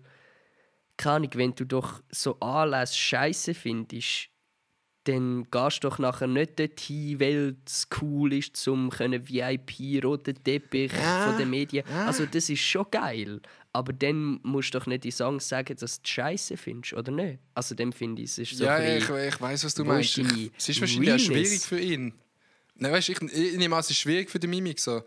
keine 0.97 1.17
Ahnung, 1.17 1.31
wenn 1.35 1.55
du 1.55 1.65
doch 1.65 2.03
so 2.11 2.39
Anlässe 2.41 2.95
scheiße 2.95 3.55
findest, 3.55 4.29
dann 5.05 5.51
gehst 5.51 5.83
du 5.83 5.89
doch 5.89 5.99
nachher 5.99 6.27
nicht 6.27 6.59
dorthin, 6.59 7.21
weil 7.21 7.57
es 7.67 7.89
cool 8.01 8.35
ist, 8.35 8.57
zum 8.57 8.91
können 8.91 9.29
VIP 9.29 10.05
roten 10.05 10.43
Teppich 10.45 10.93
von 10.93 11.39
den 11.39 11.51
Medien. 11.51 11.87
Also 11.89 12.27
das 12.27 12.51
ist 12.51 12.61
schon 12.61 12.87
geil, 12.91 13.41
aber 13.73 13.93
dann 13.93 14.41
musst 14.43 14.75
du 14.75 14.79
doch 14.79 14.87
nicht 14.87 15.05
die 15.05 15.11
Songs 15.11 15.49
sagen, 15.49 15.77
dass 15.77 16.03
du 16.03 16.09
Scheiße 16.09 16.57
findest, 16.57 16.93
oder 16.93 17.13
nicht? 17.13 17.39
Also 17.55 17.75
dann 17.75 17.93
finde 17.93 18.23
ich, 18.23 18.31
es 18.31 18.39
ist 18.39 18.57
so 18.57 18.65
ja, 18.65 18.79
ich, 18.97 19.09
ich 19.09 19.41
weiß, 19.41 19.65
was 19.65 19.75
du 19.75 19.85
meinst. 19.85 20.19
Ich, 20.19 20.51
es 20.57 20.69
ist 20.69 20.81
wahrscheinlich 20.81 21.13
auch 21.13 21.19
schwierig 21.19 21.63
für 21.63 21.81
ihn. 21.81 22.13
Nein, 22.75 22.93
weißt, 22.93 23.09
ich, 23.11 23.23
ich 23.23 23.57
nehme 23.57 23.77
an, 23.77 23.81
es 23.81 23.91
ist 23.91 23.99
schwierig 23.99 24.31
für 24.31 24.39
den 24.39 24.51
Mimik. 24.51 24.81
So. 24.81 25.03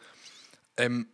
Ähm, 0.77 1.07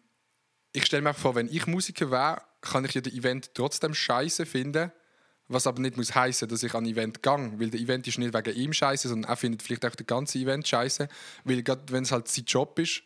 ich 0.74 0.86
stelle 0.86 1.02
mir 1.02 1.10
einfach 1.10 1.22
vor, 1.22 1.36
wenn 1.36 1.48
ich 1.48 1.68
Musiker 1.68 2.12
wäre, 2.12 2.42
kann 2.62 2.86
ich 2.86 2.94
ja 2.94 3.02
das 3.02 3.14
Event 3.14 3.54
trotzdem 3.54 3.94
scheiße 3.94 4.46
finden. 4.46 4.92
Was 5.52 5.66
aber 5.68 5.82
nicht 5.82 5.98
muss 5.98 6.14
heißen, 6.14 6.48
dass 6.48 6.62
ich 6.64 6.74
an 6.76 6.84
ein 6.86 6.92
Event 6.92 7.24
gehe, 7.24 7.52
weil 7.58 7.70
der 7.72 7.80
Event 7.80 8.08
ist 8.08 8.20
nicht 8.20 8.34
wegen 8.34 8.56
ihm 8.56 8.72
scheiße, 8.72 9.08
sondern 9.10 9.32
er 9.32 9.36
findet 9.36 9.64
vielleicht 9.64 9.84
auch 9.86 9.96
das 9.96 10.06
ganze 10.06 10.38
Event 10.38 10.68
scheiße, 10.68 11.08
weil 11.44 11.64
gerade 11.64 11.82
wenn 11.92 12.04
es 12.04 12.12
halt 12.12 12.28
sein 12.28 12.46
Job 12.46 12.78
ist 12.78 13.02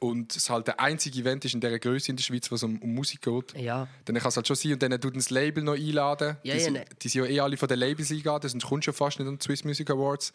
und 0.00 0.34
es 0.34 0.50
halt 0.50 0.66
der 0.66 0.80
einzige 0.80 1.20
Event 1.20 1.44
ist 1.44 1.54
in 1.54 1.60
dieser 1.60 1.78
Größe 1.78 2.10
in 2.10 2.16
der 2.16 2.24
Schweiz, 2.24 2.50
wo 2.50 2.56
es 2.56 2.62
um, 2.64 2.78
um 2.82 2.92
Musik 2.94 3.22
geht, 3.22 3.54
Ja. 3.56 3.86
dann 4.04 4.16
kann 4.16 4.28
es 4.28 4.36
halt 4.36 4.46
schon 4.48 4.56
sein 4.56 4.72
und 4.72 4.82
dann 4.82 5.00
tut 5.00 5.16
das 5.16 5.30
Label 5.30 5.62
noch 5.62 5.74
einladen. 5.74 6.36
Ja, 6.42 6.54
die, 6.54 6.58
ja, 6.58 6.64
sind- 6.64 6.72
ne. 6.74 6.84
die 7.00 7.08
sind 7.08 7.24
ja 7.24 7.30
eh 7.30 7.40
alle 7.40 7.56
von 7.56 7.68
den 7.68 7.78
Labels 7.78 8.10
eingeladen, 8.10 8.50
sonst 8.50 8.66
kommst 8.66 8.86
du 8.88 8.90
ja 8.90 8.92
fast 8.96 9.18
nicht 9.20 9.28
an 9.28 9.38
die 9.38 9.44
Swiss 9.44 9.62
Music 9.64 9.88
Awards. 9.88 10.32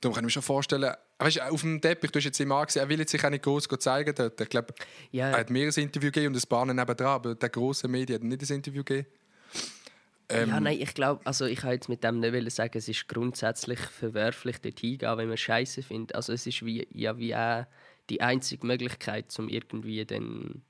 Darum 0.00 0.14
kann 0.14 0.24
ich 0.24 0.26
mir 0.26 0.30
schon 0.30 0.42
vorstellen, 0.42 0.92
weißt, 1.18 1.40
auf 1.42 1.60
dem 1.62 1.80
Teppich, 1.80 2.10
du 2.10 2.18
hast 2.18 2.24
jetzt 2.24 2.40
immer 2.40 2.64
gesehen, 2.66 2.82
er 2.82 2.88
will 2.88 2.98
jetzt 2.98 3.12
sich 3.12 3.24
auch 3.24 3.30
nicht 3.30 3.44
groß 3.44 3.66
zeigen 3.78 4.14
dort. 4.14 4.40
Ich 4.40 4.48
glaube, 4.48 4.74
Ja. 5.10 5.30
er 5.30 5.38
hat 5.38 5.48
mir 5.50 5.66
ein 5.68 5.72
Interview 5.82 6.10
gegeben 6.10 6.34
und 6.34 6.44
ein 6.44 6.48
paar 6.48 6.66
nebendran, 6.66 7.06
aber 7.06 7.34
der 7.34 7.48
große 7.48 7.88
Medien 7.88 8.16
hat 8.20 8.24
nicht 8.24 8.42
ein 8.50 8.56
Interview 8.56 8.84
gegeben. 8.84 9.06
Ähm, 10.28 10.48
ja, 10.48 10.60
nein, 10.60 10.80
ich 10.80 10.94
glaube, 10.94 11.24
also 11.24 11.46
ich 11.46 11.62
wollte 11.62 11.74
jetzt 11.74 11.88
mit 11.88 12.04
dem 12.04 12.20
nicht 12.20 12.50
sagen, 12.52 12.78
es 12.78 12.88
ist 12.88 13.08
grundsätzlich 13.08 13.80
verwerflich, 13.80 14.58
dort 14.60 14.80
hingehen, 14.80 15.16
wenn 15.16 15.28
man 15.28 15.36
Scheiße 15.36 15.82
findet. 15.82 16.14
Also 16.14 16.32
es 16.32 16.46
ist 16.46 16.64
wie, 16.64 16.86
ja, 16.92 17.18
wie 17.18 17.34
auch 17.34 17.66
die 18.08 18.20
einzige 18.20 18.66
Möglichkeit, 18.66 19.36
um 19.38 19.48
irgendwie 19.48 20.04
dann, 20.04 20.62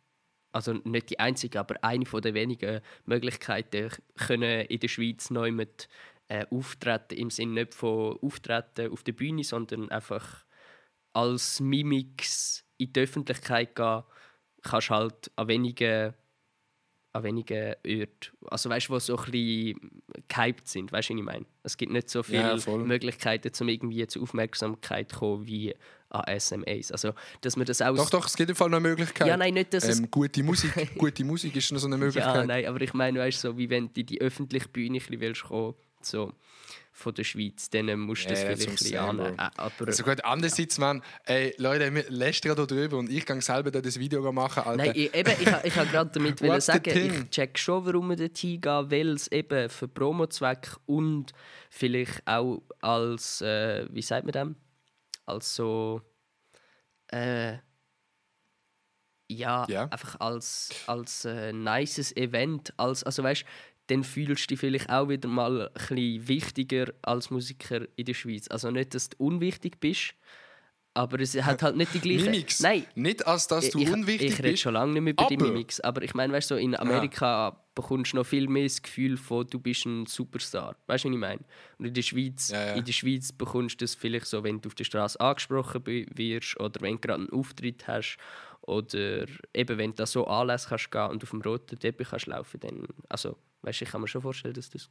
also 0.53 0.73
nicht 0.85 1.11
die 1.11 1.19
einzige, 1.19 1.61
aber 1.61 1.83
eine 1.83 2.07
von 2.07 2.23
den 2.23 2.35
wenigen 2.35 2.81
Möglichkeiten, 3.07 3.91
können 4.17 4.67
in 4.67 4.81
der 4.81 4.89
Schweiz 4.89 5.31
neu 5.31 5.53
mit 5.53 5.89
äh, 6.29 6.47
auftreten, 6.51 7.15
im 7.15 7.31
Sinne 7.31 7.53
nicht 7.53 7.75
von 7.75 8.19
auftreten 8.21 8.91
auf 8.93 9.03
der 9.03 9.13
Bühne, 9.13 9.45
sondern 9.45 9.91
einfach 9.91 10.45
als 11.13 11.61
Mimix 11.61 12.65
in 12.79 12.93
die 12.93 13.01
Öffentlichkeit 13.01 13.77
gehen, 13.77 14.03
kannst 14.63 14.91
halt 14.91 15.31
an 15.37 15.49
wenigen 15.49 16.15
an 17.15 17.23
wenigen 17.25 17.75
Orten. 17.87 18.09
Also 18.51 18.71
weißt 18.71 18.89
du, 18.89 18.93
wo 18.95 18.99
so 18.99 19.17
ein 19.19 19.31
bisschen 19.31 20.03
gehypt 20.29 20.67
sind, 20.67 20.93
weißt 20.93 21.11
du, 21.11 21.15
was 21.15 21.19
ich 21.21 21.25
meine? 21.25 21.47
Es 21.63 21.77
gibt 21.77 21.93
nicht 21.93 22.09
so 22.09 22.23
viele 22.23 22.57
Ja. 22.57 22.77
Möglichkeiten, 22.77 23.51
um 23.61 23.69
irgendwie 23.69 24.07
zur 24.07 24.23
Aufmerksamkeit 24.23 25.11
zu 25.11 25.19
kommen 25.19 25.47
wie 25.47 25.75
an 26.09 26.41
SMAs. 26.41 26.91
Also, 26.93 27.13
dass 27.41 27.57
man 27.57 27.67
das 27.67 27.81
auch... 27.83 27.95
Doch, 27.97 28.11
doch, 28.11 28.27
es 28.27 28.37
gibt 28.37 28.51
im 28.51 28.57
Fall 28.57 28.69
noch 28.71 28.79
eine 28.79 28.89
Möglichkeit. 28.89 29.29
Ja, 29.29 29.37
nein, 29.37 29.55
nicht, 29.55 29.73
dass 29.75 29.85
es... 29.85 29.99
ähm, 29.99 30.11
gute 30.11 30.43
Musik, 30.43 30.73
gute 30.99 31.25
Musik 31.25 31.55
ist 31.57 31.71
noch 31.73 31.81
so 31.81 31.87
eine 31.87 31.97
Möglichkeit. 31.99 32.35
Ja, 32.35 32.45
nein, 32.47 32.67
aber 32.67 32.81
ich 32.81 32.95
meine, 32.95 33.19
weißt 33.19 33.45
du, 33.45 33.49
so, 33.49 33.59
wie 33.59 33.69
wenn 33.71 33.93
du 33.93 34.01
in 34.01 34.07
die 34.07 34.21
öffentliche 34.21 34.69
Bühne 34.69 34.99
ein 34.99 35.01
bisschen 35.01 35.21
willst 35.21 35.45
kommen, 35.45 35.75
so 36.01 36.33
von 36.95 37.15
der 37.15 37.25
Schweiz, 37.25 37.71
dann 37.71 37.99
musst 38.01 38.25
du 38.25 38.29
das 38.29 38.41
Ja, 38.41 38.47
vielleicht 38.47 38.69
ein 38.69 38.75
bisschen 38.75 38.99
annehmen. 38.99 39.39
Aber, 39.39 39.87
Also 39.87 40.05
gut, 40.05 40.23
andererseits, 40.25 40.79
man, 40.79 41.03
ey, 41.25 41.55
Leute, 41.57 41.93
wir 41.95 42.05
lästern 42.11 42.55
da 42.55 42.67
drüber 42.67 42.99
und 42.99 43.11
ich 43.11 43.25
gehe 43.25 43.41
selber 43.41 43.71
da 43.71 43.81
das 43.81 43.99
Video 43.99 44.31
machen, 44.31 44.63
Alter. 44.63 44.77
Nein, 44.77 44.93
ich, 44.95 45.15
eben, 45.15 45.31
ich, 45.41 45.41
ich 45.65 45.77
habe 45.77 45.91
gerade 45.91 46.11
damit 46.13 46.39
sagen, 46.63 46.91
ich 46.99 47.31
check 47.31 47.59
schon, 47.59 47.87
warum 47.87 48.09
man 48.09 48.19
dort 48.19 48.37
hingeht, 48.37 48.91
weil 48.91 49.09
es 49.15 49.33
eben 49.33 49.71
für 49.71 49.89
Promozweck 49.89 50.77
und 50.85 51.33
vielleicht 51.71 52.27
auch 52.27 52.63
als, 52.81 53.41
äh, 53.41 53.87
wie 53.91 54.03
sagt 54.03 54.25
man 54.25 54.33
dem? 54.33 54.57
Als 55.25 55.55
so, 55.55 56.03
äh, 57.09 57.57
ja, 59.29 59.67
Ja. 59.69 59.85
einfach 59.85 60.21
als, 60.21 60.69
als 60.87 61.25
äh, 61.25 61.53
nices 61.55 62.15
Event, 62.17 62.75
als, 62.77 63.03
also 63.03 63.23
weißt 63.23 63.45
dann 63.93 64.05
fühlst 64.05 64.45
du 64.45 64.55
dich 64.55 64.61
vielleicht 64.61 64.91
auch 64.91 65.09
wieder 65.09 65.29
mal 65.29 65.71
ein 65.91 66.29
wichtiger 66.29 66.93
als 67.03 67.31
Musiker 67.31 67.87
in 67.97 68.05
der 68.07 68.15
Schweiz. 68.15 68.49
Also 68.49 68.71
nicht, 68.71 68.95
dass 68.95 69.11
du 69.11 69.17
unwichtig 69.19 69.79
bist, 69.81 70.15
aber 70.95 71.21
es 71.21 71.35
hat 71.43 71.63
halt 71.63 71.77
nicht 71.77 71.95
die 71.95 72.01
gleiche... 72.07 72.25
Mimix. 72.31 72.61
Nein, 72.61 72.85
Nicht, 72.95 73.27
als 73.27 73.47
dass 73.49 73.71
du 73.71 73.79
ich, 73.81 73.91
unwichtig 73.91 74.29
ich 74.33 74.39
rede 74.39 74.51
bist. 74.51 74.63
schon 74.63 74.75
lange 74.75 74.93
nicht 74.93 75.03
mehr 75.03 75.13
über 75.15 75.27
die 75.29 75.37
aber- 75.37 75.47
Mimix, 75.47 75.81
aber 75.81 76.03
ich 76.03 76.15
meine, 76.15 76.33
weißt 76.35 76.51
du, 76.51 76.55
so 76.55 76.59
in 76.61 76.77
Amerika 76.77 77.57
bekommst 77.75 78.13
du 78.13 78.19
noch 78.19 78.27
viel 78.27 78.47
mehr 78.49 78.65
das 78.65 78.83
Gefühl 78.83 79.17
von, 79.17 79.47
du 79.47 79.59
bist 79.59 79.87
ein 79.87 80.05
Superstar. 80.05 80.77
Weißt 80.87 81.05
du, 81.05 81.09
was 81.09 81.15
ich 81.15 81.21
meine? 81.21 81.41
Und 81.79 81.87
in 81.87 81.95
der 81.95 82.03
Schweiz, 82.03 82.51
Ja, 82.51 82.67
ja. 82.67 82.73
in 82.75 82.85
der 82.85 82.93
Schweiz 82.93 83.33
bekommst 83.33 83.81
du 83.81 83.85
das 83.85 83.95
vielleicht 83.95 84.27
so, 84.27 84.45
wenn 84.45 84.61
du 84.61 84.69
auf 84.69 84.75
der 84.75 84.85
Straße 84.85 85.19
angesprochen 85.19 85.83
wirst 85.87 86.61
oder 86.61 86.81
wenn 86.83 86.97
du 86.97 87.01
gerade 87.01 87.21
einen 87.23 87.31
Auftritt 87.31 87.87
hast 87.89 88.19
oder 88.63 89.27
eben 89.55 89.79
wenn 89.79 89.91
du 89.91 89.97
da 89.97 90.07
so 90.07 90.27
Anlässe 90.27 90.69
kannst 90.69 90.91
gehen 90.91 91.11
und 91.11 91.23
auf 91.23 91.31
dem 91.31 91.41
roten 91.43 91.79
Teppich 91.79 92.09
kannst 92.11 92.27
laufen, 92.27 92.61
dann, 92.61 92.87
also, 93.09 93.37
weißt 93.63 93.83
ich 93.83 93.91
kann 93.91 94.01
mir 94.01 94.09
schon 94.09 94.23
vorstellen, 94.23 94.55
dass 94.55 94.71
das 94.71 94.89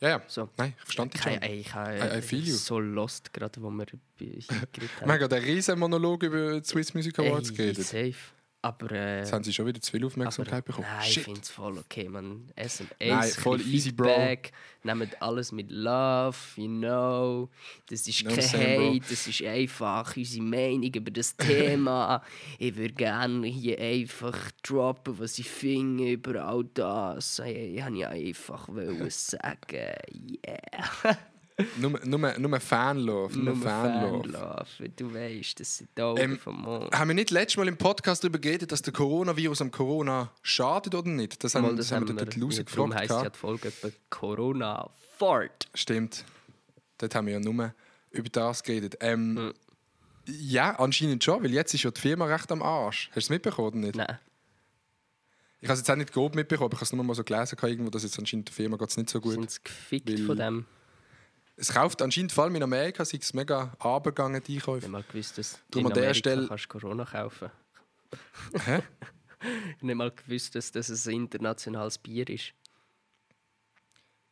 Ja, 0.00 0.08
ja. 0.10 0.22
so. 0.26 0.48
Nein, 0.56 0.74
ich 0.78 0.84
verstand 0.84 1.14
dich 1.14 1.22
schon. 1.22 1.32
ey, 1.32 1.60
ich 1.60 1.74
habe 1.74 2.22
so 2.22 2.78
lost 2.78 3.32
gerade, 3.32 3.62
wo 3.62 3.70
wir 3.70 3.86
hingeredet 3.86 4.48
Wir 4.50 4.88
haben. 5.00 5.10
haben 5.12 5.18
gerade 5.18 5.36
einen 5.36 5.44
riesen 5.44 5.78
Monolog 5.78 6.22
über 6.22 6.62
Swiss 6.62 6.92
Music 6.94 7.18
Awards 7.18 7.50
Ey, 7.50 7.56
geredet. 7.56 7.84
safe. 7.86 8.14
Aber 8.62 8.90
äh, 8.90 9.18
Jetzt 9.18 9.32
haben 9.32 9.44
sie 9.44 9.52
schon 9.52 9.66
wieder 9.66 9.80
zu 9.80 9.92
viel 9.92 10.04
Aufmerksamkeit 10.04 10.64
bekommen. 10.64 10.86
Nein, 10.90 11.04
ich 11.06 11.14
Shit. 11.14 11.24
finde 11.24 11.40
es 11.40 11.50
voll 11.50 11.78
okay, 11.78 12.08
man. 12.08 12.52
SMAs, 12.56 12.88
Nein, 13.00 13.30
voll 13.30 13.60
easy, 13.60 13.92
Bro. 13.92 14.08
Feedback, 14.08 14.52
Nehmt 14.82 15.22
alles 15.22 15.52
mit 15.52 15.70
Love, 15.70 16.36
you 16.56 16.66
know. 16.66 17.48
Das 17.88 18.06
ist 18.08 18.24
No 18.24 18.30
kein 18.30 18.40
same, 18.42 18.76
Bro. 18.76 18.94
Hate, 18.94 19.06
das 19.10 19.26
ist 19.26 19.42
einfach 19.42 20.16
unsere 20.16 20.44
Meinung 20.44 20.94
über 20.94 21.10
das 21.10 21.36
Thema. 21.36 22.22
ich 22.58 22.74
würde 22.76 22.94
gerne 22.94 23.46
hier 23.46 23.78
einfach 23.78 24.50
droppen, 24.62 25.18
was 25.18 25.38
ich 25.38 25.48
finde 25.48 26.12
über 26.12 26.44
all 26.44 26.64
das. 26.74 27.38
Ich 27.40 27.82
wollte 27.82 27.96
ja 27.96 28.08
einfach 28.08 28.68
wollen 28.68 29.06
sagen, 29.10 29.94
yeah. 30.44 31.18
Nur, 31.78 31.98
nur, 32.04 32.38
nur 32.38 32.60
Fanlove. 32.60 33.34
Nur, 33.38 33.54
Nur 33.54 33.62
Fanlove. 33.62 34.30
Fanlove, 34.30 34.88
du 34.94 35.14
weißt, 35.14 35.58
das 35.60 35.78
sind 35.78 35.88
die 35.96 36.02
Augen 36.02 36.20
Ähm, 36.20 36.38
vom 36.38 36.60
Mond. 36.60 36.92
Haben 36.94 37.08
wir 37.08 37.14
nicht 37.14 37.30
letztes 37.30 37.56
Mal 37.56 37.66
im 37.68 37.78
Podcast 37.78 38.22
darüber 38.22 38.38
geredet, 38.38 38.72
dass 38.72 38.82
der 38.82 38.92
Coronavirus 38.92 39.62
am 39.62 39.70
Corona 39.70 40.30
schadet 40.42 40.94
oder 40.94 41.08
nicht? 41.08 41.42
Das 41.42 41.54
haben, 41.54 41.62
Mal, 41.62 41.76
das 41.76 41.90
haben 41.92 42.06
wir 42.08 42.14
dort 42.14 42.36
rausgefragt. 42.40 42.76
darum 42.76 42.94
heisst 42.94 43.10
ja 43.10 43.30
die 43.30 43.38
Folge 43.38 43.68
etwa 43.68 43.88
Corona 44.10 44.90
Fart. 45.18 45.68
Stimmt. 45.72 46.24
Dort 46.98 47.14
haben 47.14 47.26
wir 47.26 47.34
ja 47.34 47.40
nur 47.40 47.72
über 48.10 48.28
das 48.28 48.62
geredet. 48.62 48.96
Ähm, 49.00 49.36
Hm. 49.36 49.52
Ja, 50.28 50.78
anscheinend 50.80 51.22
schon, 51.22 51.42
weil 51.44 51.52
jetzt 51.52 51.72
ist 51.72 51.84
ja 51.84 51.90
die 51.92 52.00
Firma 52.00 52.24
recht 52.26 52.50
am 52.50 52.60
Arsch. 52.60 53.06
Hast 53.10 53.14
du 53.14 53.20
es 53.20 53.30
mitbekommen 53.30 53.68
oder 53.68 53.76
nicht? 53.78 53.94
Nein. 53.96 54.18
Ich 55.60 55.68
habe 55.68 55.74
es 55.74 55.78
jetzt 55.80 55.90
auch 55.90 55.94
nicht 55.96 56.12
grob 56.12 56.34
mitbekommen, 56.34 56.66
aber 56.66 56.74
ich 56.74 56.80
habe 56.80 56.84
es 56.84 56.92
nur 56.92 57.04
mal 57.04 57.14
so 57.14 57.22
gelesen, 57.24 57.56
irgendwo, 57.62 57.90
dass 57.90 58.02
jetzt 58.02 58.18
anscheinend 58.18 58.48
der 58.48 58.54
Firma 58.54 58.76
geht's 58.76 58.96
nicht 58.96 59.08
so 59.08 59.20
gut. 59.20 59.32
Sind 59.34 59.50
sie 59.52 59.60
gefickt 59.62 60.08
Weil- 60.10 60.26
von 60.26 60.36
dem? 60.36 60.64
Es 61.58 61.72
kauft 61.72 62.02
anscheinend 62.02 62.32
vor 62.32 62.44
allem 62.44 62.54
in 62.56 62.62
Amerika, 62.62 63.04
sei 63.04 63.18
es 63.20 63.32
mega 63.32 63.72
runtergegangen, 63.82 64.42
die 64.44 64.56
Ich 64.56 64.62
Einkäufe. 64.62 64.82
habe 64.82 64.92
mal 64.92 65.02
gewusst, 65.04 65.38
dass 65.38 65.58
in 65.74 65.86
an 65.86 65.92
der 65.92 66.02
Amerika 66.02 66.14
Stelle- 66.14 66.48
kannst 66.48 66.64
du 66.64 66.68
Corona 66.78 67.04
kaufen 67.04 67.50
Hä? 68.64 68.82
Ich 69.38 69.48
habe 69.76 69.86
nicht 69.86 69.94
mal 69.96 70.10
gewusst, 70.10 70.54
dass 70.54 70.72
das 70.72 71.06
ein 71.06 71.14
internationales 71.14 71.98
Bier 71.98 72.28
ist. 72.28 72.52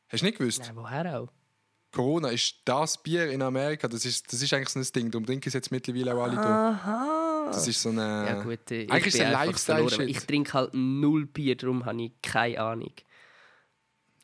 Hast 0.09 0.22
du 0.22 0.27
nicht 0.27 0.39
gewusst? 0.39 0.61
Nein, 0.61 0.77
woher 0.77 1.20
auch? 1.20 1.29
Corona 1.93 2.29
ist 2.29 2.57
das 2.64 3.01
Bier 3.03 3.31
in 3.31 3.43
Amerika. 3.43 3.87
Das 3.87 4.05
ist, 4.05 4.33
das 4.33 4.41
ist 4.43 4.53
eigentlich 4.53 4.70
so 4.70 4.81
ein 4.81 4.87
Ding. 4.95 5.11
Darum 5.11 5.27
trinken 5.27 5.49
es 5.49 5.55
jetzt 5.55 5.70
mittlerweile 5.70 6.14
auch 6.14 6.22
alle. 6.25 6.39
Aha. 6.39 7.51
Das 7.53 7.68
ist 7.68 7.81
so 7.83 7.91
eine. 7.91 8.01
ja 8.27 8.43
gut, 8.43 8.70
äh, 8.70 8.83
ich 8.85 8.91
eigentlich 8.93 9.07
ist 9.09 9.14
es 9.16 9.20
ein. 9.20 9.33
Lifestyle-Shit. 9.33 10.09
Ich 10.09 10.20
trinke 10.20 10.53
halt 10.55 10.70
null 10.75 11.27
Bier, 11.27 11.57
darum 11.57 11.85
habe 11.85 12.03
ich 12.03 12.12
keine 12.22 12.59
Ahnung. 12.61 12.93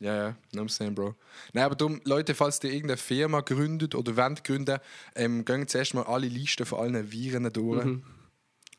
Ja, 0.01 0.15
ja, 0.15 0.37
no 0.53 0.63
I'm 0.63 0.69
saying, 0.69 0.95
Bro. 0.95 1.13
Nein, 1.53 1.63
aber 1.63 1.75
darum, 1.75 2.01
Leute, 2.05 2.33
falls 2.33 2.61
ihr 2.63 2.71
irgendeine 2.71 2.97
Firma 2.97 3.41
gründet 3.41 3.93
oder 3.93 4.17
wollt 4.17 4.43
gründen, 4.43 4.79
ähm, 5.15 5.45
gehen 5.45 5.67
zuerst 5.67 5.93
mal 5.93 6.03
alle 6.03 6.27
Listen 6.27 6.65
von 6.65 6.79
allen 6.79 7.11
Viren 7.11 7.53
durch, 7.53 7.85
Mhm. 7.85 8.03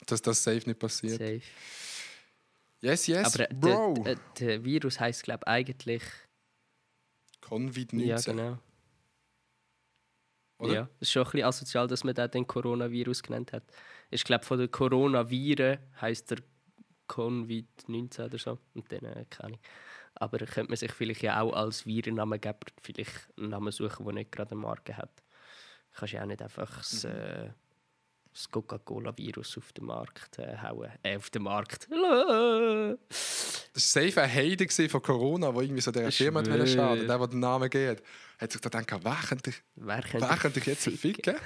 dass 0.07 0.21
das 0.21 0.43
safe 0.43 0.67
nicht 0.67 0.81
passiert. 0.81 1.19
Safe. 1.21 1.41
Yes, 2.81 3.07
yes, 3.07 3.35
Aber 3.37 3.49
äh, 3.49 3.55
Bro. 3.55 3.95
der, 4.03 4.15
der, 4.17 4.23
der 4.41 4.65
Virus 4.65 4.99
heisst, 4.99 5.23
glaube 5.23 5.45
ich, 5.47 5.49
eigentlich. 5.49 6.03
Covid-19. 7.43 8.01
Ja, 8.05 8.21
genau. 8.21 8.59
Oder? 10.59 10.73
Ja, 10.75 10.89
es 11.01 11.09
ist 11.09 11.13
schon 11.13 11.23
ein 11.23 11.31
bisschen 11.31 11.45
asozial, 11.47 11.87
dass 11.87 12.03
man 12.03 12.15
den 12.15 12.31
den 12.33 12.47
Coronavirus 12.49 13.23
genannt 13.23 13.53
hat. 13.53 13.63
Ich 14.11 14.25
glaube, 14.25 14.45
von 14.45 14.59
den 14.59 14.71
Coronaviren 14.71 15.79
heisst 16.01 16.33
der 16.33 16.39
Covid-19 17.09 18.25
oder 18.25 18.39
so. 18.39 18.59
Und 18.75 18.91
dann 18.91 19.05
äh, 19.05 19.25
keine 19.31 19.45
Ahnung. 19.45 19.61
Aber 20.15 20.39
könnte 20.39 20.71
man 20.71 20.77
sich 20.77 20.93
vielleicht 20.93 21.23
ja 21.23 21.41
auch 21.41 21.53
als 21.53 21.87
Virennamen 21.87 22.41
geben, 22.41 22.59
vielleicht 22.81 23.29
einen 23.37 23.51
Namen 23.51 23.73
suchen, 23.73 24.05
der 24.05 24.15
nicht 24.15 24.33
gerade 24.33 24.53
eine 24.53 24.61
Marke 24.61 24.97
hat. 24.97 25.23
Du 25.93 26.01
kannst 26.01 26.15
ja 26.15 26.23
auch 26.23 26.27
nicht 26.27 26.43
einfach 26.43 26.79
das, 26.79 27.05
äh, 27.05 27.51
das 28.33 28.51
Coca-Cola-Virus 28.51 29.59
auf 29.59 29.73
den 29.73 29.87
Markt 29.87 30.39
äh, 30.39 30.57
hauen. 30.59 30.91
Äh, 31.03 31.17
auf 31.17 31.31
den 31.31 31.43
Markt. 31.43 31.89
Das 33.75 33.95
war 33.97 34.03
safe 34.03 34.21
ein 34.21 34.31
Heide 34.31 34.69
von 34.91 35.01
Corona, 35.01 35.51
der 35.51 35.63
irgendwie 35.63 35.81
so 35.81 35.91
der 35.91 36.13
Firma 36.13 36.45
schaden 36.45 37.07
Der, 37.07 37.19
der 37.19 37.27
den 37.27 37.41
Namen 37.41 37.71
geht, 37.71 38.03
hat 38.39 38.53
sich 38.53 38.61
da 38.61 38.69
gedacht, 38.69 39.01
wer 39.03 39.17
könnte 39.27 39.49
ich, 39.49 39.63
Wer 39.77 40.03
könnte 40.03 40.29
wer 40.29 40.37
könnte 40.37 40.59
ich 40.59 40.67
jetzt 40.67 40.91
ficken? 40.91 41.37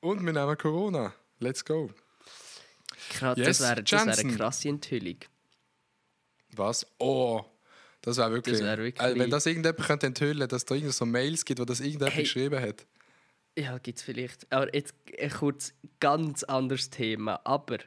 Und 0.00 0.24
wir 0.24 0.32
nehmen 0.32 0.58
Corona. 0.58 1.14
Let's 1.38 1.64
go. 1.64 1.90
Krass, 3.10 3.38
Yes, 3.38 3.58
das 3.58 3.60
wäre 3.60 4.06
wär 4.06 4.18
eine 4.18 4.36
krasse 4.36 4.68
Enthüllung. 4.68 5.18
Was? 6.56 6.86
Oh, 6.98 7.44
das 8.02 8.16
wäre 8.18 8.32
wirklich. 8.32 8.58
Das 8.58 8.64
wär 8.64 8.78
wirklich- 8.78 9.00
Also, 9.00 9.18
wenn 9.18 9.30
das 9.30 9.46
irgendjemand 9.46 9.84
könnte 9.86 10.06
enthüllen 10.06 10.48
dass 10.48 10.64
da 10.64 10.74
irgend 10.74 10.92
so 10.94 11.06
Mails 11.06 11.44
gibt, 11.44 11.60
wo 11.60 11.64
das 11.64 11.80
irgendjemand 11.80 12.14
Hey. 12.14 12.22
geschrieben 12.24 12.60
hat. 12.60 12.86
Ja, 13.58 13.78
gibt 13.78 13.98
es 13.98 14.04
vielleicht. 14.04 14.50
Aber 14.52 14.74
jetzt 14.74 14.94
ein 15.18 15.30
kurz 15.30 15.72
ganz 15.98 16.42
anderes 16.44 16.90
Thema. 16.90 17.40
Aber 17.44 17.78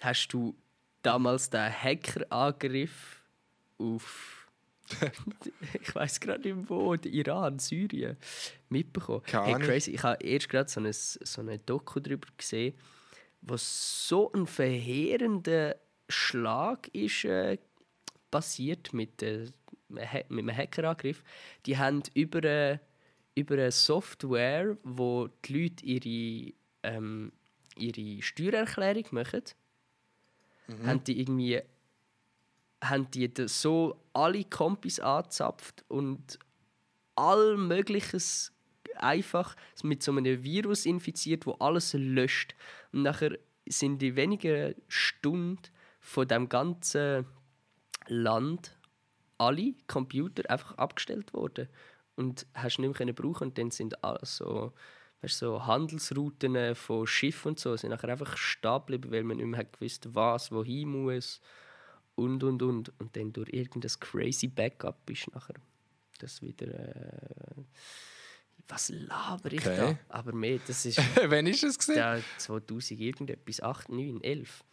hast 0.00 0.28
du 0.28 0.56
damals 1.02 1.50
den 1.50 1.70
Hackerangriff 1.70 3.22
auf. 3.78 4.36
ich 5.80 5.94
weiß 5.94 6.18
gerade 6.20 6.52
nicht 6.52 6.68
wo, 6.68 6.94
Iran, 6.94 7.58
Syrien, 7.60 8.16
mitbekommen? 8.70 9.22
Keine 9.24 9.58
Hey, 9.58 9.66
crazy. 9.66 9.92
Ich 9.92 10.02
habe 10.02 10.22
erst 10.24 10.48
gerade 10.48 10.68
so 10.68 10.80
eine, 10.80 10.92
so 10.92 11.40
eine 11.40 11.58
Doku 11.60 12.00
darüber 12.00 12.26
gesehen, 12.36 12.74
was 13.42 14.08
so 14.08 14.32
ein 14.32 14.46
verheerender 14.46 15.76
Schlag 16.08 16.88
ist 16.92 17.24
äh, 17.24 17.58
passiert 18.30 18.92
mit, 18.92 19.22
äh, 19.22 19.46
mit 19.88 20.04
einem 20.04 20.56
Hackerangriff. 20.56 21.22
Die 21.66 21.78
haben 21.78 22.02
über 22.14 22.38
eine, 22.38 22.80
über 23.34 23.54
eine 23.54 23.70
Software, 23.70 24.76
wo 24.82 25.28
die 25.44 25.62
Leute 25.62 25.84
ihre, 25.84 26.52
ähm, 26.82 27.32
ihre 27.76 28.22
Steuererklärung 28.22 29.06
machen, 29.10 29.42
haben 30.84 31.02
die 31.04 31.20
irgendwie 31.20 31.60
haben 32.82 33.10
die 33.10 33.30
so 33.46 34.00
alle 34.12 34.44
Kompis 34.44 35.00
angezapft 35.00 35.84
und 35.88 36.38
all 37.14 37.56
Mögliches 37.56 38.52
einfach 38.96 39.54
mit 39.82 40.02
so 40.02 40.12
einem 40.12 40.42
Virus 40.42 40.86
infiziert, 40.86 41.46
wo 41.46 41.52
alles 41.52 41.92
löscht. 41.92 42.54
Und 42.92 43.02
nachher 43.02 43.38
sind 43.66 44.00
die 44.00 44.16
wenigen 44.16 44.74
Stunden 44.88 45.60
von 46.00 46.26
dem 46.26 46.48
ganzen 46.48 47.26
Land 48.10 48.76
alle 49.38 49.74
Computer 49.86 50.48
einfach 50.50 50.76
abgestellt 50.76 51.32
worden 51.32 51.68
und 52.16 52.46
hast 52.54 52.78
nicht 52.78 52.98
mehr 52.98 53.12
brauchen 53.14 53.48
und 53.48 53.58
dann 53.58 53.70
sind 53.70 54.04
alles 54.04 54.36
so, 54.36 54.72
weißt, 55.22 55.38
so 55.38 55.64
Handelsrouten 55.66 56.74
von 56.74 57.06
Schiffen 57.06 57.50
und 57.50 57.58
so 57.58 57.76
sind 57.76 57.90
nachher 57.90 58.10
einfach 58.10 58.36
stehen 58.36 58.80
geblieben, 58.86 59.10
weil 59.10 59.24
man 59.24 59.38
nicht 59.38 59.46
mehr 59.46 59.60
hat 59.60 59.72
gewusst, 59.72 60.14
was 60.14 60.52
wohin 60.52 60.88
muss 61.04 61.40
und 62.16 62.44
und 62.44 62.62
und 62.62 62.92
und 63.00 63.16
dann 63.16 63.32
durch 63.32 63.48
irgendein 63.50 63.90
crazy 64.00 64.48
Backup 64.48 65.08
ist 65.08 65.32
nachher 65.34 65.54
das 66.18 66.42
wieder 66.42 66.66
äh, 66.68 67.62
was 68.68 68.90
laber 68.90 69.52
ich 69.52 69.66
Okay. 69.66 69.96
da 70.08 70.14
aber 70.14 70.32
mehr 70.34 70.58
das 70.66 70.84
ist 70.84 70.98
Wann 71.30 71.46
ist 71.46 71.62
es 71.64 71.78
gesehen? 71.78 71.96
ja 71.96 72.18
2000 72.36 73.00
irgendetwas 73.00 73.62
8 73.62 73.88
9 73.88 74.20
11 74.22 74.64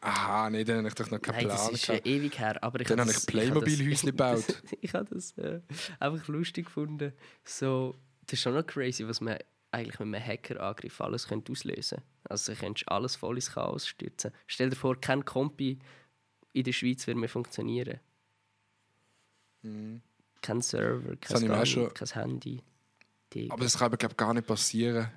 Aha, 0.00 0.48
nee, 0.50 0.62
dann 0.64 0.78
habe 0.78 0.88
ich 0.88 0.94
doch 0.94 1.10
noch 1.10 1.20
keinen 1.20 1.36
Nein, 1.38 1.48
das 1.48 1.62
Plan. 1.64 1.74
ist 1.74 2.06
äh, 2.06 2.08
ewig 2.08 2.38
her. 2.38 2.62
Aber 2.62 2.80
ich 2.80 2.86
Dann 2.86 3.00
hab 3.00 3.08
habe 3.08 3.16
ich 3.18 3.26
Playmobil-Häuschen 3.26 4.06
gebaut. 4.10 4.44
ich 4.80 4.94
habe 4.94 5.12
das 5.12 5.36
äh, 5.38 5.60
einfach 5.98 6.28
lustig 6.28 6.66
gefunden. 6.66 7.12
So, 7.44 7.96
das 8.26 8.34
ist 8.34 8.42
schon 8.42 8.54
noch 8.54 8.64
crazy, 8.66 9.06
was 9.08 9.20
man 9.20 9.38
eigentlich 9.72 9.98
mit 9.98 10.14
einem 10.14 10.24
Hackerangriff 10.26 11.00
alles 11.00 11.26
könnte 11.26 11.50
auslösen 11.52 11.98
könnte. 11.98 12.02
Also 12.30 12.52
du 12.52 12.58
könntest 12.58 12.88
alles 12.88 13.16
voll 13.16 13.36
ins 13.36 13.50
Chaos 13.52 13.86
stürzen. 13.88 14.30
Stell 14.46 14.70
dir 14.70 14.76
vor, 14.76 15.00
kein 15.00 15.24
Kompi 15.24 15.78
in 16.52 16.64
der 16.64 16.72
Schweiz 16.72 17.06
würde 17.06 17.18
mehr 17.20 17.28
funktionieren. 17.28 17.98
Kein 20.40 20.60
Server, 20.62 21.10
Mhm. 21.10 21.20
kein, 21.20 21.42
mir 21.42 21.52
auch 21.54 21.56
Scan, 21.56 21.66
schon- 21.66 21.94
kein 21.94 22.08
Handy. 22.08 22.62
Die- 23.32 23.50
Aber 23.50 23.64
das 23.64 23.76
kann 23.76 23.86
aber 23.86 23.96
glaub, 23.96 24.16
gar 24.16 24.32
nicht 24.32 24.46
passieren. 24.46 25.08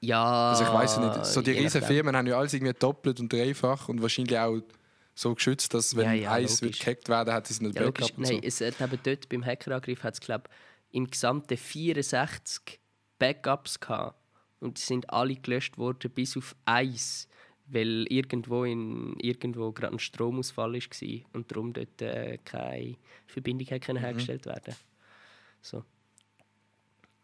Ja, 0.00 0.50
Also 0.50 0.64
ich 0.64 0.70
weiß 0.72 0.98
nicht. 0.98 1.26
So 1.26 1.42
die 1.42 1.52
riesen. 1.52 1.82
Firmen 1.82 2.16
haben 2.16 2.26
ja 2.26 2.38
alles 2.38 2.54
irgendwie 2.54 2.72
doppelt 2.74 3.20
und 3.20 3.32
dreifach 3.32 3.88
und 3.88 4.00
wahrscheinlich 4.02 4.38
auch 4.38 4.60
so 5.14 5.34
geschützt, 5.34 5.74
dass 5.74 5.96
wenn 5.96 6.04
Ja, 6.06 6.12
ja, 6.12 6.32
eins 6.32 6.62
wird 6.62 6.78
gehackt 6.78 7.08
werden, 7.08 7.34
hat 7.34 7.50
es 7.50 7.58
einen 7.60 7.72
Ja. 7.72 7.82
Backup 7.84 8.16
und 8.16 8.20
Nein, 8.24 8.40
so. 8.40 8.46
es 8.46 8.60
hat 8.60 8.80
eben 8.80 9.00
dort 9.02 9.28
beim 9.28 9.44
Hackerangriff 9.44 10.02
hat 10.04 10.14
es 10.14 10.20
glaube 10.20 10.44
im 10.90 11.10
gesamten 11.10 11.56
64 11.56 12.80
Backups 13.18 13.80
gehabt 13.80 14.16
und 14.60 14.78
die 14.78 14.82
sind 14.82 15.10
alle 15.10 15.34
gelöscht 15.34 15.76
worden 15.78 16.10
bis 16.12 16.36
auf 16.36 16.54
eins, 16.64 17.28
weil 17.66 18.06
irgendwo 18.08 18.64
in 18.64 19.16
irgendwo 19.18 19.72
gerade 19.72 19.92
ein 19.94 19.98
Stromausfall 19.98 20.72
war 20.74 21.20
und 21.32 21.50
darum 21.50 21.72
dort 21.72 22.00
äh, 22.00 22.38
keine 22.44 22.96
Verbindung 23.26 23.66
hat 23.68 23.88
Mhm. 23.88 23.96
hergestellt 23.96 24.46
werden. 24.46 24.74
So. 25.60 25.84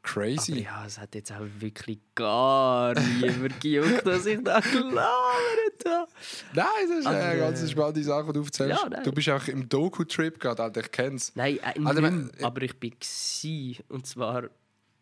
Aber 0.06 0.22
Crazy. 0.22 0.62
ja, 0.62 0.84
es 0.86 0.98
hat 0.98 1.14
jetzt 1.14 1.32
auch 1.32 1.40
wirklich 1.58 1.98
gar 2.14 2.94
niemand 3.00 3.58
gejuckt, 3.60 4.06
dass 4.06 4.26
ich 4.26 4.38
da 4.44 4.60
gelabert 4.60 5.84
habe. 5.86 6.10
Nein, 6.52 6.66
das 6.88 6.98
ist 7.00 7.06
Aber, 7.06 7.16
eine 7.24 7.38
ganz 7.40 7.62
äh, 7.62 7.68
spannende 7.68 8.02
Sache, 8.04 8.26
die 8.26 8.32
du 8.34 8.40
aufzählst. 8.42 8.82
ja, 8.90 9.00
du 9.02 9.12
bist 9.12 9.28
auch 9.30 9.48
im 9.48 9.68
Doku-Trip 9.68 10.38
gerade, 10.38 10.62
Alter, 10.62 10.82
ich 10.82 10.90
kenn's. 10.92 11.32
Nein, 11.34 11.56
äh, 11.58 11.60
Also, 11.62 12.00
nicht 12.00 12.02
wenn- 12.02 12.26
mehr, 12.26 12.46
aber 12.46 12.62
ich 12.62 12.74
war 12.82 12.90
gsi 13.00 13.78
und 13.88 14.06
zwar 14.06 14.50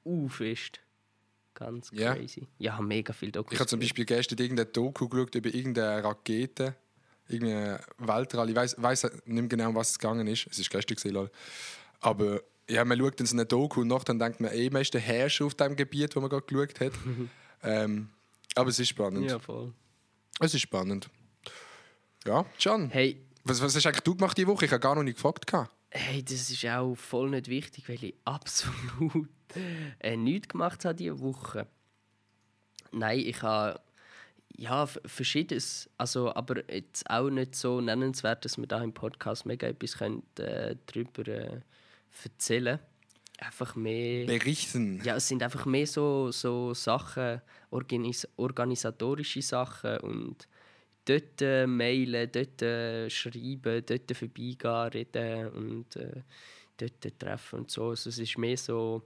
u 0.04 0.28
fest. 0.28 0.80
Ganz 1.54 1.90
Ja. 1.92 2.14
crazy. 2.14 2.46
Ja, 2.58 2.80
mega 2.80 3.12
viel 3.12 3.30
Dokus. 3.30 3.52
Ich 3.52 3.58
habe 3.60 3.68
zum 3.68 3.80
Beispiel 3.80 4.04
gestern 4.04 4.38
irgendeine 4.38 4.68
Doku 4.70 5.08
geschaut 5.08 5.34
über 5.34 5.52
irgendeine 5.52 6.02
Rakete, 6.02 6.74
irgendeine 7.28 7.80
Weltrall. 7.98 8.48
Ich 8.50 8.56
weiß 8.56 9.02
nicht 9.04 9.26
mehr 9.26 9.42
genau, 9.48 9.68
um 9.70 9.74
was 9.74 9.90
es 9.90 9.98
gegangen 9.98 10.26
ist. 10.28 10.46
Es 10.50 10.58
ist 10.58 10.70
gestern 10.70 10.94
gesehen. 10.94 11.28
Aber 12.00 12.40
ja, 12.68 12.84
man 12.84 12.98
schaut 12.98 13.18
dann 13.18 13.26
so 13.26 13.36
eine 13.36 13.46
Doku 13.46 13.80
und 13.80 13.88
nachher 13.88 14.14
denkt 14.14 14.40
man, 14.40 14.52
eh, 14.52 14.70
man 14.70 14.82
ist 14.82 14.94
der 14.94 15.00
Herrscher 15.00 15.46
auf 15.46 15.54
dem 15.54 15.76
Gebiet, 15.76 16.14
wo 16.16 16.20
man 16.20 16.30
gerade 16.30 16.46
geschaut 16.46 16.80
hat. 16.80 16.92
ähm, 17.62 18.08
aber 18.54 18.70
es 18.70 18.78
ist 18.78 18.88
spannend. 18.88 19.30
Ja, 19.30 19.38
voll. 19.38 19.72
Es 20.40 20.54
ist 20.54 20.62
spannend. 20.62 21.08
Ja, 22.24 22.44
Can, 22.60 22.90
Hey, 22.90 23.20
was, 23.44 23.60
was 23.60 23.74
hast 23.74 23.86
eigentlich 23.86 24.02
du 24.02 24.14
gemacht 24.14 24.36
diese 24.38 24.46
Woche? 24.46 24.64
Ich 24.64 24.70
habe 24.70 24.80
gar 24.80 24.94
noch 24.94 25.02
nicht 25.02 25.16
gefragt. 25.16 25.50
hey, 25.90 26.22
das 26.22 26.50
ist 26.50 26.64
auch 26.66 26.94
voll 26.94 27.30
nicht 27.30 27.48
wichtig, 27.48 27.88
weil 27.88 28.02
ich 28.02 28.14
absolut 28.24 29.28
äh, 29.98 30.16
nichts 30.16 30.48
gemacht 30.48 30.84
habe 30.84 30.94
diese 30.94 31.20
Woche. 31.20 31.66
Nein, 32.92 33.18
ich 33.20 33.42
habe 33.42 33.80
ja, 34.56 34.86
verschiedenes, 34.86 35.88
also, 35.96 36.34
aber 36.34 36.70
jetzt 36.70 37.08
auch 37.08 37.30
nicht 37.30 37.54
so 37.54 37.80
nennenswert, 37.80 38.44
dass 38.44 38.58
wir 38.58 38.66
da 38.66 38.82
im 38.82 38.92
Podcast 38.92 39.46
mega 39.46 39.66
etwas 39.66 39.98
können, 39.98 40.22
äh, 40.38 40.76
darüber 40.86 41.26
äh, 41.26 41.60
erzählen 42.24 42.78
Einfach 43.42 43.74
mehr... 43.74 44.26
Berichten. 44.26 45.02
Ja, 45.02 45.16
es 45.16 45.26
sind 45.26 45.42
einfach 45.42 45.66
mehr 45.66 45.86
so, 45.86 46.30
so 46.30 46.74
Sachen, 46.74 47.40
organis 47.70 48.28
organisatorische 48.36 49.42
Sachen 49.42 49.98
und 49.98 50.48
dort 51.04 51.42
äh, 51.42 51.66
mailen, 51.66 52.30
dort 52.30 52.62
äh, 52.62 53.10
schreiben, 53.10 53.84
dort 53.84 54.16
vorbeigehen, 54.16 54.88
reden 54.92 55.48
und 55.48 55.96
äh, 55.96 56.22
dort 56.76 57.18
treffen 57.18 57.60
und 57.60 57.70
so. 57.70 57.88
Also 57.88 58.10
es 58.10 58.18
ist 58.18 58.38
mehr 58.38 58.56
so 58.56 59.02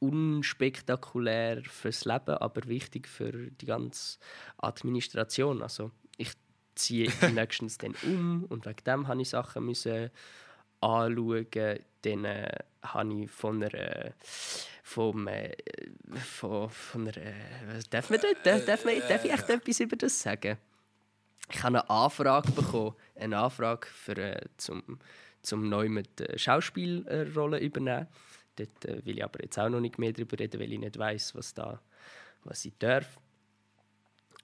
unspektakulär 0.00 1.62
fürs 1.64 2.04
Leben, 2.04 2.38
aber 2.38 2.66
wichtig 2.66 3.06
für 3.06 3.32
die 3.32 3.66
ganze 3.66 4.18
Administration. 4.56 5.62
Also 5.62 5.92
ich 6.16 6.32
ziehe 6.74 7.10
nächstens 7.34 7.78
dann 7.78 7.94
um 8.02 8.44
und 8.48 8.66
wegen 8.66 8.84
dem 8.84 9.06
habe 9.06 9.22
ich 9.22 9.28
Sachen 9.28 9.64
müssen 9.64 10.10
anschauen. 10.80 11.78
Dann 12.02 12.24
äh, 12.24 12.58
habe 12.82 13.22
ich 13.22 13.30
von 13.30 13.62
einer 13.62 14.12
vom, 14.82 15.26
äh, 15.28 15.54
von, 16.14 16.70
von 16.70 17.08
einer, 17.08 17.34
was 17.74 17.90
darf, 17.90 18.08
man, 18.08 18.20
da- 18.20 18.28
darf, 18.42 18.64
darf, 18.64 18.84
man, 18.84 18.94
darf 19.08 19.24
ich 19.24 19.32
echt 19.32 19.50
etwas 19.50 19.80
über 19.80 19.96
das 19.96 20.18
sagen? 20.18 20.56
Ich 21.50 21.62
habe 21.62 21.80
eine 21.80 21.90
Anfrage 21.90 22.52
bekommen, 22.52 22.94
eine 23.16 23.38
Anfrage 23.38 23.86
für, 23.86 24.16
äh, 24.16 24.40
zum, 24.56 24.82
zum 25.42 25.68
neu 25.68 25.88
mit 25.88 26.20
äh, 26.20 26.38
Schauspielrolle 26.38 27.58
übernehmen. 27.58 28.06
Dort 28.56 28.84
äh, 28.84 29.04
will 29.04 29.18
ich 29.18 29.24
aber 29.24 29.42
jetzt 29.42 29.58
auch 29.58 29.68
noch 29.68 29.80
nicht 29.80 29.98
mehr 29.98 30.12
darüber 30.12 30.38
reden, 30.38 30.60
weil 30.60 30.72
ich 30.72 30.78
nicht 30.78 30.98
weiß, 30.98 31.34
was 31.34 31.54
was 32.44 32.64
ich 32.64 32.72
darf. 32.78 33.18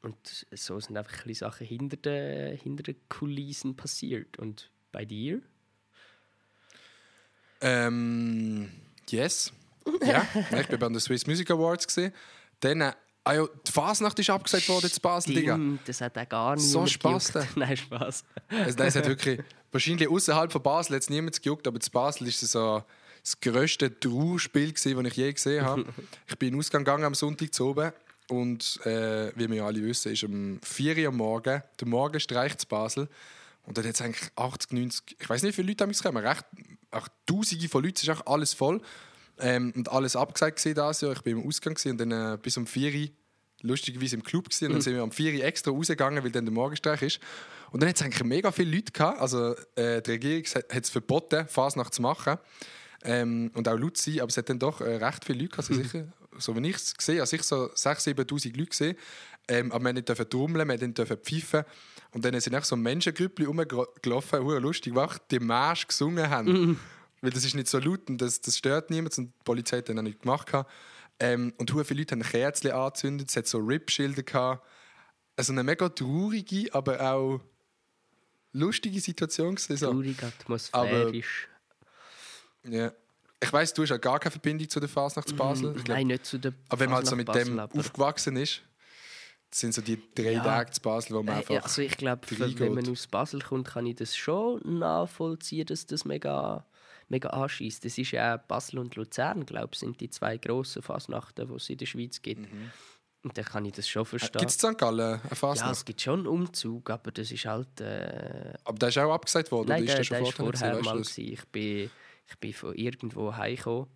Und 0.03 0.47
so 0.53 0.79
sind 0.81 0.97
einfach 0.99 1.25
ein 1.25 1.35
Sachen 1.35 1.67
hinter 1.67 1.97
den, 1.97 2.57
hinter 2.59 2.83
den 2.83 2.97
Kulissen 3.09 3.75
passiert. 3.77 4.39
Und 4.39 4.71
bei 4.93 5.07
dir? 5.07 5.41
Ähm, 7.65 8.71
yes. 9.11 9.53
Ja, 10.03 10.27
ich 10.35 10.71
war 10.71 10.79
bei 10.79 10.89
den 10.89 11.01
Swiss 11.01 11.27
Music 11.27 11.51
Awards. 11.51 11.87
Gewesen. 11.87 12.13
Dann, 12.61 12.81
äh, 12.81 12.93
ah 13.25 13.35
ja, 13.35 13.47
die 13.67 13.71
Fasnacht 13.71 14.19
ist 14.19 14.31
abgesagt 14.31 14.69
worden 14.69 14.91
in 14.95 15.03
Basel, 15.03 15.35
Digga. 15.35 15.55
Stimmt, 15.55 15.89
das 15.89 16.01
hat 16.01 16.17
auch 16.17 16.29
gar 16.29 16.55
nicht 16.57 16.65
So 16.65 16.87
Spaß, 16.87 17.33
Nein, 17.57 17.77
Spaß. 17.77 18.25
Also, 18.49 18.79
nein, 18.79 18.89
es 18.89 18.97
hat 18.97 19.07
wirklich, 19.07 19.41
wahrscheinlich 19.73 20.09
außerhalb 20.09 20.51
von 20.51 20.63
Basel 20.63 20.97
hat 20.97 21.03
es 21.03 21.11
niemand 21.11 21.43
gejuckt, 21.43 21.67
aber 21.67 21.77
in 21.77 21.93
Basel 21.93 22.29
ist 22.29 22.43
es 22.43 22.53
so 22.53 22.83
das 23.23 23.41
grösste 23.41 23.99
Trauerspiel, 23.99 24.73
das 24.73 24.87
ich 24.87 25.17
je 25.17 25.33
gesehen 25.33 25.65
habe. 25.65 25.85
ich 26.29 26.39
bin 26.39 26.49
in 26.49 26.55
den 26.55 26.61
Ausgang 26.61 26.85
gegangen 26.85 27.05
am 27.05 27.15
Sonntag 27.15 27.53
zu 27.53 27.69
oben 27.69 27.93
und 28.29 28.81
äh, 28.87 29.33
wie 29.37 29.49
wir 29.49 29.57
ja 29.57 29.67
alle 29.67 29.83
wissen, 29.83 30.13
ist 30.13 30.25
um 30.25 30.61
4 30.63 30.97
Uhr 30.97 31.09
am 31.09 31.17
Morgen 31.17 31.63
der 31.79 31.89
Morgenstreich 31.89 32.57
zu 32.57 32.67
Basel. 32.67 33.09
Und 33.67 33.79
dann 33.79 33.87
hat 33.87 33.95
es 33.95 34.03
eigentlich 34.03 34.31
80, 34.37 34.73
90, 34.73 35.17
ich 35.21 35.29
weiß 35.29 35.43
nicht, 35.43 35.53
wie 35.53 35.63
viele 35.63 35.69
Leute 35.69 35.79
damals 35.79 36.03
kommen, 36.03 36.25
recht, 36.25 36.45
auch 36.91 37.09
Tausende 37.27 37.69
von 37.69 37.83
Leuten, 37.83 37.97
es 37.97 38.03
ist 38.03 38.11
auch 38.11 38.27
alles 38.27 38.55
voll. 38.55 38.81
Ähm, 39.39 39.73
und 39.75 39.91
alles 39.91 40.15
abgesagt 40.15 40.59
gewesen 40.59 40.77
das 40.77 41.01
Jahr. 41.01 41.13
Ich 41.13 41.23
bin 41.23 41.39
im 41.39 41.47
Ausgang 41.47 41.77
und 41.87 41.99
dann 41.99 42.13
äh, 42.13 42.39
bis 42.41 42.57
um 42.57 42.67
4 42.67 42.95
Uhr 42.95 43.09
lustigerweise 43.63 44.17
im 44.17 44.23
Club 44.23 44.45
gewesen. 44.45 44.67
Und 44.67 44.73
dann 44.75 44.81
sind 44.83 44.95
wir 44.95 45.03
um 45.03 45.11
4 45.11 45.35
Uhr 45.35 45.45
extra 45.45 45.73
rausgegangen, 45.73 46.23
weil 46.23 46.31
dann 46.31 46.45
der 46.45 46.55
Morgenstreich 46.55 47.03
ist. 47.03 47.21
Und 47.73 47.83
dann 47.83 47.89
hat 47.89 47.97
es 47.97 48.03
eigentlich 48.03 48.23
mega 48.23 48.53
viele 48.53 48.77
Leute 48.77 48.93
gehabt. 48.93 49.21
Also 49.21 49.57
äh, 49.75 50.01
die 50.03 50.11
Regierung 50.13 50.45
hat 50.45 50.85
es 50.85 50.91
verboten, 50.91 51.49
Fasnacht 51.49 51.95
zu 51.95 52.03
machen. 52.03 52.39
Ähm, 53.03 53.51
und 53.55 53.69
auch 53.69 53.77
laut 53.77 53.97
sein, 53.97 54.21
aber 54.21 54.29
es 54.29 54.37
hat 54.37 54.49
dann 54.49 54.59
doch 54.59 54.81
äh, 54.81 54.97
recht 54.97 55.25
viele 55.25 55.41
Leute 55.41 55.51
gehabt, 55.51 55.71
also 55.71 55.83
sicher, 55.83 56.07
so 56.39 56.57
wie 56.57 56.69
ich 56.69 56.77
es 56.77 56.97
gesehen 56.97 57.19
habe, 57.19 57.27
sicher 57.27 57.43
so 57.43 57.67
6'000, 57.67 58.15
7'000 58.15 58.57
Leute 58.57 58.71
gesehen. 58.71 58.97
Ähm, 59.47 59.73
aber 59.73 59.85
wir 59.85 60.01
durften 60.01 60.23
nicht 60.23 60.31
trommeln, 60.31 60.69
wir 60.69 60.89
durften 60.89 61.19
pfeifen. 61.19 61.65
Und 62.15 62.25
dann 62.25 62.39
sind 62.41 62.55
auch 62.55 62.65
so 62.65 62.77
Menschengrüppli 62.77 63.45
rumgelaufen, 63.45 64.41
hure 64.43 64.61
lustig 64.61 64.95
gemacht, 64.95 65.21
die 65.31 65.41
Marsch 65.41 65.87
gesungen 65.89 66.31
haben. 66.31 66.79
Weil 67.21 67.31
das 67.31 67.45
ist 67.45 67.55
nicht 67.55 67.69
so 67.69 67.79
laut 67.79 68.09
und 68.09 68.19
das, 68.19 68.41
das 68.41 68.57
stört 68.57 68.91
niemand 68.91 69.19
und 69.19 69.27
die 69.27 69.33
Polizei 69.45 69.79
hat 69.79 69.89
dann 69.89 69.99
auch 69.99 70.03
nicht 70.03 70.21
gemacht. 70.23 70.49
Ähm, 71.19 71.53
und 71.59 71.73
hure 71.73 71.85
viele 71.85 72.01
Leute 72.01 72.15
haben 72.15 72.23
Kerzen 72.23 72.71
angezündet, 72.71 73.31
es 73.31 73.37
hat 73.37 73.47
so 73.47 73.59
Rip-Schilder 73.59 74.23
gehabt. 74.23 74.67
Also 75.37 75.53
eine 75.53 75.65
mega 75.65 75.89
traurige, 75.89 76.73
aber 76.73 77.01
auch 77.01 77.41
lustige 78.53 79.01
Situation 79.01 79.57
gewesen. 79.57 79.77
So. 79.77 79.91
Traurig, 79.91 80.23
atmosphärisch. 80.23 81.49
Ja. 82.63 82.93
Ich 83.41 83.53
weiß, 83.53 83.75
du 83.75 83.83
hast 83.83 83.91
ja 83.91 83.97
gar 83.97 84.21
keine 84.21 84.31
Verbindung 84.31 84.69
zu 84.69 84.81
der 84.81 84.89
Fasnacht 84.89 85.37
Basel. 85.37 85.75
Ich 85.77 85.85
glaub, 85.85 85.99
Nein, 85.99 86.07
nicht 86.07 86.25
zu 86.25 86.39
der 86.39 86.55
aber 86.69 86.81
wenn 86.81 86.91
man 86.91 86.97
halt 86.99 87.07
so 87.09 87.17
mit 87.17 87.29
dem 87.29 87.35
Basel, 87.35 87.61
aber- 87.61 87.79
aufgewachsen 87.79 88.37
ist, 88.37 88.63
das 89.55 89.61
sind 89.61 89.73
so 89.73 89.83
die 89.83 90.03
drei 90.17 90.33
Ja. 90.33 90.43
Tage 90.43 90.73
zu 90.73 90.81
Basel, 90.83 91.15
wo 91.17 91.23
man 91.23 91.37
Äh, 91.37 91.39
einfach. 91.39 91.55
ja, 91.55 91.61
also 91.63 91.81
ich 91.81 91.97
glaube, 91.97 92.23
wenn 92.59 92.75
man 92.75 92.89
aus 92.89 93.07
Basel 93.07 93.41
kommt, 93.41 93.69
kann 93.69 93.87
ich 93.87 93.95
das 93.95 94.17
schon 94.17 94.61
nachvollziehen, 94.81 95.65
dass 95.67 95.87
das 95.87 96.05
mega, 96.05 96.67
mega 97.09 97.29
anschießt. 97.29 97.85
Das 97.85 97.97
ist 97.97 98.11
ja 98.11 98.37
Basel 98.37 98.81
und 98.81 98.97
Luzern, 98.97 99.47
glaube 99.47 99.69
ich, 99.75 99.79
sind 99.79 100.01
die 100.01 100.11
zwei 100.11 100.39
grossen 100.39 100.83
Fasnachten, 100.83 101.47
die 101.47 101.55
es 101.55 101.71
in 101.71 101.79
der 101.79 101.87
Schweiz 101.87 102.21
gibt. 102.21 102.49
Und 103.23 103.39
dann 103.39 103.45
kann 103.45 103.65
ich 103.65 103.73
das 103.75 103.89
schon 103.89 104.05
verstehen. 104.05 104.41
Gibt 104.41 104.51
es 104.51 104.63
in 104.63 104.73
St. 104.73 104.77
Gallen 104.79 105.01
eine 105.01 105.21
ja, 105.31 105.35
Fasnacht? 105.37 105.71
es 105.73 105.85
gibt 105.85 106.01
schon 106.01 106.19
einen 106.19 106.27
Umzug, 106.27 106.91
aber 106.91 107.13
das 107.13 107.31
ist 107.31 107.47
halt... 107.47 107.81
Äh, 107.81 108.55
aber 108.65 108.79
der 108.79 108.89
ist 108.89 108.99
auch 108.99 109.15
abgesagt 109.15 109.53
worden, 109.53 109.69
nein, 109.69 109.85
oder 109.85 109.93
der, 109.93 110.01
ist 110.01 110.11
der 110.11 110.19
der 110.19 110.29
ist 110.29 110.37
vorher? 110.37 110.83
mal. 110.83 110.99
weißt 110.99 111.17
du. 111.19 111.23
Ich, 111.23 111.45
bin, 111.47 111.91
ich 112.27 112.39
bin 112.41 112.53
von 112.53 112.75
irgendwo 112.75 113.33
heimgekommen 113.35 113.87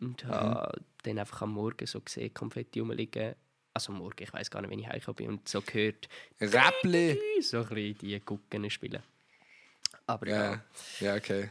und 0.00 0.24
habe 0.24 0.78
Mhm. 0.80 0.84
dann 1.04 1.18
einfach 1.20 1.42
am 1.42 1.52
Morgen 1.52 1.86
so 1.86 2.00
gesehen, 2.00 2.34
Konfetti 2.34 2.80
rumliegen. 2.80 3.34
Also 3.74 3.92
Morgen, 3.92 4.22
ich 4.22 4.32
weiß 4.32 4.50
gar 4.50 4.60
nicht, 4.60 4.70
wenn 4.70 4.78
ich 4.78 4.86
heimgekommen 4.86 5.16
bin 5.16 5.28
und 5.30 5.48
so 5.48 5.62
gehört, 5.62 6.08
Räppli! 6.40 7.18
so 7.40 7.58
ein 7.58 7.68
bisschen 7.68 7.98
die 7.98 8.20
Gucken 8.20 8.68
spielen. 8.70 9.02
Aber 10.06 10.26
ja, 10.28 10.52
Ja, 10.52 10.62
ja, 11.00 11.14
okay. 11.14 11.48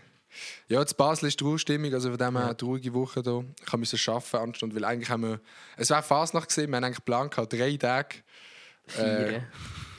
Ja, 0.67 0.81
in 0.81 0.87
Basel 0.97 1.27
ist 1.27 1.39
Trauerstimmung, 1.39 1.93
also 1.93 2.09
von 2.09 2.17
dem 2.17 2.37
her 2.37 2.45
eine 2.45 2.57
traurige 2.57 2.93
Woche 2.93 3.21
hier. 3.21 3.43
Ich 3.65 3.73
musste 3.73 4.11
arbeiten 4.11 4.37
anstand, 4.37 4.75
weil 4.75 4.85
eigentlich 4.85 5.09
haben 5.09 5.23
wir... 5.23 5.41
Es 5.77 5.89
war 5.89 6.01
Fasnacht, 6.03 6.49
gewesen, 6.49 6.69
wir 6.69 6.77
haben 6.77 6.83
eigentlich 6.85 7.03
Plan 7.03 7.29
gehabt, 7.29 7.51
drei 7.51 7.75
Tage. 7.75 8.17
feiern. 8.87 9.47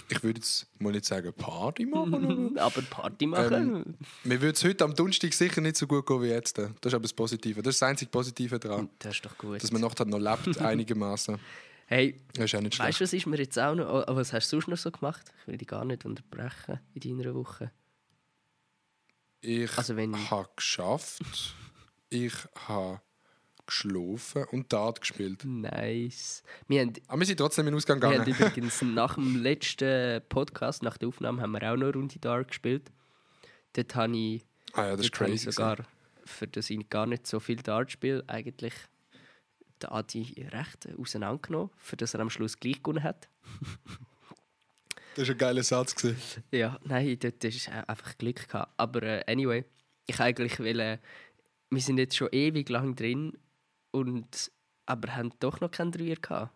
Ich 0.09 0.23
würde 0.23 0.41
jetzt 0.41 0.67
mal 0.79 0.93
nicht 0.93 1.07
sagen 1.07 1.33
Party 1.33 1.87
machen, 1.87 2.57
aber... 2.59 2.79
Aber 2.79 2.83
Party 2.83 3.27
machen. 3.27 3.53
Ähm, 3.53 3.95
Mir 4.25 4.41
würde 4.41 4.55
es 4.55 4.65
heute 4.65 4.85
am 4.85 4.95
Donnerstag 4.95 5.33
sicher 5.33 5.61
nicht 5.61 5.77
so 5.77 5.87
gut 5.87 6.07
gehen 6.07 6.23
wie 6.23 6.29
jetzt. 6.29 6.59
Das 6.59 6.69
ist 6.83 6.95
aber 6.95 7.03
das 7.03 7.13
Positive. 7.13 7.63
Das 7.63 7.75
ist 7.75 7.83
das 7.83 7.89
einzige 7.89 8.11
Positive 8.11 8.59
daran. 8.59 8.91
das 8.99 9.15
ist 9.15 9.25
doch 9.25 9.37
gut. 9.37 9.63
Dass 9.63 9.73
man 9.73 9.81
noch, 9.81 9.95
noch 9.99 10.19
lebt, 10.19 10.59
einigermaßen. 10.61 11.39
Hey, 11.93 12.21
Das 12.35 12.45
ist 12.47 12.55
auch 12.55 12.61
nicht 12.61 12.79
weißt 12.79 13.01
du, 13.01 13.05
was 13.05 13.13
ist 13.13 13.27
mir 13.27 13.37
jetzt 13.39 13.59
auch 13.59 13.75
noch... 13.75 13.89
oh, 14.09 14.17
Was 14.17 14.33
hast 14.33 14.47
du 14.53 14.57
sonst 14.57 14.69
noch 14.69 14.77
so 14.79 14.91
gemacht? 14.91 15.33
Ich 15.43 15.47
will 15.49 15.57
dich 15.59 15.69
gar 15.69 15.85
nicht 15.85 16.05
unterbrechen 16.05 16.81
in 16.95 17.19
deiner 17.19 17.35
Woche. 17.35 17.71
Ich 19.41 19.77
Also 19.77 19.97
wenn- 19.97 20.31
habe 20.31 20.49
geschafft, 20.57 21.21
ich 22.11 22.33
habe 22.69 23.01
geschlafen 23.67 24.45
und 24.51 24.69
Tat 24.71 25.01
gespielt. 25.01 25.45
Nice. 25.45 26.43
Wir 26.69 26.81
haben, 26.83 26.93
Aber 27.07 27.21
wir 27.21 27.27
sind 27.27 27.37
trotzdem 27.39 27.67
in 27.67 27.73
den 27.73 27.77
Ausgang 27.77 28.01
wir 28.03 28.09
haben 28.09 28.25
gegangen. 28.25 28.37
übrigens 28.53 28.83
nach 28.83 29.15
dem 29.15 29.37
letzten 29.43 30.21
Podcast, 30.29 30.83
nach 30.83 30.97
der 30.99 31.09
Aufnahme, 31.09 31.41
haben 31.43 31.53
wir 31.53 31.63
auch 31.73 31.77
noch 31.77 31.87
eine 31.89 31.93
Runde 31.95 32.19
Dark 32.19 32.49
gespielt. 32.49 32.91
Dort 33.75 33.95
habe 33.95 34.17
ich, 34.17 34.45
Ah 34.75 34.87
ja, 34.87 34.91
das 34.97 35.07
ist 35.07 35.13
crazy. 35.13 35.51
sogar, 35.51 35.79
für 36.25 36.47
das 36.47 36.71
ich 36.71 36.89
gar 36.89 37.07
nicht 37.07 37.27
so 37.27 37.41
viel 37.41 37.57
Dart 37.57 37.91
spiele, 37.93 38.25
eigentlich 38.29 38.75
den 39.83 39.91
Adi 39.91 40.47
recht 40.51 40.89
auseinandergenommen, 40.99 41.71
für 41.77 41.97
das 41.97 42.15
er 42.15 42.21
am 42.21 42.31
Schluss 42.31 42.59
gleich 42.59 42.83
gewonnen 42.83 43.03
hat. 43.03 43.29
Das 45.15 45.29
war 45.29 45.35
ein 45.35 45.39
geiler 45.39 45.63
Satz. 45.63 45.95
gewesen. 45.95 46.43
Ja, 46.51 46.79
nein, 46.85 47.19
dort 47.19 47.45
ist 47.45 47.69
einfach 47.69 48.17
Glück 48.17 48.49
gehabt. 48.49 48.73
Aber 48.79 49.03
äh, 49.03 49.23
anyway, 49.31 49.65
ich 50.07 50.19
eigentlich 50.19 50.59
will, 50.59 50.81
äh, 50.81 50.99
wir 51.69 51.81
sind 51.83 51.99
jetzt 51.99 52.17
schon 52.17 52.29
ewig 52.33 52.69
lang 52.71 52.95
drin 52.97 53.37
und 53.91 54.51
aber 54.87 55.15
haben 55.15 55.31
doch 55.39 55.61
noch 55.61 55.71
keinen 55.71 55.93
Dreier 55.93 56.17
gehabt. 56.17 56.53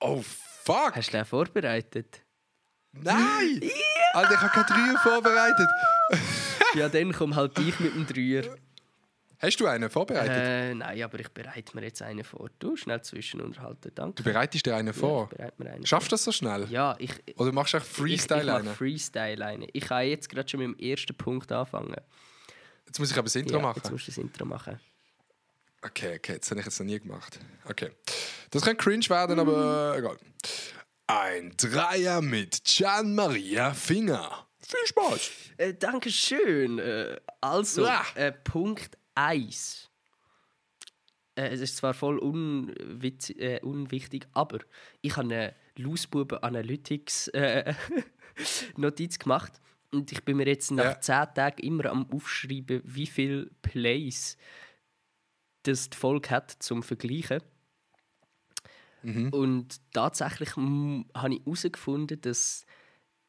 Oh 0.00 0.22
fuck! 0.22 0.94
Hast 0.96 1.12
du 1.12 1.16
den 1.16 1.24
vorbereitet? 1.24 2.22
Nein! 2.92 3.60
Alter, 4.12 4.34
ich 4.34 4.40
habe 4.40 4.50
keine 4.50 4.66
Dreier 4.66 4.98
vorbereitet. 5.02 5.68
ja, 6.74 6.88
dann 6.88 7.12
komm 7.12 7.34
halt 7.34 7.58
ich 7.58 7.80
mit 7.80 7.94
dem 7.94 8.06
Dreier. 8.06 8.56
Hast 9.44 9.60
du 9.60 9.66
einen 9.66 9.90
vorbereitet? 9.90 10.32
Äh, 10.34 10.74
nein, 10.74 11.02
aber 11.02 11.18
ich 11.20 11.28
bereite 11.28 11.76
mir 11.76 11.84
jetzt 11.84 12.00
einen 12.02 12.24
vor. 12.24 12.48
Du 12.58 12.76
schnell 12.76 13.02
zwischen 13.02 13.40
unterhalten, 13.40 13.90
danke. 13.94 14.22
Du 14.22 14.22
bereitest 14.22 14.64
dir 14.66 14.74
einen 14.76 14.94
vor. 14.94 15.28
Ja, 15.38 15.46
ich 15.46 15.52
bereite 15.52 15.62
mir 15.62 15.70
einen 15.70 15.86
Schaffst 15.86 16.08
du 16.08 16.14
das 16.14 16.24
so 16.24 16.32
schnell? 16.32 16.66
Ja, 16.70 16.96
ich, 16.98 17.12
Oder 17.36 17.52
machst 17.52 17.74
du 17.74 17.78
auch 17.78 17.82
ich, 17.82 17.88
ich 17.88 17.96
Freestyle 17.96 18.44
mache 18.44 18.56
einen? 18.58 18.74
Freestyle 18.74 19.44
einen. 19.44 19.68
Ich 19.72 19.84
kann 19.84 20.06
jetzt 20.06 20.28
gerade 20.28 20.48
schon 20.48 20.60
mit 20.60 20.78
dem 20.78 20.90
ersten 20.90 21.14
Punkt 21.14 21.50
anfangen. 21.52 21.94
Jetzt 22.86 22.98
muss 22.98 23.10
ich 23.10 23.16
aber 23.18 23.24
das 23.26 23.34
Intro 23.36 23.58
ja, 23.58 23.66
Jetzt 23.68 23.76
machen. 23.84 23.92
musst 23.92 24.06
du 24.06 24.10
das 24.12 24.18
Intro 24.18 24.44
machen. 24.44 24.80
Okay, 25.82 26.16
okay, 26.16 26.38
das 26.38 26.50
habe 26.50 26.60
ich 26.60 26.66
jetzt 26.66 26.78
noch 26.80 26.86
nie 26.86 26.98
gemacht. 26.98 27.38
Okay. 27.68 27.90
Das 28.50 28.62
kann 28.62 28.76
cringe 28.76 29.06
werden, 29.10 29.38
aber 29.38 29.94
egal. 29.98 30.16
Ein 31.06 31.52
Dreier 31.58 32.22
mit 32.22 32.64
Gian 32.64 33.14
Maria 33.14 33.74
Finger. 33.74 34.46
Viel 34.60 34.86
Spaß! 34.86 35.30
Äh, 35.58 35.74
Dankeschön. 35.74 36.78
Äh, 36.78 37.16
also, 37.42 37.84
Ja. 37.84 38.02
äh, 38.14 38.32
Punkt 38.32 38.96
1. 39.14 39.90
Äh, 41.36 41.48
es 41.48 41.60
ist 41.60 41.76
zwar 41.76 41.94
voll 41.94 42.18
unwitz, 42.18 43.30
äh, 43.30 43.60
unwichtig, 43.62 44.26
aber 44.32 44.58
ich 45.02 45.16
habe 45.16 45.26
eine 45.28 45.54
Lausbuben 45.76 46.38
Analytics 46.42 47.28
äh, 47.28 47.74
Notiz 48.76 49.18
gemacht 49.18 49.60
und 49.92 50.12
ich 50.12 50.24
bin 50.24 50.36
mir 50.36 50.46
jetzt 50.46 50.70
nach 50.70 50.84
Ja. 50.84 51.00
10 51.00 51.34
Tagen 51.34 51.62
immer 51.62 51.86
am 51.86 52.10
Aufschreiben, 52.10 52.82
wie 52.84 53.06
viele 53.06 53.46
Plays 53.62 54.36
das 55.62 55.88
die 55.90 55.96
Folge 55.96 56.30
hat 56.30 56.50
zum 56.50 56.82
Vergleichen. 56.82 57.40
Und 59.32 59.80
tatsächlich 59.92 60.56
habe 60.56 61.34
ich 61.34 61.40
herausgefunden, 61.44 62.20
dass 62.22 62.64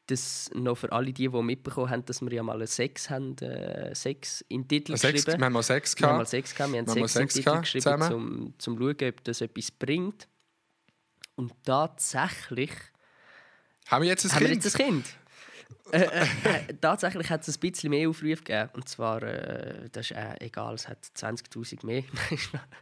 das 0.06 0.50
noch 0.54 0.76
für 0.76 0.92
alle 0.92 1.12
die, 1.12 1.28
die 1.28 1.42
mitbekommen 1.42 1.90
haben, 1.90 2.04
dass 2.04 2.20
wir 2.22 2.32
ja 2.32 2.42
mal 2.42 2.64
6 2.66 3.10
haben, 3.10 3.36
äh, 3.38 3.94
6 3.94 4.44
in 4.48 4.66
Titel 4.68 4.96
Sechs, 4.96 5.24
geschrieben. 5.24 5.40
wir 5.40 5.46
haben 5.46 5.52
mal 5.52 5.62
sechs 5.62 5.98
Wir 5.98 6.06
haben 6.06 6.12
mal 6.16 6.18
gehabt. 6.18 6.30
6 6.30 6.54
gehabt, 6.54 6.72
wir 6.72 6.78
haben 6.78 6.86
Wir 6.86 6.92
haben 6.92 7.00
mal 7.00 7.08
6 7.08 7.20
in 7.20 7.28
Titel 7.28 7.44
gehabt, 7.44 7.62
geschrieben, 7.64 7.82
zusammen. 7.82 8.12
um 8.14 8.54
zum 8.58 8.78
schauen, 8.78 9.08
ob 9.08 9.24
das 9.24 9.40
etwas 9.40 9.70
bringt. 9.70 10.28
Und 11.34 11.52
tatsächlich 11.64 12.70
Haben 13.88 14.02
wir 14.02 14.08
jetzt 14.10 14.24
ein 14.24 14.32
Haben 14.32 14.40
wir 14.40 14.48
Kind? 14.50 14.64
jetzt 14.64 14.80
ein 14.80 14.86
Kind? 14.86 15.06
Äh, 15.92 16.02
äh, 16.02 16.26
äh, 16.68 16.74
tatsächlich 16.80 17.30
hat 17.30 17.46
es 17.46 17.56
ein 17.56 17.60
bisschen 17.60 17.90
mehr 17.90 18.08
Aufrufe 18.08 18.42
gegeben. 18.42 18.70
Und 18.74 18.88
zwar, 18.88 19.22
äh, 19.22 19.88
das 19.90 20.10
ist 20.10 20.16
egal, 20.40 20.74
es 20.74 20.88
hat 20.88 20.98
20.000 21.16 21.86
mehr. 21.86 22.02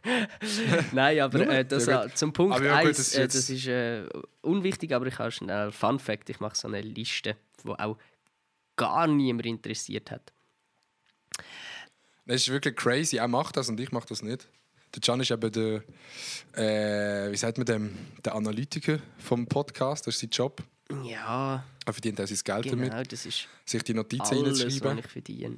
Nein, 0.91 1.19
aber 1.19 1.63
das, 1.63 2.15
zum 2.15 2.33
Punkt 2.33 2.55
Aber 2.55 2.65
ja, 2.65 2.79
gut, 2.79 2.87
1, 2.87 3.11
das 3.11 3.33
das 3.33 3.49
ist 3.49 3.69
unwichtig, 4.41 4.93
aber 4.93 5.05
ich 5.07 5.19
habe 5.19 5.31
schnell 5.31 5.71
Fun 5.71 5.99
Fact: 5.99 6.29
Ich 6.29 6.39
mache 6.39 6.55
so 6.55 6.67
eine 6.67 6.81
Liste, 6.81 7.35
die 7.63 7.69
auch 7.69 7.97
gar 8.75 9.07
niemand 9.07 9.45
interessiert 9.45 10.11
hat. 10.11 10.33
Das 12.25 12.41
ist 12.41 12.49
wirklich 12.49 12.75
crazy. 12.75 13.17
Er 13.17 13.27
macht 13.27 13.55
das 13.57 13.69
und 13.69 13.79
ich 13.79 13.91
mache 13.91 14.07
das 14.07 14.23
nicht. 14.23 14.47
Der 14.95 15.01
Can 15.01 15.19
ist 15.19 15.29
eben 15.29 15.51
der, 15.51 15.83
äh, 16.55 17.31
wie 17.31 17.37
sagt 17.37 17.57
man 17.57 17.65
dem, 17.65 17.97
der 18.23 18.33
Analytiker 18.33 18.99
vom 19.17 19.45
Podcast. 19.45 20.07
Das 20.07 20.15
ist 20.15 20.21
sein 20.21 20.29
Job. 20.31 20.63
Ja, 21.03 21.63
Er 21.85 21.93
verdient 21.93 22.21
auch 22.21 22.27
sein 22.27 22.37
Geld 22.43 22.71
damit, 22.71 22.91
genau, 22.91 23.03
das 23.03 23.25
ist 23.25 23.47
sich 23.65 23.83
die 23.83 23.93
Notizen 23.93 24.21
alles, 24.37 24.59
was 24.59 24.61
reinzuschreiben. 24.65 24.99
ich 24.99 25.07
verdiene. 25.07 25.57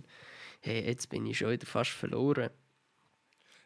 Hey, 0.61 0.85
jetzt 0.85 1.09
bin 1.09 1.25
ich 1.25 1.37
schon 1.37 1.51
wieder 1.51 1.65
fast 1.67 1.91
verloren. 1.91 2.49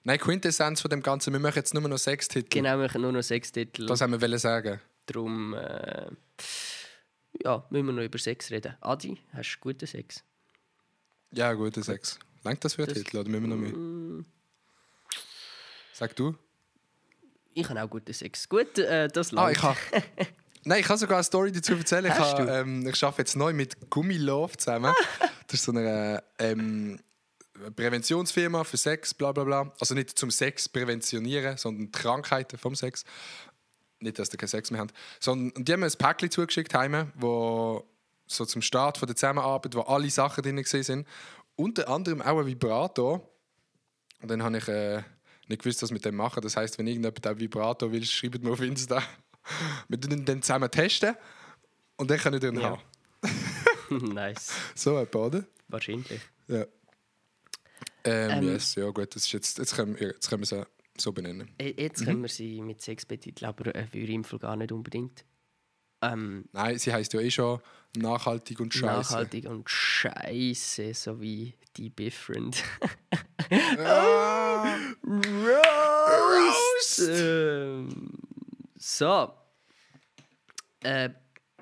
Nein, 0.03 0.18
Quintessenz 0.20 0.82
von 0.82 0.89
dem 0.89 1.03
Ganzen. 1.03 1.32
Wir 1.34 1.39
machen 1.39 1.55
jetzt 1.57 1.74
nur 1.76 1.88
noch 1.88 1.97
sechs 1.97 2.28
Titel. 2.28 2.49
Genau, 2.49 2.72
wir 2.80 2.88
machen 2.88 3.01
nur 3.03 3.12
noch 3.12 3.22
sechs 3.22 3.51
Titel. 3.51 3.86
Das 3.86 4.01
haben 4.01 4.20
wir 4.20 4.39
sagen. 4.39 4.82
Darum, 5.05 5.53
äh, 5.53 6.07
ja, 7.43 7.66
müssen 7.70 7.86
wir 7.86 7.93
noch 7.93 8.03
über 8.03 8.18
Sex 8.18 8.49
reden. 8.49 8.76
Adi, 8.82 9.20
hast 9.34 9.55
du 9.55 9.59
guten 9.59 9.86
Sex? 9.86 10.24
Ja, 11.32 11.53
gut, 11.53 11.76
sechs. 11.76 12.18
Langt 12.43 12.66
das 12.66 12.74
für 12.74 12.84
einen 12.84 12.93
Das- 12.93 13.03
Titel 13.03 13.18
oder 13.18 13.30
müssen 13.30 13.43
wir 13.43 13.55
noch 13.55 14.18
mehr? 14.18 14.26
Sag 15.93 16.16
du. 16.16 16.36
Ich 17.53 17.70
habe 17.70 17.84
auch 17.84 17.89
guten 17.89 18.14
Sex. 18.14 18.49
Gut, 18.49 18.80
äh, 18.80 19.07
das 19.07 19.32
Ah, 19.34 19.36
langt. 19.36 19.57
ich 19.57 19.64
habe. 19.64 19.78
Nein, 20.64 20.82
ich 20.82 20.86
kann 20.86 20.97
sogar 20.97 21.18
eine 21.18 21.24
Story 21.24 21.51
dazu 21.51 21.74
erzählen. 21.74 22.12
Ich, 22.12 22.34
du? 22.34 22.43
ähm, 22.43 22.88
ich 22.88 23.03
arbeite 23.03 23.22
jetzt 23.22 23.36
neu 23.36 23.53
mit 23.53 23.89
Gummilove 23.89 24.57
zusammen. 24.57 24.93
Das 25.47 25.59
ist 25.59 25.66
so 25.66 25.74
eine 25.74 26.24
ähm, 26.39 26.97
Präventionsfirma 27.76 28.64
für 28.64 28.78
Sex, 28.78 29.14
bla 29.14 29.34
bla 29.34 29.43
bla. 29.43 29.74
Also 29.82 29.93
nicht 29.95 30.18
zum 30.18 30.32
Sex 30.32 30.70
präventionieren, 30.70 31.57
sondern 31.57 31.91
Krankheiten 31.91 32.57
vom 32.57 32.74
Sex. 32.74 33.03
Nicht, 33.99 34.18
dass 34.18 34.30
die 34.30 34.38
keinen 34.38 34.47
Sex 34.47 34.72
mehr 34.72 34.80
haben. 34.80 34.91
Sondern 35.20 35.51
und 35.51 35.68
die 35.68 35.74
haben 35.74 35.82
mir 35.82 35.88
ein 35.88 35.91
Päckchen 35.91 36.32
zugeschickt, 36.32 36.74
heim, 36.74 37.12
wo 37.16 37.86
so 38.28 38.45
zum 38.45 38.62
Start 38.62 38.97
von 38.97 39.07
der 39.07 39.16
Zusammenarbeit, 39.18 39.76
wo 39.76 39.82
alle 39.82 40.09
Sachen 40.09 40.41
drin 40.41 40.64
sind. 40.64 41.05
Unter 41.57 41.89
anderem 41.89 42.22
auch 42.22 42.39
ein 42.39 42.45
Vibrator. 42.45 43.30
Und 44.22 44.32
dann 44.32 44.41
habe 44.41 44.57
ich 44.57 44.68
äh, 44.70 45.03
nicht 45.49 45.62
gewusst, 45.62 45.84
was 45.84 45.91
mit 45.91 46.05
dem 46.05 46.16
machen. 46.16 46.41
Das 46.41 46.55
heißt, 46.55 46.78
wenn 46.80 46.88
irgendjemand 46.88 47.28
einen 47.28 47.39
Vibrator 47.39 47.91
will, 47.91 48.05
schreibt 48.05 48.41
mir 48.41 48.51
auf 48.51 48.62
Insta. 48.62 49.03
Wir 49.88 49.98
ihn 50.12 50.26
dann 50.26 50.42
zusammen 50.42 50.70
testen 50.72 51.16
und 51.98 52.10
dann 52.10 52.18
können 52.20 52.42
wir 52.42 52.52
den 52.52 52.60
Ja. 52.60 52.78
haben. 53.89 54.14
nice. 54.14 54.52
So 54.76 54.98
etwa, 54.98 55.26
oder? 55.28 55.46
Wahrscheinlich. 55.68 56.22
Ja. 56.48 56.66
Ähm, 58.04 58.32
Ähm, 58.32 58.44
yes, 58.44 58.76
ja 58.76 58.89
gut, 58.89 59.16
das 59.16 59.26
ist 59.26 59.32
jetzt, 59.32 59.58
jetzt, 59.60 59.76
können, 59.76 60.00
wir, 60.00 60.08
jetzt 60.08 60.28
können 60.30 60.42
wir 60.42 60.48
sie 60.48 60.66
so 60.98 61.12
benennen. 61.12 61.50
Äh, 61.60 61.74
Jetzt 61.78 62.02
Mhm. 62.02 62.06
können 62.06 62.22
wir 62.24 62.30
sie 62.30 62.62
mit 62.62 62.82
Sex 62.82 63.06
betiteln, 63.06 63.48
aber 63.50 63.76
äh, 63.76 63.86
für 63.88 64.00
im 64.00 64.24
Fall 64.24 64.39
gar 64.39 64.56
nicht 64.56 64.72
unbedingt. 64.72 65.24
Ähm, 66.02 66.46
Nein, 66.52 66.80
sie 66.80 66.92
heißt 66.92 67.14
ja 67.14 67.20
eh 67.22 67.30
schon 67.30 67.60
nachhaltig 67.96 68.60
und 68.60 68.74
scheiße. 68.74 68.86
nachhaltig 69.14 69.46
und 69.46 69.70
scheiße, 69.70 70.94
so 70.96 71.22
wie 71.22 71.54
die 71.78 71.89
Befriend. 71.92 72.64
Ah, 73.78 74.78
Roast! 75.06 77.00
Ähm, 77.08 78.10
so. 78.82 79.32
Äh, 80.84 81.10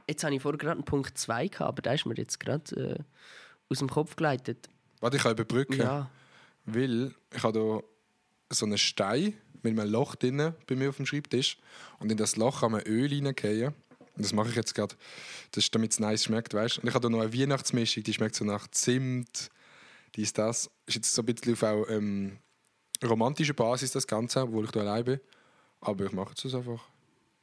jetzt 0.08 0.24
habe 0.24 0.34
ich 0.34 0.42
vorher 0.42 0.58
gerade 0.58 0.74
einen 0.74 0.86
Punkt 0.86 1.18
2 1.18 1.48
gehabt, 1.48 1.62
aber 1.62 1.82
der 1.82 1.96
ist 1.96 2.06
mir 2.06 2.16
jetzt 2.16 2.40
gerade 2.40 2.76
äh, 2.76 3.04
aus 3.70 3.80
dem 3.80 3.90
Kopf 3.90 4.16
geleitet. 4.16 4.70
warte, 5.02 5.18
ich 5.18 5.24
kann 5.24 5.34
überbrücken. 5.34 5.80
Ja. 5.80 6.10
Weil 6.66 7.14
ich 7.36 7.44
habe 7.44 7.60
hier 7.60 7.84
so 8.50 8.66
einen 8.66 8.78
Stein 8.78 9.34
mit 9.62 9.78
einem 9.78 9.92
Loch 9.92 10.16
drin 10.16 10.54
bei 10.68 10.76
mir 10.76 10.90
auf 10.90 10.98
dem 10.98 11.06
Schreibtisch. 11.06 11.58
Und 12.00 12.12
in 12.12 12.18
das 12.18 12.38
Loch 12.38 12.62
kann 12.62 12.72
man 12.72 12.82
Öl 12.84 13.12
reingehen. 13.12 13.74
Und 14.16 14.26
das 14.26 14.34
mache 14.34 14.50
ich 14.50 14.56
jetzt 14.56 14.74
gerade. 14.74 14.96
Das 15.52 15.66
ist, 15.66 15.76
damit 15.76 15.92
es 15.92 16.00
nice 16.00 16.26
schmeckt, 16.26 16.54
weißt 16.54 16.78
du? 16.78 16.82
Und 16.82 16.88
ich 16.88 16.94
habe 16.94 17.08
hier 17.08 17.18
noch 17.18 17.24
eine 17.24 17.34
Weihnachtsmischung, 17.34 18.04
die 18.04 18.14
schmeckt 18.14 18.36
so 18.36 18.46
nach 18.46 18.68
Zimt, 18.70 19.50
dies, 20.16 20.34
das. 20.34 20.70
Ist 20.86 20.96
jetzt 20.96 21.14
so 21.14 21.22
ein 21.22 21.26
bisschen 21.26 21.54
auf 21.54 21.64
auch, 21.64 21.90
ähm, 21.90 22.40
romantischer 23.04 23.54
Basis, 23.54 23.92
das 23.92 24.08
Ganze, 24.08 24.42
obwohl 24.42 24.66
ich 24.66 24.72
hier 24.72 24.82
allein 24.82 25.04
bin. 25.06 25.20
Aber 25.82 26.06
ich 26.06 26.12
mache 26.12 26.34
das 26.42 26.54
einfach. 26.54 26.89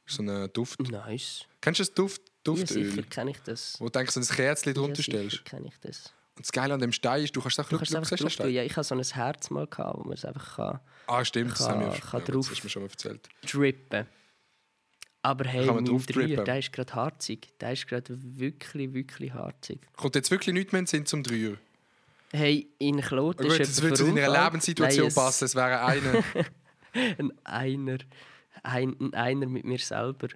So 0.07 0.21
einen 0.23 0.51
Duft. 0.53 0.79
Nice. 0.89 1.45
Kennst 1.61 1.79
du 1.79 1.83
das 1.83 1.93
Duft, 1.93 2.21
Ja, 2.21 2.33
Duftöl? 2.43 2.89
sicher 2.91 3.03
kenne 3.03 3.31
ich 3.31 3.39
das. 3.43 3.75
wo 3.79 3.85
du 3.85 3.91
denkst, 3.91 4.13
so 4.13 4.19
ein 4.21 4.25
Kerzchen 4.25 4.73
drunter 4.73 4.97
ja, 4.97 5.03
stellst. 5.03 5.45
kenne 5.45 5.67
ich 5.67 5.77
das. 5.81 6.13
Und 6.35 6.45
das 6.45 6.51
Geile 6.51 6.73
an 6.75 6.79
dem 6.79 6.91
Stein 6.91 7.23
ist, 7.23 7.35
du 7.35 7.41
kannst 7.41 7.59
auch 7.59 7.67
Du 7.67 7.77
kannst 7.77 7.95
einfach 7.95 8.15
drauf 8.15 8.35
tun. 8.35 8.49
Ja, 8.49 8.63
ich 8.63 8.75
hatte 8.75 8.87
so 8.87 8.95
ein 8.95 9.03
Herz 9.03 9.49
mal, 9.49 9.67
gehabt, 9.67 9.97
wo 9.99 10.03
man 10.03 10.13
es 10.13 10.23
einfach 10.23 10.55
kann 10.55 10.79
Ah, 11.07 11.25
stimmt, 11.25 11.51
das 11.51 11.67
haben 11.67 11.81
wir 11.81 11.87
Kann- 11.89 11.99
kann 12.01 12.19
ja, 12.21 12.25
drauf- 12.27 12.47
das 12.47 12.55
hast 12.57 12.63
mir 12.63 12.69
schon 12.69 12.83
mal 12.83 12.89
erzählt. 12.89 13.27
drippen. 13.45 14.05
Aber 15.23 15.45
hey, 15.45 15.65
Kann 15.65 15.75
man 15.75 15.83
mein 15.83 16.05
Dreier, 16.05 16.43
der 16.43 16.59
ist 16.59 16.71
gerade 16.71 16.93
harzig. 16.93 17.49
Der 17.59 17.73
ist 17.73 17.87
gerade 17.87 18.05
wirklich, 18.39 18.93
wirklich 18.93 19.33
harzig. 19.33 19.79
Kommt 19.97 20.15
jetzt 20.15 20.31
wirklich 20.31 20.53
nichts 20.53 20.71
mehr 20.71 20.79
in 20.79 20.85
den 20.85 20.89
Sinn 20.89 21.05
zum 21.05 21.23
Dreier? 21.23 21.57
Hey, 22.31 22.67
in 22.77 23.01
Gut, 23.01 23.41
ist 23.41 23.59
das 23.59 23.77
jemand 23.77 23.81
würde 23.81 23.95
zu 23.95 24.13
deiner. 24.13 24.43
Lebenssituation 24.45 25.07
Nein, 25.07 25.15
passen. 25.15 25.45
Es 25.45 25.55
wäre 25.55 25.81
einer. 25.83 26.23
Ein 26.93 27.31
Einer. 27.43 27.97
Ein, 28.67 28.97
ein 29.01 29.13
Einer 29.13 29.45
mit 29.47 29.63
mir 29.63 29.79
selber. 29.79 30.27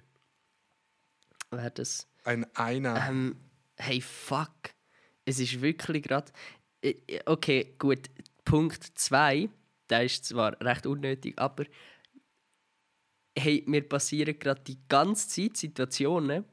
Wäre 1.50 1.70
das. 1.70 2.08
Ein 2.24 2.46
einer. 2.56 3.06
Ähm, 3.08 3.36
hey, 3.76 4.00
fuck. 4.00 4.70
Es 5.26 5.38
ist 5.38 5.60
wirklich 5.60 6.02
gerade. 6.02 6.32
Okay, 7.26 7.74
gut. 7.78 8.08
Punkt 8.44 8.84
2, 8.94 9.50
der 9.90 10.04
ist 10.04 10.24
zwar 10.24 10.58
recht 10.60 10.86
unnötig, 10.86 11.38
aber 11.38 11.64
hey, 13.38 13.62
mir 13.66 13.86
passieren 13.86 14.38
gerade 14.38 14.62
die 14.62 14.78
ganze 14.88 15.28
Zeit 15.28 15.56
Situationen 15.56 16.44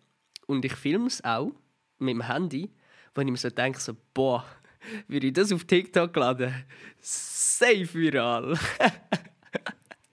und 0.45 0.63
ich 0.65 0.73
filme 0.73 1.07
es 1.07 1.23
auch 1.23 1.51
mit 1.97 2.13
dem 2.13 2.27
Handy, 2.27 2.69
wo 3.15 3.21
ich 3.21 3.27
mir 3.27 3.37
so 3.37 3.49
denke, 3.49 3.79
so, 3.79 3.95
boah, 4.13 4.45
würde 5.07 5.27
ich 5.27 5.33
das 5.33 5.51
auf 5.51 5.63
TikTok 5.63 6.15
laden? 6.15 6.53
Safe 6.99 7.91
viral. 7.93 8.59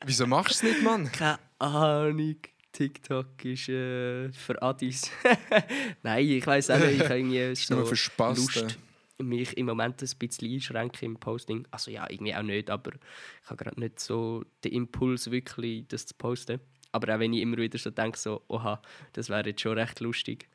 Wieso 0.07 0.27
machst 0.27 0.63
du 0.63 0.67
es 0.69 0.73
nicht, 0.73 0.85
Mann? 0.85 1.11
Keine 1.11 1.39
Ahnung. 1.59 2.37
TikTok 2.71 3.45
ist 3.45 3.69
äh, 3.69 4.31
für 4.33 4.61
Addis. 4.63 5.11
Nein, 6.03 6.29
ich 6.29 6.47
weiß 6.47 6.71
auch 6.71 6.79
nicht. 6.79 7.01
Ich 7.01 7.05
habe 7.05 7.19
irgendwie 7.19 7.39
nur 7.71 7.87
so. 7.87 8.11
Lust, 8.19 8.79
mich 9.19 9.57
im 9.57 9.67
Moment 9.67 10.03
ein 10.03 10.11
bisschen 10.19 10.53
einschränken 10.53 11.07
im 11.07 11.17
Posting. 11.17 11.67
Also 11.71 11.91
ja, 11.91 12.07
irgendwie 12.09 12.35
auch 12.35 12.43
nicht, 12.43 12.71
aber 12.71 12.93
ich 12.95 13.51
habe 13.51 13.65
gerade 13.65 13.81
nicht 13.81 13.99
so 13.99 14.45
den 14.63 14.73
Impuls, 14.73 15.31
wirklich 15.31 15.89
das 15.89 16.07
zu 16.07 16.15
posten. 16.15 16.61
Aber 16.93 17.15
auch 17.15 17.19
wenn 17.19 17.33
ich 17.33 17.43
immer 17.43 17.57
wieder 17.57 17.79
so 17.79 17.91
denke, 17.91 18.19
so, 18.19 18.43
oha, 18.49 18.81
das 19.15 19.29
wäre 19.29 19.49
jetzt 19.49 19.61
schon 19.61 19.79
recht 19.79 20.01
lustig. 20.01 20.49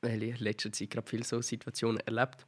Weil 0.00 0.22
ich 0.22 0.38
in 0.38 0.44
letzter 0.44 0.72
Zeit 0.72 0.90
gerade 0.90 1.08
viele 1.08 1.24
so 1.24 1.42
Situationen 1.42 2.00
erlebt 2.00 2.46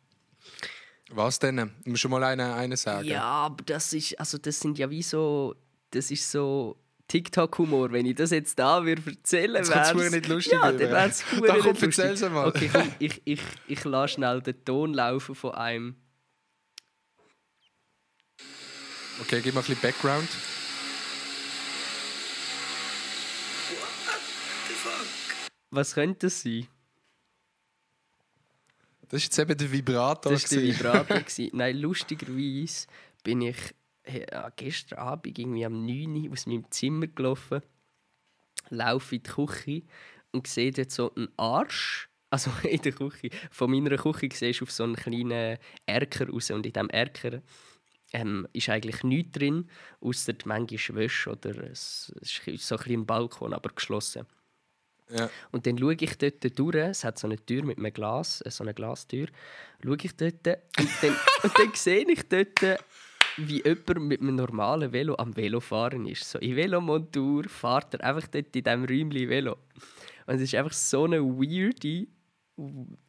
Was 1.10 1.38
denn? 1.38 1.56
Du 1.56 1.90
musst 1.90 2.00
schon 2.00 2.10
mal 2.10 2.24
einen, 2.24 2.50
einen 2.50 2.76
sagen. 2.76 3.06
Ja, 3.06 3.22
aber 3.24 3.62
das 3.64 3.92
ist, 3.92 4.18
also 4.18 4.38
das 4.38 4.58
sind 4.58 4.78
ja 4.78 4.88
wie 4.88 5.02
so, 5.02 5.54
das 5.97 6.11
ist 6.11 6.30
so 6.30 6.76
TikTok-Humor. 7.09 7.92
Wenn 7.92 8.07
ich 8.07 8.16
das 8.16 8.30
jetzt 8.30 8.59
da 8.59 8.84
würde 8.84 9.03
erzählen 9.07 9.55
kommt's 9.55 9.70
wär's- 9.70 9.88
verdammt 9.90 10.12
nicht 10.14 10.28
lustig 10.28 10.53
Ja, 10.53 10.61
dann 10.72 10.78
wäre 10.78 11.09
es 11.09 11.24
Dann 11.30 11.61
komm, 11.61 11.76
erzähl's 11.76 12.20
mal. 12.22 12.47
Okay, 12.49 12.70
komm, 12.72 12.92
ich, 12.99 13.22
ich, 13.24 13.40
ich 13.68 13.84
lasse 13.84 14.14
schnell 14.14 14.40
den 14.42 14.64
Ton 14.64 14.94
laufen 14.94 15.34
von 15.34 15.53
einem. 15.55 15.97
Okay, 19.22 19.40
gib 19.42 19.55
mal 19.55 19.61
ein 19.61 19.66
bisschen 19.66 19.80
Background. 19.80 20.28
Was 25.70 25.94
könnte 25.94 26.26
das 26.26 26.42
sein? 26.42 26.66
Das 29.09 29.18
ist 29.22 29.24
jetzt 29.24 29.38
eben 29.38 29.57
der 29.57 29.70
Vibrator. 29.70 30.32
Das 30.32 30.42
war 30.51 30.59
der. 30.59 30.62
Vibrator. 30.68 31.22
Nein, 31.53 31.76
lustigerweise 31.78 32.86
bin 33.22 33.42
ich 33.42 33.57
gestern 34.57 34.98
Abend 34.98 35.38
irgendwie 35.38 35.64
am 35.64 35.84
9 35.84 36.26
Uhr 36.26 36.32
aus 36.32 36.46
meinem 36.46 36.70
Zimmer 36.70 37.07
gelaufen, 37.07 37.62
laufe 38.70 39.16
in 39.16 39.22
die 39.22 39.30
Küche 39.30 39.82
und 40.32 40.46
sehe 40.46 40.70
dort 40.72 40.90
so 40.90 41.14
einen 41.14 41.28
Arsch. 41.36 42.09
Also 42.30 42.50
in 42.64 42.82
der 42.82 42.92
Küche. 42.92 43.30
Von 43.50 43.70
meiner 43.70 43.96
Küche 43.96 44.28
siehst 44.32 44.61
du 44.61 44.64
auf 44.64 44.70
so 44.70 44.84
einen 44.84 44.96
kleinen 44.96 45.59
Erker 45.86 46.28
raus. 46.28 46.50
Und 46.50 46.66
in 46.66 46.72
diesem 46.72 46.90
Erker 46.90 47.42
ähm, 48.12 48.48
ist 48.52 48.68
eigentlich 48.68 49.02
nichts 49.04 49.32
drin, 49.32 49.68
außer 50.00 50.34
manchmal 50.44 50.96
Wäsche 50.96 51.30
oder 51.30 51.70
es 51.70 52.12
ist 52.20 52.66
so 52.66 52.76
ein 52.76 52.82
kleiner 52.82 53.04
Balkon, 53.04 53.52
aber 53.52 53.70
geschlossen. 53.70 54.26
Ja. 55.09 55.30
Und 55.52 55.66
dann 55.66 55.78
schaue 55.78 55.94
ich 55.94 56.18
dort 56.18 56.59
durch, 56.59 56.74
es 56.74 57.04
hat 57.04 57.18
so 57.18 57.28
eine 57.28 57.36
Tür 57.36 57.64
mit 57.64 57.78
einem 57.78 57.92
Glas, 57.92 58.40
äh, 58.40 58.50
so 58.50 58.64
eine 58.64 58.74
Glastür, 58.74 59.28
schaue 59.82 59.98
ich 60.02 60.16
dort 60.16 60.46
und 60.78 60.90
dann, 61.00 61.16
und 61.42 61.59
dann 61.59 61.74
sehe 61.74 62.11
ich 62.11 62.28
dort 62.28 62.80
wie 63.37 63.62
jemand 63.62 64.01
mit 64.01 64.20
einem 64.20 64.37
normalen 64.37 64.93
Velo 64.93 65.14
am 65.16 65.37
Velofahren 65.37 66.07
ist. 66.07 66.30
So 66.30 66.39
in 66.39 66.57
Velomontur 66.57 67.45
fährt 67.45 67.95
er 67.95 68.05
einfach 68.05 68.28
dort 68.28 68.55
in 68.57 68.62
diesem 68.62 68.84
Räumchen 68.84 69.28
Velo. 69.28 69.57
Und 70.26 70.37
es 70.37 70.43
ist 70.43 70.55
einfach 70.55 70.72
so 70.72 71.05
eine 71.05 71.20
weirde, 71.20 72.07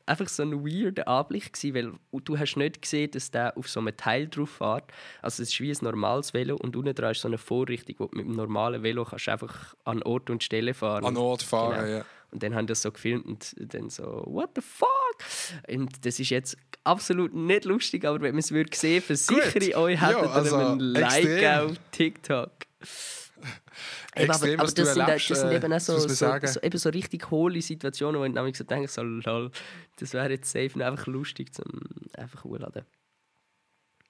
einfach 0.06 0.28
so 0.28 0.44
ein 0.44 0.52
weirder 0.66 1.08
Anblick 1.08 1.54
gewesen, 1.54 1.74
weil 2.12 2.22
du 2.24 2.38
hast 2.38 2.56
nicht 2.58 2.82
gesehen, 2.82 3.12
dass 3.12 3.32
der 3.32 3.58
auf 3.58 3.70
so 3.70 3.80
einem 3.80 3.96
Teil 3.96 4.28
drauf 4.28 4.50
fährt. 4.50 4.86
Also 5.22 5.42
es 5.44 5.50
ist 5.50 5.60
wie 5.62 5.72
ein 5.72 5.78
normales 5.82 6.34
Velo 6.34 6.58
und 6.58 6.76
unten 6.76 6.94
dran 6.94 7.12
ist 7.12 7.22
so 7.22 7.28
eine 7.30 7.38
Vorrichtung, 7.38 7.96
wo 8.00 8.06
du 8.08 8.18
mit 8.18 8.26
einem 8.26 8.36
normalen 8.36 8.84
Velo 8.84 9.06
kannst 9.06 9.30
einfach 9.30 9.74
an 9.86 10.04
Ort 10.04 10.30
und 10.30 10.44
Stelle 10.44 10.74
fahren. 10.74 11.06
An 11.06 11.16
Ort 11.18 11.44
fahren, 11.44 11.86
Genau. 11.86 11.98
ja. 12.00 12.06
Und 12.30 12.44
dann 12.44 12.54
haben 12.56 12.68
die 12.68 12.72
das 12.72 12.82
so 12.82 12.92
gefilmt 12.92 13.26
und 13.26 13.74
dann 13.74 13.90
so, 13.90 14.22
what 14.26 14.50
the 14.56 14.62
fuck? 14.62 14.90
Und 15.70 16.06
das 16.06 16.20
ist 16.20 16.30
jetzt 16.30 16.58
absolut 16.84 17.34
nicht 17.34 17.64
lustig, 17.64 18.04
aber 18.04 18.20
wenn 18.20 18.32
man 18.34 18.40
es 18.40 18.52
würde 18.52 18.76
sehen, 18.76 19.02
versichere 19.02 19.64
ich 19.64 19.78
euch, 19.78 20.02
Ja, 20.02 20.08
hättet 20.10 20.24
ihr 20.24 20.32
also, 20.32 20.56
einen 20.58 20.80
Like 20.82 21.24
extrem. 21.24 21.70
auf 21.70 21.78
TikTok. 21.94 22.52
Eben, 24.16 24.30
Extrem, 24.30 24.60
aber, 24.60 24.64
aber 24.64 24.72
das, 24.74 24.94
sind, 24.94 25.02
erlebst, 25.02 25.30
das 25.30 25.40
sind 25.42 25.52
äh, 25.52 25.56
eben 25.58 25.74
auch 25.74 25.80
so, 25.80 26.00
so, 26.00 26.08
so, 26.08 26.62
eben 26.62 26.78
so 26.78 26.90
richtig 26.90 27.30
hohle 27.30 27.62
Situationen, 27.62 28.20
wo 28.20 28.26
ich 28.26 28.34
nämlich 28.34 28.58
so 28.58 28.64
denke, 28.64 28.88
so, 28.88 29.04
lol, 29.04 29.52
das 29.98 30.14
wäre 30.14 30.32
jetzt 30.32 30.52
safe 30.52 30.72
und 30.74 30.82
einfach 30.82 31.06
lustig 31.08 31.54
zum 31.54 31.66
einfach 32.18 32.44
hochladen. 32.44 32.84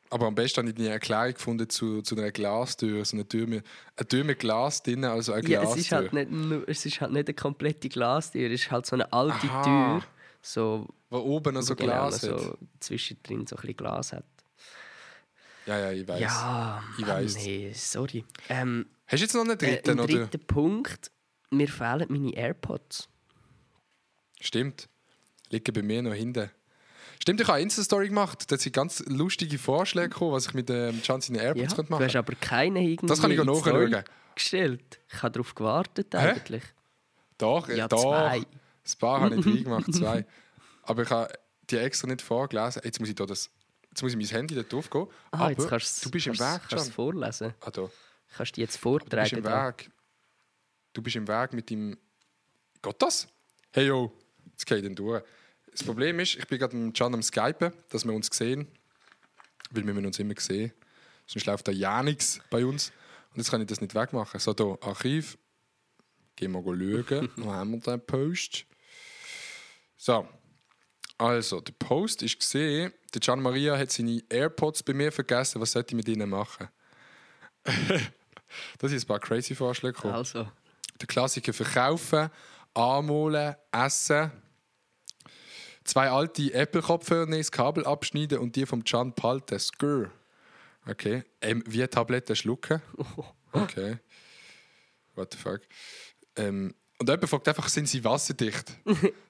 Aber 0.09 0.27
am 0.27 0.35
besten 0.35 0.61
habe 0.61 0.69
ich 0.69 0.77
eine 0.77 0.89
Erklärung 0.93 1.33
gefunden 1.33 1.69
zu, 1.69 2.01
zu 2.01 2.15
einer 2.15 2.31
Glastür. 2.31 3.03
So 3.03 3.17
eine 3.17 3.27
Tür 3.27 3.45
mit, 3.45 3.65
eine 3.97 4.07
Tür 4.07 4.23
mit 4.23 4.39
Glas 4.39 4.81
drin, 4.81 5.03
also 5.03 5.33
eine 5.33 5.45
Ja, 5.49 5.59
Glastür. 5.59 5.77
es 5.79 5.85
ist, 5.85 5.91
halt 5.91 6.13
nicht 6.13 6.69
es 6.69 6.85
ist 6.85 7.01
halt 7.01 7.11
nicht 7.11 7.27
eine 7.27 7.33
komplette 7.33 7.89
Glastür, 7.89 8.47
es 8.49 8.61
ist 8.61 8.71
halt 8.71 8.85
so 8.85 8.95
eine 8.95 9.11
alte 9.11 9.47
Aha. 9.49 9.63
Tür, 9.99 10.07
so, 10.41 10.87
Wo 11.09 11.17
oben 11.17 11.55
noch 11.55 11.61
so 11.61 11.75
genau 11.75 12.07
Glas 12.07 12.23
hat. 12.23 12.39
so 12.39 12.57
zwischendrin 12.79 13.45
so 13.45 13.57
ein 13.57 13.61
bisschen 13.61 13.75
Glas 13.75 14.13
hat. 14.13 14.23
Ja, 15.65 15.77
ja, 15.77 15.91
ich 15.91 16.07
weiß. 16.07 16.21
Ja, 16.21 16.81
ich 16.97 17.05
Mann, 17.05 17.09
weiss. 17.09 17.35
nee, 17.35 17.71
sorry. 17.75 18.23
Ähm, 18.47 18.85
Hast 19.07 19.19
du 19.19 19.23
jetzt 19.25 19.33
noch 19.33 19.41
einen 19.41 19.51
äh, 19.51 19.57
dritten? 19.57 19.91
ein 19.91 19.99
oder? 19.99 20.13
dritter 20.27 20.37
Punkt, 20.45 21.11
mir 21.49 21.67
fehlen 21.67 22.05
meine 22.09 22.33
AirPods. 22.35 23.07
Stimmt. 24.39 24.89
Liegen 25.49 25.73
bei 25.73 25.81
mir 25.81 26.01
noch 26.01 26.13
hinten. 26.13 26.51
Stimmt, 27.21 27.41
ich 27.41 27.47
habe 27.47 27.55
eine 27.55 27.63
Insta-Story 27.63 28.09
gemacht. 28.09 28.51
Da 28.51 28.57
sind 28.57 28.73
ganz 28.75 29.03
lustige 29.07 29.57
Vorschläge 29.57 30.09
gekommen, 30.09 30.33
was 30.33 30.47
ich 30.47 30.53
mit 30.53 30.69
ähm, 30.69 31.01
Can 31.03 31.21
seinen 31.21 31.37
Ja, 31.37 31.43
AirPods 31.43 31.75
könnte 31.75 31.83
du 31.89 31.91
machen 31.93 32.05
hast 32.05 32.15
aber 32.15 32.35
keine 32.35 32.81
irgendwie 32.83 33.07
Das 33.07 33.21
kann 33.21 33.31
ich 33.31 33.39
in 33.39 33.45
nachschauen. 33.45 34.03
Gestellt. 34.35 34.99
Ich 35.11 35.23
habe 35.23 35.31
darauf 35.31 35.55
gewartet 35.55 36.13
eigentlich. 36.13 36.63
Doch, 37.39 37.69
äh, 37.69 37.77
Ja, 37.77 37.87
doch. 37.87 38.01
zwei. 38.01 38.37
Ein 38.39 38.45
paar 38.99 39.21
habe 39.21 39.35
ich 39.35 39.45
nicht 39.45 39.63
gemacht, 39.63 39.91
zwei. 39.93 40.25
Aber 40.83 41.01
ich 41.03 41.09
habe 41.09 41.33
die 41.69 41.77
extra 41.77 42.07
nicht 42.07 42.21
vorgelesen. 42.21 42.81
Jetzt 42.85 42.99
muss 42.99 43.09
ich, 43.09 43.15
da 43.15 43.25
das, 43.25 43.49
jetzt 43.89 44.03
muss 44.03 44.11
ich 44.11 44.17
mein 44.17 44.27
Handy 44.27 44.53
da 44.53 44.61
drauf 44.61 44.89
gehen. 44.89 45.07
Ah, 45.31 45.39
aber 45.39 45.49
jetzt 45.51 45.67
kannst 45.67 46.05
du 46.05 46.11
bist 46.11 46.27
im 46.27 46.33
kannst- 46.35 46.53
Weg, 46.63 46.69
kannst 46.69 46.85
Can. 46.85 46.93
vorlesen. 46.93 47.53
Ah, 47.61 47.71
da. 47.71 47.89
Kannst 48.35 48.57
du 48.57 48.61
jetzt 48.61 48.75
Du 48.83 48.91
bist 48.93 49.03
vortragen. 49.03 49.37
im 49.37 49.43
da. 49.43 49.67
Weg. 49.67 49.89
Du 50.93 51.01
bist 51.01 51.15
im 51.15 51.27
Weg 51.27 51.53
mit 51.53 51.69
dem. 51.69 51.97
Geht 52.81 53.01
das? 53.01 53.27
Hey 53.71 53.87
yo, 53.87 54.11
jetzt 54.51 54.65
geht 54.65 54.83
dann 54.85 54.95
durch. 54.95 55.23
Das 55.71 55.83
Problem 55.83 56.19
ist, 56.19 56.35
ich 56.35 56.47
bin 56.47 56.57
gerade 56.59 56.75
mit 56.75 56.95
Can 56.97 57.13
am 57.13 57.21
Skypen, 57.21 57.71
dass 57.89 58.03
wir 58.05 58.13
uns 58.13 58.27
sehen. 58.31 58.67
Weil 59.71 59.85
wir 59.85 59.95
uns 59.95 60.17
immer 60.19 60.33
sehen. 60.37 60.71
Sonst 61.27 61.45
läuft 61.45 61.67
da 61.67 61.71
ja 61.71 62.01
nichts 62.01 62.39
bei 62.49 62.65
uns. 62.65 62.91
Und 63.31 63.37
jetzt 63.37 63.51
kann 63.51 63.61
ich 63.61 63.67
das 63.67 63.81
nicht 63.81 63.93
wegmachen. 63.93 64.39
So, 64.39 64.55
hier, 64.57 64.77
Archiv. 64.81 65.37
Gehen 66.35 66.51
wir 66.51 66.63
schauen. 66.63 67.29
Wo 67.35 67.51
haben 67.51 67.71
wir 67.71 67.79
den 67.79 68.05
Post? 68.05 68.65
So. 69.97 70.27
Also, 71.17 71.61
der 71.61 71.73
Post 71.73 72.21
ist 72.21 72.39
gesehen, 72.39 72.93
der 73.13 73.21
Gian 73.21 73.41
Maria 73.41 73.77
hat 73.77 73.91
seine 73.91 74.21
AirPods 74.29 74.83
bei 74.83 74.93
mir 74.93 75.11
vergessen. 75.11 75.59
Was 75.59 75.71
sollte 75.71 75.89
ich 75.89 75.95
mit 75.95 76.07
ihnen 76.07 76.29
machen? 76.29 76.69
das 78.79 78.91
sind 78.91 79.03
ein 79.03 79.07
paar 79.07 79.19
crazy 79.19 79.55
Vorschläge 79.55 79.93
gekommen. 79.93 80.13
Also, 80.13 80.47
Der 80.99 81.07
Klassiker 81.07 81.53
verkaufen, 81.53 82.29
anmalen, 82.73 83.55
essen. 83.71 84.31
Zwei 85.83 86.09
alte 86.09 86.53
Apple-Kopfhörer 86.53 87.27
das 87.27 87.51
Kabel 87.51 87.85
abschneiden 87.85 88.39
und 88.39 88.55
die 88.55 88.65
vom 88.65 88.83
Can 88.83 89.13
behalten. 89.13 89.57
Skrr. 89.57 90.11
Okay. 90.85 91.23
Ähm, 91.41 91.63
wie 91.65 91.85
Tabletten 91.87 92.35
schlucken. 92.35 92.81
Okay. 93.53 93.97
What 95.15 95.33
the 95.33 95.39
fuck. 95.39 95.61
Ähm, 96.35 96.75
und 96.99 97.09
jemand 97.09 97.29
fragt 97.29 97.47
einfach, 97.47 97.69
sind 97.69 97.87
sie 97.87 98.03
wasserdicht? 98.03 98.73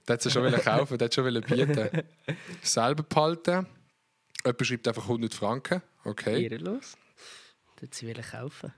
der 0.08 0.14
hat 0.14 0.22
sie 0.22 0.32
schon 0.32 0.52
kaufen, 0.54 0.98
der 0.98 1.06
hat 1.06 1.14
schon 1.14 1.42
bieten. 1.42 2.04
Selber 2.62 3.04
behalten. 3.04 3.68
Jemand 4.44 4.66
schreibt 4.66 4.88
einfach 4.88 5.04
100 5.04 5.34
Franken. 5.34 5.82
Okay. 6.04 6.44
ehrenlos. 6.44 6.98
Das 7.80 7.98
sie 7.98 8.12
kaufen. 8.14 8.74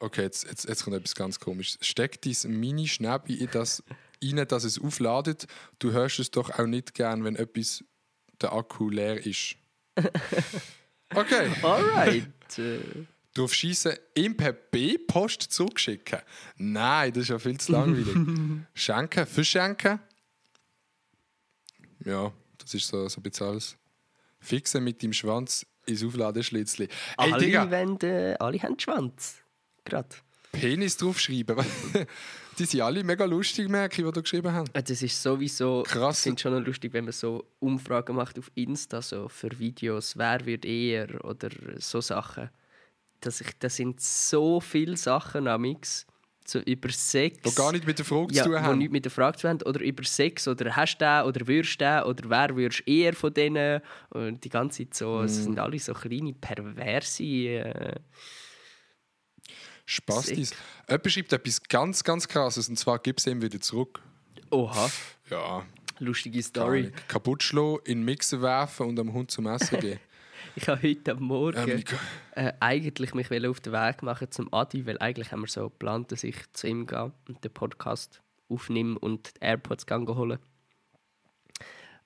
Okay, 0.00 0.22
jetzt, 0.22 0.46
jetzt, 0.48 0.66
jetzt 0.66 0.84
kommt 0.84 0.96
etwas 0.96 1.14
ganz 1.14 1.38
komisches. 1.38 1.78
Steck 1.86 2.20
dein 2.22 2.58
Mini-Schnäppi 2.58 3.34
in 3.34 3.50
das 3.52 3.82
rein, 4.24 4.48
dass 4.48 4.64
es 4.64 4.80
aufladet. 4.80 5.46
Du 5.78 5.92
hörst 5.92 6.18
es 6.18 6.30
doch 6.30 6.50
auch 6.58 6.66
nicht 6.66 6.94
gern, 6.94 7.22
wenn 7.22 7.36
etwas 7.36 7.84
der 8.40 8.52
Akku 8.52 8.90
leer 8.90 9.24
ist. 9.24 9.56
Okay. 11.12 11.50
Alright. 11.62 12.28
Du 13.34 13.44
auf 13.44 13.54
Schießen 13.54 13.92
ihm 14.16 14.36
per 14.36 14.52
B-Post 14.52 15.42
zurückschicken? 15.42 16.18
Nein, 16.56 17.12
das 17.12 17.22
ist 17.22 17.28
ja 17.28 17.38
viel 17.38 17.58
zu 17.58 17.70
langweilig. 17.70 18.66
Schenken, 18.74 19.24
verschenken? 19.24 20.00
Ja, 22.04 22.32
das 22.58 22.74
ist 22.74 22.88
so, 22.88 23.08
so 23.08 23.20
ein 23.20 23.22
bisschen 23.22 23.46
alles. 23.46 23.76
Fixen 24.40 24.82
mit 24.82 25.00
dem 25.02 25.12
Schwanz 25.12 25.64
ins 25.86 26.02
Aufladeschlitzli. 26.02 26.88
Ey, 27.18 27.32
alle, 27.32 27.44
Digga, 27.44 28.36
alle 28.40 28.62
haben 28.62 28.78
Schwanz. 28.80 29.36
Gerade. 29.90 30.08
Penis 30.52 30.96
draufschreiben. 30.96 31.56
Die 32.58 32.64
sind 32.66 32.82
alle 32.82 33.02
mega 33.04 33.24
lustig, 33.24 33.68
merke 33.68 34.02
ich, 34.02 34.06
die 34.06 34.12
da 34.12 34.20
geschrieben 34.20 34.52
haben. 34.52 34.68
Äh, 34.74 34.82
Das 34.82 35.00
ist 35.00 35.22
sowieso. 35.22 35.82
Krass. 35.86 36.18
Ich 36.18 36.22
finde 36.24 36.42
schon 36.42 36.64
lustig, 36.64 36.92
wenn 36.92 37.04
man 37.04 37.12
so 37.12 37.44
Umfragen 37.58 38.16
macht 38.16 38.38
auf 38.38 38.50
Insta, 38.54 39.00
so 39.00 39.28
für 39.28 39.56
Videos, 39.58 40.16
wer 40.18 40.44
wird 40.44 40.64
eher 40.64 41.24
oder 41.24 41.48
so 41.78 42.00
Sachen. 42.00 42.50
Das, 43.20 43.40
ich, 43.40 43.58
das 43.58 43.76
sind 43.76 44.00
so 44.00 44.60
viele 44.60 44.96
Sachen 44.96 45.46
amix 45.46 46.06
so 46.50 46.58
über 46.60 46.90
Sex. 46.90 47.38
Die 47.42 47.54
gar 47.54 47.72
nicht 47.72 47.86
mit 47.86 47.98
der 47.98 48.04
Frage 48.04 48.34
ja, 48.34 48.42
zu 48.42 48.50
tun 48.50 48.58
wo 48.58 48.62
haben. 48.62 48.78
nichts 48.78 48.92
mit 48.92 49.04
der 49.04 49.12
Frage 49.12 49.36
zu 49.36 49.42
tun 49.42 49.50
haben. 49.50 49.62
Oder 49.62 49.80
über 49.80 50.04
Sex. 50.04 50.48
Oder 50.48 50.76
hast 50.76 50.98
du 50.98 51.04
den 51.04 51.28
oder 51.28 51.46
würdest 51.46 51.80
du 51.80 51.84
den 51.84 52.02
oder 52.02 52.30
wer 52.30 52.56
würdest 52.56 52.80
du 52.86 52.92
eher 52.92 53.14
von 53.14 53.32
denen. 53.32 53.80
Und 54.10 54.44
die 54.44 54.48
ganze 54.48 54.84
Zeit 54.84 54.94
so. 54.94 55.18
Mm. 55.18 55.24
Es 55.24 55.36
sind 55.36 55.58
alle 55.58 55.78
so 55.78 55.94
kleine 55.94 56.32
perverse. 56.32 57.22
Äh, 57.22 57.94
Spastis. 59.90 60.52
Jemand 60.88 61.10
schreibt 61.10 61.32
etwas 61.32 61.62
ganz, 61.64 62.04
ganz 62.04 62.28
krasses 62.28 62.68
und 62.68 62.76
zwar 62.76 62.98
gib 63.00 63.18
es 63.18 63.26
ihm 63.26 63.42
wieder 63.42 63.60
zurück. 63.60 64.00
oha, 64.50 64.88
Ja, 65.28 65.66
lustige 65.98 66.42
Story. 66.42 66.92
Kaputt 67.08 67.42
schlagen, 67.42 67.78
in 67.84 67.98
den 67.98 68.04
Mixer 68.04 68.40
werfen 68.40 68.86
und 68.86 69.00
am 69.00 69.12
Hund 69.12 69.30
zum 69.30 69.46
Essen 69.46 69.80
geben. 69.80 70.00
Ich 70.56 70.68
habe 70.68 70.82
heute 70.82 71.12
am 71.12 71.22
Morgen 71.22 71.70
Ähm, 71.70 71.84
äh, 72.32 72.52
eigentlich 72.60 73.14
mich 73.14 73.30
auf 73.30 73.60
den 73.60 73.72
Weg 73.72 74.02
machen 74.02 74.30
zum 74.30 74.52
Adi, 74.52 74.84
weil 74.84 74.98
eigentlich 74.98 75.30
haben 75.32 75.42
wir 75.42 75.48
so 75.48 75.68
geplant, 75.68 76.10
dass 76.10 76.24
ich 76.24 76.36
zu 76.52 76.66
ihm 76.66 76.86
gehe 76.86 77.12
und 77.28 77.44
den 77.44 77.52
Podcast 77.52 78.20
aufnehme 78.48 78.98
und 78.98 79.36
die 79.36 79.44
AirPods 79.44 79.86
holen. 79.90 80.38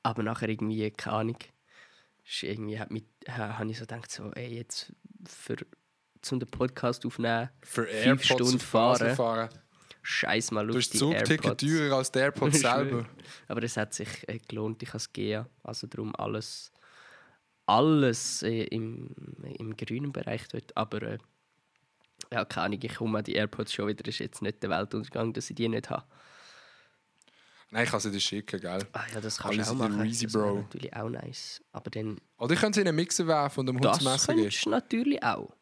Aber 0.03 0.22
nachher 0.22 0.49
irgendwie, 0.49 0.91
keine 0.91 1.16
Ahnung, 1.16 1.39
irgendwie 2.43 2.78
hat 2.78 2.91
mich, 2.91 3.05
äh, 3.24 3.32
habe 3.32 3.70
ich 3.70 3.78
so 3.78 3.85
gedacht, 3.85 4.11
so, 4.11 4.30
ey, 4.32 4.57
jetzt 4.57 4.93
für, 5.26 5.57
zum 6.24 6.40
den 6.40 6.50
Podcast 6.50 7.04
aufnehmen, 7.06 7.50
Für 7.62 7.84
fünf 7.86 7.94
AirPods 8.04 8.26
Stunden 8.26 8.58
fahren, 8.58 9.14
fahren. 9.14 9.48
scheiß 10.02 10.50
mal 10.50 10.66
Du 10.66 10.76
auf 10.78 10.84
die 10.88 10.98
Zugticket 10.98 11.44
AirPods. 11.44 11.62
teurer 11.64 11.96
als 11.96 12.12
der 12.12 12.22
AirPods 12.24 12.60
selber. 12.60 13.06
Aber 13.48 13.62
es 13.62 13.76
hat 13.76 13.94
sich 13.94 14.08
äh, 14.28 14.38
gelohnt, 14.38 14.82
ich 14.82 14.88
habe 14.88 14.98
es 14.98 15.12
gehen. 15.12 15.46
Also 15.62 15.86
darum 15.86 16.14
alles, 16.16 16.72
alles 17.66 18.42
äh, 18.42 18.64
im, 18.64 19.10
im 19.58 19.76
grünen 19.76 20.12
Bereich 20.12 20.46
dort. 20.48 20.76
Aber 20.76 21.02
äh, 21.02 21.18
ja, 22.32 22.44
keine 22.44 22.66
Ahnung, 22.66 22.80
ich 22.82 22.94
komme 22.94 23.18
an 23.18 23.24
die 23.24 23.34
AirPods 23.34 23.72
schon 23.72 23.88
wieder. 23.88 24.02
Es 24.08 24.14
ist 24.16 24.18
jetzt 24.20 24.42
nicht 24.42 24.62
der 24.62 24.70
Weltuntergang, 24.70 25.32
dass 25.32 25.50
ich 25.50 25.56
die 25.56 25.68
nicht 25.68 25.90
habe. 25.90 26.04
Nein, 27.70 27.84
ich 27.84 27.90
kann 27.90 27.98
sie 27.98 28.10
dir 28.12 28.20
schicken, 28.20 28.60
gell? 28.60 28.86
Ah 28.92 29.02
ja, 29.12 29.20
das 29.20 29.38
kannst 29.38 29.58
du 29.58 29.62
auch 29.72 29.74
machen. 29.74 29.98
Das 29.98 30.22
wäre 30.22 30.30
Bro. 30.44 30.54
natürlich 30.62 30.94
auch 30.94 31.08
nice. 31.08 31.60
Aber 31.72 31.90
dann, 31.90 32.18
Oder 32.38 32.54
ich 32.54 32.60
könnte 32.60 32.76
sie 32.76 32.82
in 32.82 32.88
einen 32.88 32.96
Mixer 32.96 33.26
werfen 33.26 33.60
und 33.60 33.68
am 33.70 33.74
Hund 33.76 33.84
das 33.84 33.98
zum 33.98 34.06
Essen 34.06 34.26
geben. 34.28 34.40
könntest 34.42 34.66
du 34.66 34.70
natürlich 34.70 35.22
auch. 35.24 35.52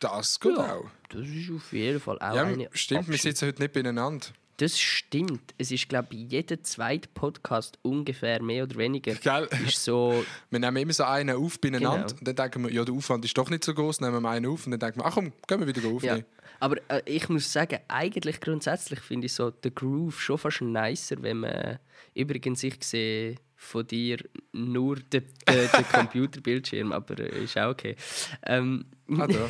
Das 0.00 0.38
geht 0.40 0.56
Ja, 0.56 0.74
auch. 0.76 0.84
das 1.08 1.26
ist 1.28 1.50
auf 1.50 1.72
jeden 1.72 2.00
Fall 2.00 2.18
auch 2.18 2.34
Ja, 2.34 2.42
eine 2.44 2.68
stimmt, 2.72 3.06
wir 3.08 3.14
Option. 3.14 3.30
sitzen 3.32 3.46
heute 3.48 3.62
nicht 3.62 3.72
beieinander. 3.72 4.26
Das 4.58 4.78
stimmt. 4.78 5.52
Es 5.58 5.72
ist, 5.72 5.88
glaube 5.88 6.14
ich, 6.14 6.30
jeder 6.30 6.62
zweite 6.62 7.08
Podcast 7.08 7.76
ungefähr 7.82 8.40
mehr 8.40 8.62
oder 8.64 8.76
weniger 8.76 9.14
Gell? 9.14 9.48
ist 9.66 9.82
so 9.82 10.24
Wir 10.50 10.60
nehmen 10.60 10.76
immer 10.76 10.92
so 10.92 11.02
einen 11.04 11.36
auf 11.36 11.58
beieinander 11.60 12.04
Genau. 12.06 12.18
und 12.20 12.28
dann 12.28 12.36
denken 12.36 12.62
wir, 12.64 12.72
ja, 12.72 12.84
der 12.84 12.94
Aufwand 12.94 13.24
ist 13.24 13.36
doch 13.36 13.50
nicht 13.50 13.64
so 13.64 13.74
groß, 13.74 14.00
nehmen 14.00 14.22
wir 14.22 14.28
einen 14.30 14.46
auf 14.46 14.64
und 14.66 14.70
dann 14.72 14.78
denken 14.80 15.00
wir, 15.00 15.06
ach 15.06 15.14
komm, 15.14 15.32
gehen 15.48 15.58
wir 15.60 15.66
wieder 15.66 15.80
Ja, 15.82 15.88
aufnehmen. 15.90 16.24
aber 16.60 16.76
äh, 16.88 17.02
ich 17.06 17.28
muss 17.28 17.52
sagen, 17.52 17.78
eigentlich 17.88 18.40
grundsätzlich 18.40 19.00
finde 19.00 19.26
ich 19.26 19.32
so 19.32 19.50
den 19.50 19.74
Groove 19.74 20.20
schon 20.20 20.38
fast 20.38 20.60
nicer, 20.60 21.16
wenn 21.22 21.38
man 21.38 21.80
übrigens 22.14 22.62
ich 22.62 22.76
sehe 22.84 23.34
von 23.64 23.86
dir 23.86 24.18
nur 24.52 24.96
den, 24.96 25.24
den, 25.48 25.68
den 25.76 25.88
Computerbildschirm, 25.92 26.92
aber 26.92 27.18
äh, 27.18 27.44
ist 27.44 27.56
auch 27.58 27.70
okay. 27.70 27.96
Ähm, 28.44 28.84
Ah, 29.18 29.26
da. 29.26 29.48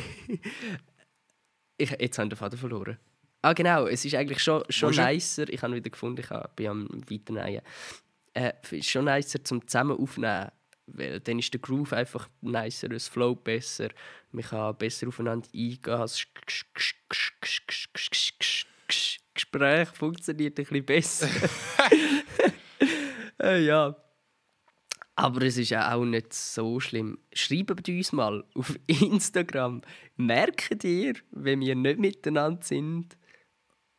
ich, 1.77 1.89
jetzt 1.91 2.17
habe 2.17 2.27
ich 2.27 2.29
den 2.29 2.35
Faden 2.37 2.57
verloren. 2.59 2.97
Ah, 3.41 3.53
genau. 3.53 3.85
Es 3.87 4.03
ist 4.05 4.15
eigentlich 4.15 4.41
schon, 4.41 4.63
schon 4.69 4.95
Wo 4.95 4.99
er? 5.01 5.11
nicer. 5.13 5.47
Ich 5.49 5.61
habe 5.61 5.75
wieder 5.75 5.89
gefunden, 5.89 6.21
ich 6.21 6.29
bin 6.55 6.67
am 6.67 6.87
Weiternähen. 7.09 7.61
Äh, 8.33 8.53
es 8.63 8.71
ist 8.71 8.89
schon 8.89 9.05
nicer 9.05 9.43
zum 9.43 9.65
zusammen 9.67 9.97
aufnehmen. 9.97 10.49
Weil 10.87 11.19
dann 11.19 11.39
ist 11.39 11.51
der 11.53 11.59
Groove 11.61 11.93
einfach 11.93 12.29
nicer, 12.41 12.91
es 12.91 13.07
flow 13.07 13.33
besser. 13.35 13.89
Man 14.31 14.43
kann 14.43 14.75
besser 14.77 15.07
aufeinander 15.07 15.47
eingehen. 15.53 15.79
Das 15.83 16.25
Gespräch 19.33 19.89
funktioniert 19.89 20.59
ein 20.59 20.65
bisschen 20.65 20.85
besser. 20.85 21.27
äh, 23.41 23.65
ja. 23.65 23.95
Aber 25.17 25.41
es 25.43 25.57
ist 25.57 25.69
ja 25.69 25.93
auch 25.95 26.03
nicht 26.03 26.33
so 26.33 26.79
schlimm. 26.81 27.17
Schreibt 27.33 27.87
uns 27.87 28.11
mal 28.11 28.43
auf 28.53 28.75
Instagram. 28.87 29.81
Merkt 30.17 30.83
ihr, 30.83 31.13
wenn 31.31 31.61
wir 31.61 31.75
nicht 31.75 31.99
miteinander 31.99 32.61
sind? 32.63 33.17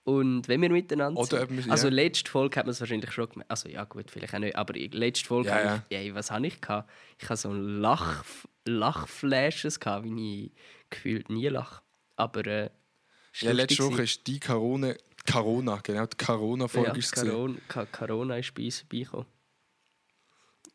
Und 0.04 0.46
wenn 0.46 0.60
wir 0.62 0.70
miteinander 0.70 1.18
Oder 1.20 1.46
sind. 1.48 1.64
wir- 1.66 1.72
Also 1.72 1.88
ja. 1.88 1.94
letzte 1.94 2.30
Folge 2.30 2.56
hat 2.58 2.66
man 2.66 2.70
es 2.72 2.80
wahrscheinlich 2.80 3.10
schon 3.10 3.28
gemerkt. 3.28 3.50
Also 3.50 3.68
ja 3.68 3.84
gut, 3.84 4.10
vielleicht 4.10 4.34
auch 4.34 4.38
nicht. 4.38 4.54
Aber 4.56 4.74
letzte 4.74 5.26
Folge 5.26 5.48
Ja, 5.48 5.54
habe 5.64 5.82
ich, 5.88 5.96
ey, 5.96 6.14
was 6.14 6.30
habe 6.30 6.46
ich 6.46 6.60
gehabt? 6.60 6.90
Ich 7.18 7.28
hatte 7.28 7.40
so 7.40 7.52
Lach, 7.52 8.22
Lachflashes 8.66 9.80
gehabt, 9.80 10.04
wie 10.04 10.44
ich 10.46 10.52
gefühlt 10.90 11.28
nie 11.30 11.48
lache. 11.48 11.82
Aber 12.16 12.46
äh, 12.46 12.70
Ja, 13.40 13.52
letzte 13.52 13.82
Woche 13.84 14.02
ist 14.04 14.26
die 14.26 14.38
Corona, 14.38 14.94
Corona, 15.30 15.80
genau, 15.82 16.06
die 16.06 16.16
Corona-Folge 16.24 17.00
ja. 17.00 17.22
Corona, 17.24 17.58
Corona 17.90 18.36
ist 18.38 18.54
bei 18.54 18.64
uns 18.64 18.80
vorbeigekommen. 18.80 19.26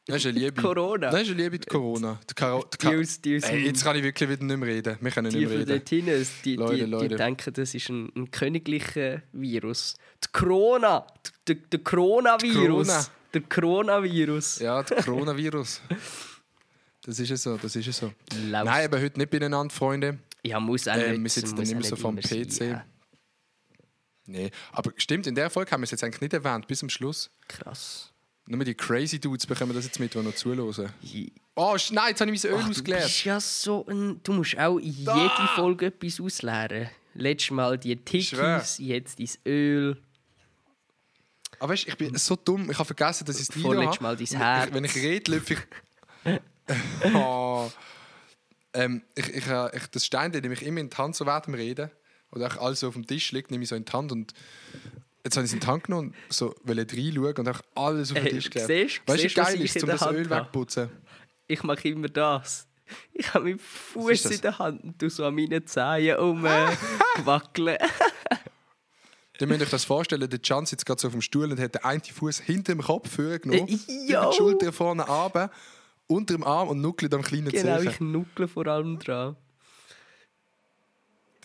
Das 0.07 0.17
ist 0.17 0.25
eine 0.25 0.39
Liebe. 0.39 0.59
Corona. 0.61 1.11
Das 1.11 1.21
ist 1.21 1.29
eine 1.29 1.43
Liebe, 1.43 1.59
die 1.59 1.67
Corona. 1.67 2.19
Die 2.29 2.33
Caro 2.33 2.63
die 2.63 2.77
Die 2.77 2.77
Ka 2.87 2.89
aus, 2.97 3.21
die 3.21 3.37
aus 3.37 3.43
Ey, 3.43 3.65
jetzt 3.65 3.83
kann 3.83 3.95
ich 3.95 4.03
wirklich 4.03 4.27
wieder 4.29 4.43
nicht 4.43 4.57
mehr 4.57 4.67
reden. 4.67 4.97
Wir 4.99 5.11
können 5.11 5.29
die 5.31 5.37
nicht 5.37 5.49
mehr 5.49 5.59
reden. 5.59 5.81
hinten, 5.87 6.27
die, 6.43 6.55
Leute, 6.55 6.73
die, 6.75 6.79
die 6.85 6.85
Leute. 6.89 7.15
denken, 7.15 7.53
das 7.53 7.75
ist 7.75 7.89
ein, 7.89 8.11
ein 8.15 8.31
königlicher 8.31 9.21
Virus. 9.31 9.93
Die 10.23 10.27
Corona! 10.31 11.05
Der, 11.47 11.55
Coronavirus! 11.83 12.87
Corona. 12.87 13.05
Der 13.33 13.41
Coronavirus! 13.41 14.59
Ja, 14.59 14.81
der 14.83 15.03
Coronavirus. 15.03 15.81
Das 17.03 17.19
ist 17.19 17.31
es 17.31 17.43
so, 17.43 17.57
das 17.57 17.75
ist 17.75 17.87
es 17.87 17.97
so. 17.97 18.11
Nein, 18.49 18.67
aber 18.85 18.99
heute 19.01 19.19
nicht 19.19 19.29
beieinander, 19.29 19.73
Freunde. 19.73 20.17
Ja, 20.43 20.59
muss 20.59 20.87
auch 20.87 20.95
Äh, 20.95 21.11
nicht. 21.11 21.23
wir 21.23 21.29
sitzen 21.29 21.55
dann 21.55 21.65
auch 21.65 21.71
immer 21.71 21.83
so 21.83 21.95
nicht 21.95 22.01
vom 22.01 22.17
immer 22.17 22.27
sein, 22.27 22.47
PC. 22.47 22.59
ja. 22.61 22.85
Nee, 24.25 24.51
aber 24.71 24.91
stimmt, 24.97 25.27
in 25.27 25.35
der 25.35 25.49
Folge 25.49 25.71
haben 25.71 25.81
wir 25.81 25.85
es 25.85 25.91
jetzt 25.91 26.03
eigentlich 26.03 26.21
nicht 26.21 26.33
erwähnt, 26.33 26.67
bis 26.67 26.79
zum 26.79 26.89
Schluss. 26.89 27.29
Krass. 27.47 28.10
Nur 28.47 28.65
die 28.65 28.73
Crazy 28.73 29.19
Dudes 29.19 29.45
bekommen 29.45 29.73
das 29.73 29.85
jetzt 29.85 29.99
mit, 29.99 30.13
die 30.13 30.17
noch 30.19 30.35
zuhören. 30.35 30.89
Oh, 31.55 31.73
sch- 31.75 31.93
nein, 31.93 32.09
jetzt 32.09 32.21
habe 32.21 32.31
ich 32.31 32.43
mein 32.43 32.51
Öl 32.53 32.59
Ach, 32.59 32.65
du 32.65 32.71
ausgeleert. 32.71 33.03
bist 33.03 33.23
ja 33.23 33.39
so 33.39 33.85
ein... 33.87 34.19
Du 34.23 34.33
musst 34.33 34.57
auch 34.57 34.77
in 34.77 34.91
jede 34.91 35.49
Folge 35.55 35.85
etwas 35.87 36.19
ausleeren. 36.19 36.89
Letztes 37.13 37.51
Mal 37.51 37.77
die. 37.77 37.95
Tikis, 37.95 38.77
jetzt 38.79 39.19
dein 39.19 39.29
Öl. 39.45 40.01
Aber 41.59 41.73
weißt, 41.73 41.87
ich 41.87 41.97
bin 41.97 42.15
so 42.15 42.35
dumm, 42.35 42.71
ich 42.71 42.77
habe 42.77 42.85
vergessen, 42.87 43.25
dass 43.25 43.39
ich 43.39 43.47
es 43.49 43.61
Vorletztes 43.61 44.01
Mal 44.01 44.15
dein 44.15 44.25
Herz. 44.27 44.67
Ich, 44.69 44.73
wenn 44.73 44.83
ich 44.85 44.95
rede, 44.95 45.31
löpfe 45.31 45.53
ich. 45.53 47.13
oh. 47.13 47.69
ähm, 48.73 49.03
ich, 49.15 49.29
ich, 49.29 49.47
äh, 49.47 49.75
ich, 49.77 49.87
das 49.87 50.05
Stein 50.05 50.31
nehme 50.31 50.53
ich 50.53 50.63
immer 50.63 50.79
in 50.79 50.89
die 50.89 50.97
Hand, 50.97 51.15
so 51.15 51.25
während 51.25 51.45
dem 51.47 51.53
Reden. 51.53 51.91
Oder 52.31 52.47
auch 52.47 52.57
alles 52.57 52.79
so 52.79 52.87
auf 52.87 52.93
dem 52.93 53.05
Tisch 53.05 53.31
liegt, 53.33 53.51
nehme 53.51 53.63
ich 53.63 53.69
so 53.69 53.75
in 53.75 53.85
die 53.85 53.91
Hand 53.91 54.11
und 54.11 54.33
jetzt 55.23 55.35
habe 55.37 55.45
ich 55.45 55.51
die 55.59 55.65
Hand 55.67 55.83
genommen 55.85 56.09
und 56.09 56.33
so 56.33 56.53
wollte 56.63 56.95
reinschauen 56.97 57.35
und 57.37 57.47
auch 57.49 57.61
alles 57.75 58.11
auf 58.11 58.17
den 58.19 58.27
Tisch 58.29 58.49
gelegt. 58.49 58.67
siehst- 58.67 59.01
Weißt 59.07 59.23
du, 59.23 59.29
wie 59.29 59.33
geil 59.33 59.61
ist, 59.61 59.83
um 59.83 59.89
das 59.89 60.01
Hand 60.01 60.17
Öl 60.17 60.29
habe? 60.29 60.45
wegputzen? 60.45 60.89
Ich 61.47 61.63
mache 61.63 61.87
immer 61.89 62.07
das. 62.09 62.67
Ich 63.13 63.33
habe 63.33 63.45
meinen 63.45 63.59
Fuß 63.59 64.25
in 64.25 64.41
der 64.41 64.59
Hand 64.59 64.83
und 64.83 65.01
du 65.01 65.09
so 65.09 65.25
an 65.25 65.33
meinen 65.35 65.65
Zehen 65.65 66.17
umwackeln. 66.17 67.77
Dann 69.39 69.49
müsst 69.49 69.61
ihr 69.61 69.63
euch 69.65 69.71
das 69.71 69.85
vorstellen, 69.85 70.29
der 70.29 70.39
Can 70.39 70.65
sitzt 70.65 70.85
gerade 70.85 71.01
so 71.01 71.07
auf 71.07 71.13
dem 71.13 71.21
Stuhl 71.21 71.51
und 71.51 71.59
hat 71.59 71.73
den 71.73 71.83
einen 71.83 72.01
Fuß 72.03 72.39
hinter 72.41 72.75
dem 72.75 72.81
Kopf 72.81 73.09
vorgenommen, 73.15 73.67
Äh, 73.67 74.11
über 74.13 74.29
die 74.29 74.35
Schulter 74.37 74.71
vorne 74.71 75.03
runter, 75.03 75.49
unter 76.07 76.35
dem 76.35 76.43
Arm 76.43 76.67
und 76.69 76.81
nuckelt 76.81 77.13
am 77.13 77.21
kleinen 77.23 77.49
genau, 77.49 77.79
Zehen. 77.79 77.89
ich 77.89 77.99
nuckle 77.99 78.47
vor 78.47 78.67
allem 78.67 78.99
dran. 78.99 79.35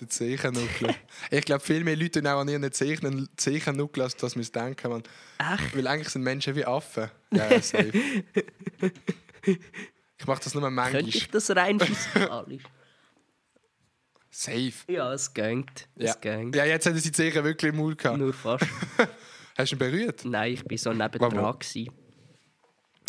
Der 0.01 0.09
Zeichennuckel. 0.09 0.95
ich 1.31 1.45
glaube, 1.45 1.65
viel 1.65 1.83
mehr 1.85 1.97
Leute 1.97 2.21
tun 2.21 2.27
auch 2.27 2.41
an 2.41 2.49
ihren 2.49 2.71
Zeichen 2.73 3.29
Zeichennuckel, 3.37 4.03
als 4.03 4.17
dass 4.17 4.35
wir 4.35 4.43
es 4.43 4.53
denken. 4.53 4.91
Man. 4.91 5.03
Echt? 5.39 5.77
Weil 5.77 5.87
eigentlich 5.87 6.11
sind 6.11 6.23
Menschen 6.23 6.55
wie 6.55 6.65
Affen. 6.67 7.11
Ja, 7.33 7.49
safe. 7.63 7.93
ich 9.43 10.27
mache 10.27 10.43
das 10.45 10.55
nur 10.55 10.69
manchmal. 10.71 11.03
Könnte 11.03 11.17
ich 11.17 11.31
das 11.31 11.51
rein 11.51 11.81
physikalisch? 11.81 12.63
Safe. 14.31 14.73
ja, 14.89 15.15
es 15.15 15.33
geht. 15.33 15.89
Ja. 15.97 16.11
Es 16.11 16.21
geht. 16.21 16.55
ja, 16.55 16.67
jetzt 16.67 16.85
hat 16.85 16.95
er 16.95 17.01
die 17.01 17.11
Zeichen 17.13 17.43
wirklich 17.43 17.71
im 17.71 17.77
Mund 17.79 17.97
gehabt. 17.97 18.19
Nur 18.19 18.35
fast. 18.35 18.67
Hast 19.57 19.73
du 19.73 19.77
ihn 19.77 19.79
berührt? 19.79 20.27
Nein, 20.27 20.53
ich 20.53 20.63
war 20.69 20.77
so 20.77 20.91
Warum? 20.91 20.99
nebendran. 20.99 21.59
gewesen. 21.59 21.91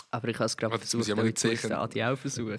Aber 0.09 0.27
ich 0.29 0.35
habe 0.37 0.45
es 0.45 0.55
gerade 0.55 0.71
Warte, 0.71 0.85
jetzt 0.85 0.93
muss 0.93 1.05
versucht, 1.07 1.27
ich 1.27 1.33
die 1.33 1.57
Zeichen- 1.57 1.73
Adi 1.73 2.01
auch 2.01 2.17
versuchen. 2.17 2.57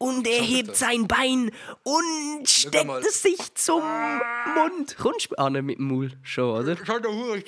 Und 0.00 0.26
er 0.28 0.36
er 0.38 0.42
hebt 0.44 0.68
das? 0.68 0.78
sein 0.78 1.08
Bein 1.08 1.50
und 1.82 2.48
steckt 2.48 3.04
es 3.04 3.20
sich 3.22 3.38
zum 3.54 3.82
Mund. 3.82 4.96
Kommst 4.96 5.28
du 5.36 5.48
nicht 5.48 5.62
mit 5.64 5.78
dem 5.78 5.88
Maul 5.88 6.12
schon, 6.22 6.60
oder? 6.60 6.72
Ich 6.80 6.88
habe 6.88 7.00
doch 7.00 7.10
einen 7.10 7.18
Mund. 7.18 7.44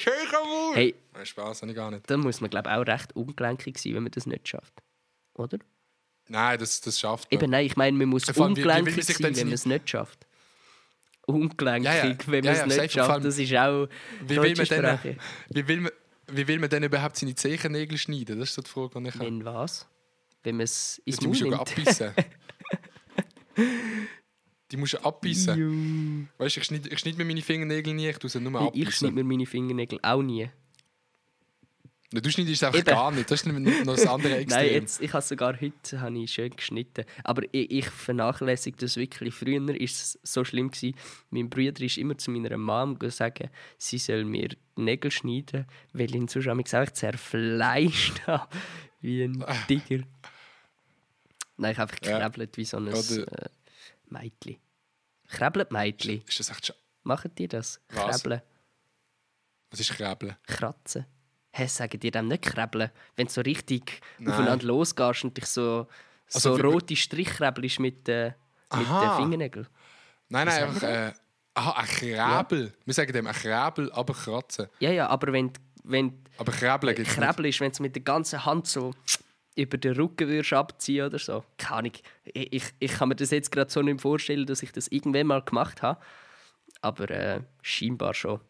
Hey, 0.76 0.94
Nein, 1.14 1.26
Spaß, 1.26 1.62
habe 1.62 1.70
ich 1.70 1.76
gar 1.76 1.90
nicht. 1.92 2.10
dann 2.10 2.20
muss 2.20 2.40
man 2.40 2.50
glaube 2.50 2.68
ich 2.68 2.74
auch 2.74 2.86
recht 2.86 3.14
ungelenkig 3.14 3.78
sein, 3.78 3.94
wenn 3.94 4.02
man 4.02 4.10
das 4.12 4.26
nicht 4.26 4.48
schafft. 4.48 4.74
Oder? 5.34 5.58
Nein, 6.28 6.58
das, 6.58 6.80
das 6.80 6.98
schafft 6.98 7.30
man. 7.30 7.40
Eben 7.40 7.50
nein, 7.50 7.66
ich 7.66 7.76
meine, 7.76 7.96
man 7.96 8.08
muss 8.08 8.28
allem, 8.28 8.36
wie- 8.56 8.62
wie 8.62 8.62
ungelenkig 8.66 9.04
sich 9.04 9.16
sein, 9.18 9.36
wenn 9.36 9.46
man 9.46 9.54
es 9.54 9.66
nicht 9.66 9.88
schafft. 9.90 10.26
Ungelenkig, 11.26 11.84
Ja, 11.84 12.06
ja. 12.06 12.16
wenn 12.26 12.44
man 12.44 12.54
es 12.54 12.58
ja, 12.76 12.82
nicht 12.82 12.92
schafft. 12.94 13.10
allem, 13.10 13.22
Das 13.22 13.38
ist 13.38 13.54
auch 13.54 13.86
Wie 14.26 14.36
will, 14.42 14.54
man 14.56 14.66
Sprache. 14.66 15.08
denn, 15.08 15.18
wie, 15.50 15.68
will 15.68 15.80
man, 15.82 15.92
wie 16.32 16.48
will 16.48 16.58
man 16.58 16.68
denn 16.68 16.82
überhaupt 16.82 17.16
seine 17.16 17.34
Zehennägel 17.34 17.96
schneiden? 17.98 18.40
Das 18.40 18.48
ist 18.50 18.54
so 18.56 18.62
die 18.62 18.70
Frage, 18.70 19.00
die 19.00 19.08
ich 19.08 19.14
habe. 19.14 19.24
Wenn 19.26 19.44
was? 19.44 19.86
Wenn 20.42 20.56
man 20.56 20.64
es 20.64 21.00
ins 21.04 21.18
Die 21.18 21.26
Maul 21.26 21.36
nimmt. 21.40 21.54
abbissen. 21.60 22.12
Die 24.70 24.76
musst 24.76 24.94
du 24.94 24.98
abbissen. 25.04 26.28
Weißt 26.38 26.56
du, 26.56 26.60
ich 26.60 26.66
schneide, 26.66 26.88
ich 26.88 26.98
schneide 26.98 27.18
mir 27.18 27.24
meine 27.24 27.42
Fingernägel 27.42 27.92
nie, 27.94 28.08
ich 28.08 28.18
tue 28.18 28.30
sie 28.30 28.40
nur 28.40 28.52
Ich 28.52 28.58
schneide 28.58 29.08
abbissen. 29.08 29.14
mir 29.14 29.24
meine 29.24 29.46
Fingernägel 29.46 29.98
auch 30.02 30.22
nie. 30.22 30.48
Du 32.12 32.28
schneidest 32.28 32.56
es 32.56 32.62
einfach 32.64 32.80
Eben. 32.80 32.86
gar 32.90 33.10
nicht. 33.12 33.30
Das 33.30 33.40
ist 33.42 33.46
noch 33.46 33.94
das 33.94 34.04
andere 34.06 34.36
Extrem. 34.38 34.64
Nein, 34.64 34.72
jetzt, 34.74 35.00
ich 35.00 35.12
habe 35.12 35.22
sogar 35.22 35.60
heute 35.60 36.00
habe 36.00 36.18
ich 36.18 36.32
schön 36.32 36.50
geschnitten. 36.50 37.04
Aber 37.22 37.42
ich, 37.52 37.70
ich 37.70 37.86
vernachlässige 37.88 38.76
das 38.78 38.96
wirklich. 38.96 39.32
Früher 39.32 39.64
war 39.64 39.76
es 39.80 40.18
so 40.24 40.44
schlimm. 40.44 40.72
Gewesen. 40.72 40.96
Mein 41.30 41.48
Bruder 41.48 41.80
ist 41.84 41.98
immer 41.98 42.18
zu 42.18 42.32
meiner 42.32 42.56
Mom 42.58 42.98
sagen, 43.10 43.48
sie 43.78 43.98
soll 43.98 44.24
mir 44.24 44.48
die 44.48 44.56
Nägel 44.82 45.12
schneiden, 45.12 45.66
weil 45.92 46.06
ich 46.10 46.14
ihn 46.16 46.26
sonst 46.26 46.48
einmal 46.48 46.64
gesagt 46.64 46.96
zerfleischt 46.96 48.22
habe. 48.26 48.48
Wie 49.00 49.22
ein 49.22 49.44
Tiger. 49.68 50.02
Nein, 51.60 51.72
ich 51.72 51.78
habe 51.78 51.92
einfach 51.92 52.06
Ja. 52.06 52.18
gekrebelt 52.18 52.56
wie 52.56 52.64
so 52.64 52.78
ein 52.78 52.88
Oder- 52.88 53.42
äh, 53.42 53.48
Mädchen. 54.08 54.56
Krebelt 55.28 55.70
Mädchen. 55.70 56.22
ist 56.26 56.40
das 56.40 56.50
echt 56.50 56.64
scha- 56.70 56.74
Machen 57.02 57.30
die 57.36 57.48
das? 57.48 57.80
Was? 57.90 58.22
Krebeln. 58.22 58.42
Was 59.70 59.80
ist 59.80 59.90
Krebeln? 59.92 60.36
kratzen. 60.46 61.06
Hä, 61.52 61.66
sagen 61.66 61.98
dir 61.98 62.10
dem 62.12 62.28
nicht 62.28 62.42
krebeln? 62.44 62.90
Wenn 63.16 63.26
du 63.26 63.32
so 63.32 63.40
richtig 63.40 64.00
Nein. 64.18 64.32
aufeinander 64.32 64.66
losgehst 64.66 65.24
und 65.24 65.36
dich 65.36 65.46
so, 65.46 65.86
Also 66.32 66.56
so 66.56 66.62
rote 66.62 66.94
Strich 66.96 67.28
krebelst 67.28 67.80
mit, 67.80 68.08
äh, 68.08 68.32
mit 68.72 68.86
den 68.86 69.16
Fingernägeln. 69.16 69.66
Nein, 70.28 70.46
nein, 70.46 70.62
einfach. 70.64 70.82
Äh, 70.82 71.12
aha, 71.54 71.72
ein 71.80 71.86
Krebel. 71.86 72.72
Wir 72.84 72.94
sagen 72.94 73.12
dem 73.12 73.26
ein 73.26 73.34
Krebel, 73.34 73.90
aber 73.92 74.14
kratzen. 74.14 74.68
Ja, 74.78 74.90
ja, 74.92 75.08
aber 75.08 75.32
wenn, 75.32 75.52
wenn 75.82 76.22
Aber 76.38 76.52
Krebeln 76.52 76.94
gibt. 76.94 77.08
Krebel 77.10 77.46
ist, 77.46 77.58
wenn 77.60 77.72
du 77.72 77.82
mit 77.82 77.94
der 77.96 78.02
ganzen 78.02 78.44
Hand 78.44 78.68
so 78.68 78.94
über 79.56 79.78
den 79.78 79.94
Rücken 79.94 80.28
würdest 80.28 80.52
abziehen 80.52 81.06
oder 81.06 81.18
so. 81.18 81.44
Keine 81.58 81.76
Ahnung. 81.76 81.92
Ich, 82.24 82.52
ich, 82.52 82.64
ich 82.78 82.92
kann 82.92 83.08
mir 83.08 83.16
das 83.16 83.30
jetzt 83.30 83.50
gerade 83.50 83.70
so 83.70 83.82
nicht 83.82 84.00
vorstellen, 84.00 84.46
dass 84.46 84.62
ich 84.62 84.72
das 84.72 84.88
irgendwann 84.88 85.26
mal 85.26 85.42
gemacht 85.42 85.82
habe. 85.82 86.00
Aber 86.80 87.10
äh, 87.10 87.40
scheinbar 87.62 88.14
schon. 88.14 88.40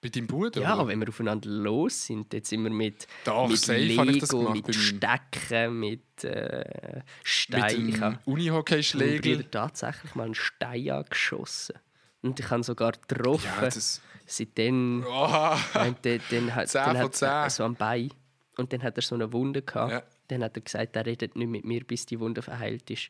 Bei 0.00 0.10
deinem 0.10 0.26
Bruder? 0.26 0.60
Ja, 0.60 0.76
oder? 0.76 0.88
wenn 0.88 1.00
wir 1.00 1.08
aufeinander 1.08 1.48
los 1.48 2.06
sind, 2.06 2.32
jetzt 2.32 2.50
sind 2.50 2.62
wir 2.62 2.70
mit, 2.70 3.08
Doch, 3.24 3.48
mit 3.48 3.58
ich 3.58 3.96
Lego, 3.96 4.50
mit 4.50 4.74
Stecken, 4.74 5.80
mit 5.80 6.22
äh, 6.22 6.96
Mit 6.96 7.04
Stein. 7.24 7.88
Ich 7.88 7.94
dem 7.98 8.14
habe 8.14 9.50
tatsächlich 9.50 10.14
mal 10.14 10.24
einen 10.24 10.34
Stein 10.34 10.90
angeschossen. 10.90 11.76
Und 12.22 12.38
ich 12.38 12.50
habe 12.50 12.62
sogar 12.62 12.92
getroffen. 12.92 13.48
Ja, 13.56 13.62
das. 13.62 14.02
Seitdem, 14.28 15.04
Oh, 15.08 15.56
dann, 15.72 15.96
dann, 16.02 16.54
hat, 16.54 16.68
10 16.68 16.82
dann 16.84 16.96
von 16.96 17.04
hat 17.04 17.14
10. 17.14 17.28
er 17.28 17.50
so 17.50 17.64
am 17.64 17.74
Bein. 17.76 18.10
Und 18.58 18.72
dann 18.72 18.82
hat 18.82 18.96
er 18.96 19.02
so 19.02 19.14
eine 19.14 19.32
Wunde 19.32 19.62
gehabt. 19.62 19.92
Ja. 19.92 20.02
Dann 20.28 20.42
hat 20.42 20.56
er 20.56 20.62
gesagt, 20.62 20.96
er 20.96 21.04
redet 21.06 21.36
nicht 21.36 21.48
mit 21.48 21.64
mir, 21.64 21.84
bis 21.84 22.06
die 22.06 22.18
Wunde 22.18 22.42
verheilt 22.42 22.88
ist. 22.90 23.08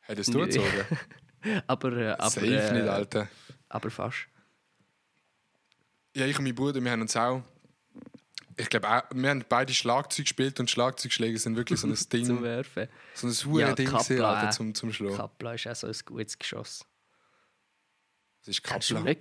hättest 0.00 0.32
du 0.32 0.38
gezogen? 0.40 0.66
Aber, 1.66 1.92
äh, 1.96 2.10
aber, 2.12 2.30
Safe 2.30 2.46
äh, 2.46 2.72
nicht, 2.72 2.88
Alter. 2.88 3.28
aber 3.68 3.88
fast. 3.90 4.26
Ja, 6.16 6.26
ich 6.26 6.36
und 6.38 6.44
mein 6.44 6.54
Bruder, 6.56 6.82
wir 6.82 6.90
haben 6.90 7.02
uns 7.02 7.14
auch 7.16 7.42
Ich 8.56 8.68
glaube, 8.68 8.88
auch- 8.90 9.04
wir 9.14 9.30
haben 9.30 9.44
beide 9.48 9.72
Schlagzeug 9.72 10.24
gespielt 10.24 10.58
und 10.58 10.68
Schlagzeugschläge 10.70 11.38
sind 11.38 11.54
wirklich 11.56 11.78
so 11.78 11.86
ein 11.86 11.94
zum 11.96 12.08
Ding, 12.08 12.42
Werfen. 12.42 12.88
so 13.14 13.28
ein 13.28 13.32
hure 13.52 13.60
Ja, 13.60 13.74
Ding 13.74 13.86
gewesen, 13.86 14.20
Alter, 14.22 14.50
zum, 14.50 14.74
zum 14.74 14.92
Schlagen. 14.92 15.16
Kappler 15.16 15.54
ist 15.54 15.68
auch 15.68 15.76
so 15.76 15.86
ein 15.86 15.94
gutes 16.06 16.36
Geschoss. 16.36 16.84
Das 18.40 18.48
ist 18.48 18.62
Kennst 18.64 18.90
du 18.90 18.98
nicht 18.98 19.20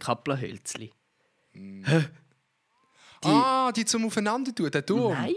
Kapplerhölzli? 3.21 3.43
Ah, 3.45 3.71
die 3.71 3.85
zum 3.85 4.05
Aufeinander 4.05 4.53
tun, 4.53 4.69
der 4.71 4.85
Turm. 4.85 5.13
Nein. 5.13 5.33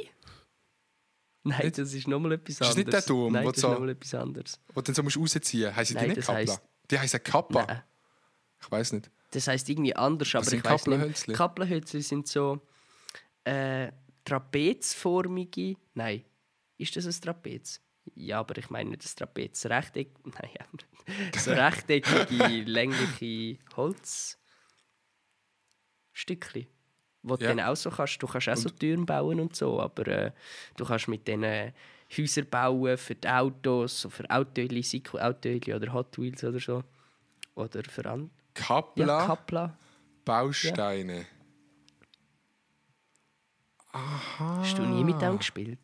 Nein, 1.45 1.61
Nicht? 1.65 1.79
das 1.79 1.95
ist 1.95 2.07
nochmal 2.09 2.33
etwas 2.33 2.49
Ist 2.51 2.61
das 2.61 2.69
anderes. 2.71 2.85
nicht 2.87 2.93
der 2.93 3.03
Turm, 3.05 3.33
Nein, 3.33 3.45
das 3.47 3.57
ist 3.57 3.61
so- 3.63 3.71
nochmal 3.73 3.89
etwas 3.91 4.15
anderes. 4.15 4.61
Du 4.75 4.81
dann 4.83 4.95
so 4.95 5.03
musst 5.03 5.17
rausziehen. 5.17 5.75
Heißen 5.75 5.97
die 5.99 6.05
nicht 6.07 6.19
das 6.19 6.27
Kappler? 6.27 6.41
heisst- 6.53 6.63
Die 6.91 6.99
heißen 6.99 7.23
Kappa. 7.23 7.65
Nein. 7.67 7.83
Ich 8.61 8.71
weiß 8.71 8.93
nicht. 8.93 9.11
Das 9.31 9.47
heisst 9.47 9.69
irgendwie 9.69 9.95
anders, 9.97 10.35
aber 10.35 10.53
ich 10.53 10.65
weiß 10.65 10.87
nicht. 11.29 11.37
Kapplerhölzli 11.37 12.03
sind 12.03 12.27
so 12.29 12.61
äh, 13.45 13.93
trapezformige. 14.25 15.77
Nein, 15.95 16.25
ist 16.77 16.97
das 16.97 17.07
ein 17.07 17.13
Trapez? 17.21 17.81
Ja, 18.15 18.41
aber 18.41 18.57
ich 18.59 18.69
meine 18.71 18.97
das 18.99 19.15
Trapez. 19.15 19.65
Rechteck. 19.67 20.11
Nein, 20.25 20.51
ja, 20.59 20.67
nicht. 20.73 21.41
so 21.41 21.53
rechteckige, 21.53 22.63
längliche 22.65 23.59
Holzstückchen. 23.77 24.39
Wo 27.29 27.37
du 27.37 27.45
Ja. 27.45 27.55
dann 27.55 27.61
auch 27.61 27.77
so 27.77 27.91
kannst. 27.91 28.23
Du 28.23 28.27
kannst 28.27 28.49
auch 28.49 28.57
so 28.57 28.69
Türen 28.71 29.07
bauen 29.07 29.41
und 29.41 29.55
so, 29.57 29.81
aber 29.81 30.07
äh, 30.09 30.31
du 30.77 30.85
kannst 30.85 31.09
mit 31.09 31.27
denen 31.29 31.73
Häuser 32.17 32.43
bauen 32.43 32.97
für 32.97 33.15
die 33.15 33.29
Autos, 33.29 34.01
so 34.01 34.11
für 34.11 34.29
Autos, 34.31 34.91
Sico 34.91 35.19
Autos 35.19 35.69
oder 35.69 35.93
Hot 35.93 36.19
Wheels 36.19 36.43
oder 36.45 36.59
so. 36.61 36.83
Oder 37.55 37.83
für 37.85 38.07
an 38.07 38.31
Kappler, 38.55 39.07
ja, 39.07 39.27
Kappler. 39.27 39.77
Bausteine. 40.25 41.27
Hast 43.93 44.79
du 44.79 44.83
nie 44.83 45.05
mit 45.05 45.21
dem 45.21 45.39
gespielt? 45.39 45.79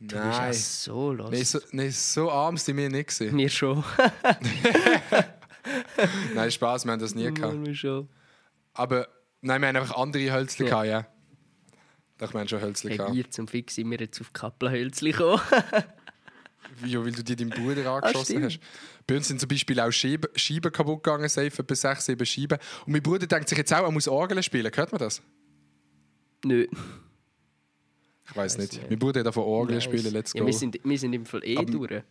Du 0.00 0.14
bist 0.14 0.18
auch 0.18 0.38
Nein. 0.38 0.52
so 0.52 1.12
los. 1.12 1.30
Nein, 1.30 1.44
so, 1.44 1.58
nein, 1.72 1.90
so 1.90 2.30
arm 2.30 2.56
sind 2.56 2.76
wir 2.76 2.88
nicht 2.88 3.08
gewesen. 3.08 3.34
Mir 3.34 3.48
schon. 3.48 3.82
Nein, 6.34 6.50
Spaß, 6.50 6.84
wir 6.84 6.92
haben 6.92 7.00
das 7.00 7.14
nie 7.14 7.32
gehabt. 7.32 7.76
Schon. 7.76 8.08
Aber 8.74 9.08
nein, 9.40 9.60
wir 9.60 9.68
haben 9.68 9.76
einfach 9.76 9.96
andere 9.96 10.32
Hölzli 10.32 10.66
Ja. 10.66 10.82
gehabt, 10.82 10.86
ja. 10.88 11.06
Wir 12.32 12.40
haben 12.40 12.48
schon 12.48 12.60
Hölzli 12.60 12.90
Hey, 12.90 12.96
gehabt. 12.98 13.14
wir 13.14 13.30
zum 13.30 13.46
Fix 13.48 13.76
sind 13.76 13.90
wir 13.90 13.98
jetzt 13.98 14.20
auf 14.20 14.32
Kapplerhölzli 14.32 15.12
gekommen. 15.12 15.40
Ja, 16.84 17.02
weil 17.04 17.10
du 17.12 17.24
dir 17.24 17.34
deinen 17.34 17.50
Bruder 17.50 17.90
angeschossen 17.90 18.24
stimmt. 18.36 18.44
hast. 18.44 18.60
Bei 19.06 19.16
uns 19.16 19.26
sind 19.26 19.40
zum 19.40 19.48
Beispiel 19.48 19.80
auch 19.80 19.90
Scheiben, 19.90 20.28
Scheiben 20.36 20.70
kaputt 20.70 21.02
gegangen, 21.02 21.28
safe 21.28 21.46
etwa 21.62 21.74
sechs, 21.74 22.04
sieben 22.04 22.24
Scheiben. 22.26 22.58
Und 22.86 22.92
mein 22.92 23.02
Bruder 23.02 23.26
denkt 23.26 23.48
sich 23.48 23.58
jetzt 23.58 23.72
auch, 23.72 23.82
er 23.84 23.90
muss 23.90 24.06
Orgel 24.06 24.40
spielen. 24.44 24.70
Hört 24.72 24.92
man 24.92 24.98
das? 25.00 25.20
Nö. 26.44 26.68
Ich 28.30 28.36
weiß 28.36 28.58
nicht. 28.58 28.74
nicht. 28.74 28.90
Mein 28.90 28.98
Bruder 28.98 29.24
hat 29.24 29.34
von 29.34 29.42
Orgel 29.44 29.80
spielen, 29.80 30.12
let's 30.12 30.32
go. 30.32 30.40
ja, 30.40 30.46
wir, 30.46 30.52
sind, 30.52 30.78
wir 30.84 30.98
sind 30.98 31.12
im 31.14 31.24
Fall 31.26 31.44
eh 31.44 31.56
Aber- 31.56 31.66
durch. 31.72 31.90
Eben, 31.90 32.02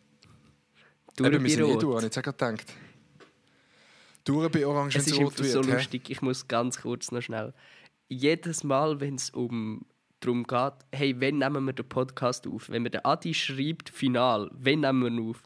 Durch 1.16 1.32
wir 1.32 1.50
sind 1.50 1.60
eh 1.64 1.78
durch, 1.78 1.84
habe 1.84 1.98
ich 2.00 2.04
jetzt 2.04 2.18
auch 2.18 2.24
gedacht. 2.24 2.66
Durch 4.28 4.52
bei 4.52 4.68
Orange, 4.68 4.96
wenn 4.96 5.02
Es 5.02 5.08
ist 5.08 5.20
rot 5.20 5.40
wird. 5.40 5.50
so 5.50 5.62
lustig, 5.62 6.10
ich 6.10 6.22
muss 6.22 6.48
ganz 6.48 6.82
kurz 6.82 7.12
noch 7.12 7.22
schnell. 7.22 7.54
Jedes 8.10 8.66
Mal, 8.66 9.00
wenn 9.00 9.16
es 9.16 9.30
um 9.30 9.86
darum 10.20 10.44
geht, 10.44 10.74
hey, 10.92 11.16
wann 11.20 11.38
nehmen 11.38 11.64
wir 11.66 11.72
den 11.72 11.88
Podcast 11.88 12.46
auf? 12.46 12.70
Wenn 12.70 12.84
mir 12.84 12.90
der 12.90 13.06
Adi 13.06 13.34
schreibt, 13.34 13.90
final, 13.90 14.50
wann 14.52 14.82
nehmen 14.82 15.02
wir 15.02 15.10
ihn 15.10 15.30
auf? 15.30 15.44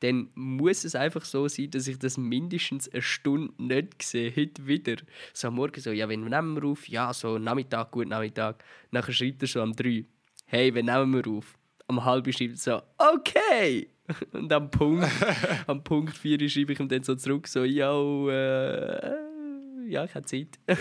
Dann 0.00 0.30
muss 0.34 0.84
es 0.84 0.94
einfach 0.94 1.26
so 1.26 1.46
sein, 1.48 1.70
dass 1.70 1.88
ich 1.88 1.98
das 1.98 2.16
mindestens 2.16 2.88
eine 2.88 3.02
Stunde 3.02 3.52
nicht 3.58 4.02
sehe. 4.02 4.34
Heute 4.34 4.66
wieder. 4.66 4.96
So 5.34 5.48
am 5.48 5.54
Morgen 5.56 5.80
so, 5.80 5.90
ja, 5.90 6.08
wann 6.08 6.24
nehmen 6.24 6.56
wir 6.56 6.64
auf? 6.64 6.88
Ja, 6.88 7.12
so 7.12 7.38
Nachmittag, 7.38 7.90
gut 7.90 8.08
Nachmittag. 8.08 8.64
Nachher 8.90 9.12
schreibt 9.12 9.42
er 9.42 9.48
so 9.48 9.62
um 9.62 9.74
drei, 9.74 10.06
hey, 10.46 10.74
wann 10.74 10.86
nehmen 10.86 11.12
wir 11.12 11.30
auf? 11.32 11.54
Am 11.88 12.04
halben 12.04 12.32
schreibt 12.32 12.58
so, 12.58 12.82
okay! 12.98 13.88
Und 14.32 14.52
am 14.52 14.70
Punkt, 14.70 15.06
am 15.66 15.82
Punkt 15.82 16.16
4 16.16 16.48
schreibe 16.48 16.72
ich 16.72 16.80
ihm 16.80 16.88
dann 16.88 17.02
so 17.02 17.14
zurück, 17.14 17.48
so, 17.48 17.64
yo, 17.64 18.28
äh, 18.30 19.14
ja, 19.88 20.04
ich 20.04 20.14
habe 20.14 20.24
Zeit. 20.24 20.58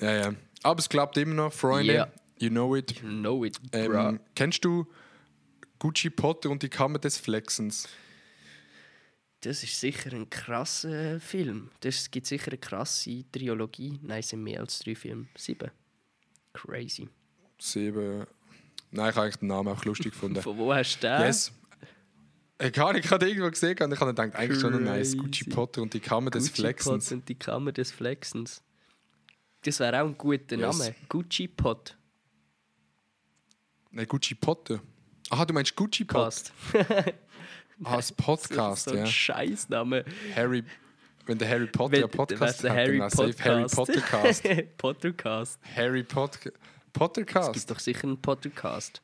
Ja, 0.00 0.14
ja. 0.14 0.34
Aber 0.62 0.78
es 0.78 0.88
klappt 0.88 1.16
immer 1.16 1.34
noch, 1.34 1.52
Freunde. 1.52 1.92
Ja. 1.92 2.12
You 2.38 2.50
know 2.50 2.76
it. 2.76 3.00
know 3.00 3.44
it, 3.44 3.58
Ähm, 3.72 4.20
kennst 4.34 4.64
du 4.64 4.86
Gucci 5.78 6.08
Potter 6.08 6.50
und 6.50 6.62
die 6.62 6.68
Kammer 6.68 7.00
des 7.00 7.18
Flexens? 7.18 7.88
Das 9.40 9.62
ist 9.62 9.78
sicher 9.78 10.12
ein 10.12 10.28
krasser 10.30 11.20
Film. 11.20 11.70
Das 11.80 12.10
gibt 12.10 12.26
sicher 12.26 12.48
eine 12.52 12.58
krasse 12.58 13.24
Trilogie. 13.30 13.98
Nein, 14.02 14.20
es 14.20 14.28
sind 14.28 14.42
mehr 14.42 14.60
als 14.60 14.78
drei 14.80 14.94
Filme. 14.94 15.26
Sieben. 15.36 15.70
Crazy. 16.52 17.08
Sieben. 17.58 18.26
Nein, 18.90 19.10
ich 19.10 19.16
habe 19.16 19.22
eigentlich 19.24 19.36
den 19.36 19.48
Namen 19.48 19.68
auch 19.68 19.84
lustig 19.84 20.12
gefunden. 20.12 20.40
Von 20.40 20.56
wo 20.58 20.72
hast 20.74 20.96
du 21.02 21.06
den? 21.08 21.20
Yes. 21.20 21.52
Ich 22.60 22.76
habe 22.78 23.00
gerade 23.00 23.28
irgendwo 23.28 23.50
gesehen 23.50 23.76
und 23.80 23.92
ich 23.92 24.00
habe 24.00 24.12
gedacht, 24.14 24.34
eigentlich 24.34 24.60
schon 24.60 24.82
nice. 24.82 25.12
Crazy. 25.12 25.16
Gucci 25.18 25.44
Potter 25.50 25.82
und 25.82 25.94
die 25.94 26.00
Kammer 26.00 26.30
des 26.30 26.48
Gucci 26.48 26.62
Flexens. 26.62 27.04
Pot 27.08 27.12
und 27.18 27.28
die 27.28 27.34
Kammer 27.36 27.72
des 27.72 27.92
Flexens. 27.92 28.62
Das 29.62 29.78
wäre 29.80 30.02
auch 30.02 30.06
ein 30.06 30.16
guter 30.18 30.56
Yes. 30.56 30.78
Name. 30.78 30.94
Gucci 31.08 31.46
Pot. 31.48 31.96
Nein, 33.90 34.06
Gucci 34.06 34.34
Potter. 34.34 34.80
Aha, 35.30 35.44
du 35.44 35.54
meinst 35.54 35.74
Gucci 35.76 36.04
Pot? 36.04 36.52
Ah, 37.84 37.94
das 37.94 38.10
Podcast, 38.10 38.86
so 38.86 38.90
ein 38.90 38.96
ja. 38.98 39.06
Scheißname. 39.06 40.04
Harry, 40.34 40.64
wenn 41.26 41.38
der 41.38 41.48
Harry 41.48 41.68
Potter 41.68 41.92
Wenn- 42.02 42.10
Podcast 42.10 42.64
hat, 42.64 42.70
Harry 42.70 42.98
dann 42.98 43.02
wär's 43.02 43.12
safe 43.12 43.44
Harry 43.44 43.62
Podcast. 43.68 44.42
Pottercast. 44.42 44.76
Pottercast. 44.78 45.60
Harry 45.76 46.02
Pot 46.92 47.18
Es 47.18 47.52
gibt 47.52 47.70
doch 47.70 47.78
sicher 47.78 48.04
einen 48.04 48.20
Pottercast. 48.20 49.02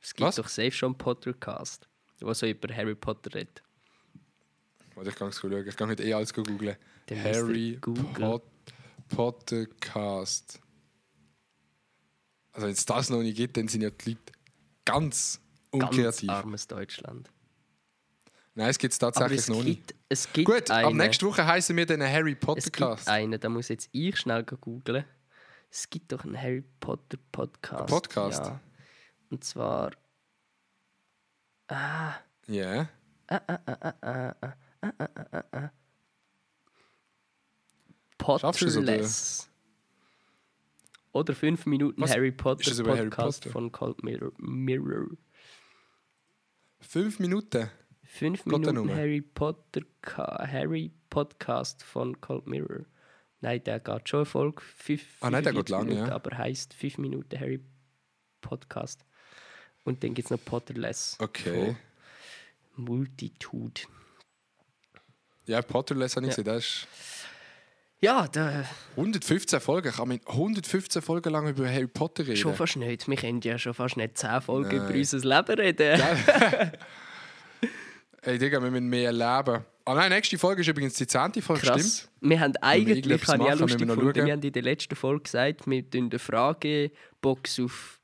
Es 0.00 0.14
gibt 0.14 0.26
Was? 0.26 0.36
doch 0.36 0.48
safe 0.48 0.70
schon 0.72 0.88
einen 0.92 0.98
Pottercast, 0.98 1.88
wo 2.20 2.32
so 2.34 2.46
über 2.46 2.74
Harry 2.74 2.94
Potter 2.94 3.34
redet. 3.34 3.62
Warte, 4.94 5.10
ich 5.10 5.16
kann 5.16 5.28
es 5.28 5.38
schauen. 5.40 5.66
Ich 5.66 5.76
kann 5.76 5.88
nicht 5.88 6.00
eh 6.00 6.12
alles 6.14 6.32
googeln. 6.32 6.76
Harry. 7.10 7.78
Pot 8.14 8.42
Pottercast. 9.08 10.60
Also 12.52 12.66
wenn 12.66 12.72
es 12.74 12.86
das 12.86 13.10
noch 13.10 13.20
nicht 13.20 13.36
gibt, 13.36 13.56
dann 13.56 13.68
sind 13.68 13.82
ja 13.82 13.90
die 13.90 14.10
Leute 14.10 14.32
ganz 14.84 15.40
Ganz 15.72 15.90
unkreativ. 15.90 16.28
armes 16.30 16.66
Deutschland. 16.68 17.30
Nein, 18.54 18.68
es 18.70 18.78
gibt 18.78 18.92
es 18.92 18.98
tatsächlich 19.00 19.40
es 19.40 19.48
noch 19.48 19.64
nicht. 19.64 19.92
es 20.08 20.32
gibt 20.32 20.46
Gut, 20.48 20.70
ab 20.70 20.86
einen. 20.86 20.96
nächste 20.98 21.26
Woche 21.26 21.44
heißen 21.44 21.76
wir 21.76 21.86
den 21.86 22.00
Harry 22.02 22.32
Es 22.34 22.38
Pottercast. 22.38 22.98
gibt 23.06 23.08
einen, 23.08 23.40
da 23.40 23.48
muss 23.48 23.68
jetzt 23.68 23.88
ich 23.90 24.16
schnell 24.16 24.44
googeln. 24.44 25.04
Es 25.74 25.90
gibt 25.90 26.12
doch 26.12 26.24
einen 26.24 26.40
Harry 26.40 26.62
Potter 26.78 27.18
Podcast. 27.32 27.80
Ein 27.80 27.86
Podcast? 27.86 28.44
Ja. 28.46 28.60
Und 29.30 29.42
zwar 29.42 29.90
Ja. 32.46 32.88
Es, 33.26 33.40
oder? 35.32 35.72
Potterless. 38.18 39.50
Oder 41.10 41.34
5 41.34 41.66
Minuten 41.66 42.00
Was? 42.00 42.12
Harry 42.12 42.30
Potter 42.30 42.70
über 42.78 42.96
Harry 42.96 43.10
Podcast 43.10 43.42
Potter? 43.42 43.52
von 43.52 43.72
Cold 43.72 44.04
Mirror. 44.04 44.30
Mirror. 44.38 45.08
Fünf 46.78 47.18
Minuten. 47.18 47.68
5 48.04 48.44
Geht 48.44 48.52
der 48.64 48.72
Minuten? 48.72 48.94
Harry 48.96 49.22
Potter 49.22 49.80
Harry 50.06 50.92
Podcast 51.10 51.82
von 51.82 52.20
Cold 52.20 52.46
Mirror. 52.46 52.84
Nein, 53.44 53.62
der 53.62 53.78
geht 53.78 54.08
schon 54.08 54.24
Folge 54.24 54.62
5 54.62 55.02
Ah, 55.20 55.28
nein, 55.30 55.44
der 55.44 55.52
geht 55.52 55.68
lang, 55.68 55.84
Minuten, 55.86 56.06
ja. 56.08 56.14
aber 56.14 56.36
heißt 56.38 56.72
5 56.72 56.96
Minuten 56.98 57.38
Harry 57.38 57.62
Podcast. 58.40 59.04
Und 59.84 60.02
dann 60.02 60.14
gibt 60.14 60.26
es 60.26 60.30
noch 60.30 60.42
Potterless. 60.42 61.16
Okay. 61.20 61.76
von 62.74 62.84
Multitude. 62.86 63.82
Ja, 65.44 65.60
Potterless 65.60 66.16
habe 66.16 66.26
ich 66.26 66.32
Ja. 66.36 66.42
gesehen. 66.42 66.44
Das 66.54 66.64
ist 66.64 66.86
Ja, 68.00 68.26
da 68.28 68.64
115 68.96 69.60
Folgen. 69.60 69.88
Ich 69.88 69.96
kann 69.96 70.08
mit 70.08 70.26
115 70.26 71.02
Folgen 71.02 71.30
lang 71.30 71.46
über 71.48 71.68
Harry 71.68 71.86
Potter 71.86 72.26
reden. 72.26 72.36
schon 72.36 72.54
fast 72.54 72.76
nicht. 72.76 73.06
Wir 73.08 73.16
können 73.16 73.40
ja 73.42 73.58
schon 73.58 73.74
fast 73.74 73.96
nicht 73.98 74.16
10 74.18 74.40
Folgen 74.40 74.76
Nein. 74.78 74.88
über 74.88 74.98
unser 74.98 75.18
Leben 75.18 75.60
reden. 75.60 76.00
Ey, 78.24 78.38
Digga, 78.38 78.62
wir 78.62 78.70
müssen 78.70 78.88
mehr 78.88 79.12
leben. 79.12 79.64
Ah 79.86 79.94
nein, 79.94 80.10
nächste 80.10 80.38
Folge 80.38 80.62
ist 80.62 80.68
übrigens 80.68 80.94
die 80.94 81.06
10. 81.06 81.42
Folge, 81.42 81.66
Krass. 81.66 81.80
stimmt? 81.98 82.10
Wir 82.22 82.40
haben 82.40 82.56
eigentlich, 82.62 82.98
irgendetwas 83.04 83.28
habe 83.34 83.44
ich 83.44 83.52
auch 83.52 83.58
lustig 83.58 83.80
wir 83.80 83.86
gefunden, 83.96 84.26
wir 84.26 84.32
haben 84.32 84.42
in 84.42 84.52
der 84.52 84.62
letzten 84.62 84.96
Folge 84.96 85.22
gesagt, 85.24 85.66
wir 85.66 85.90
tun 85.90 86.08
eine 86.10 86.18
Fragebox 86.18 87.60
auf, 87.60 88.00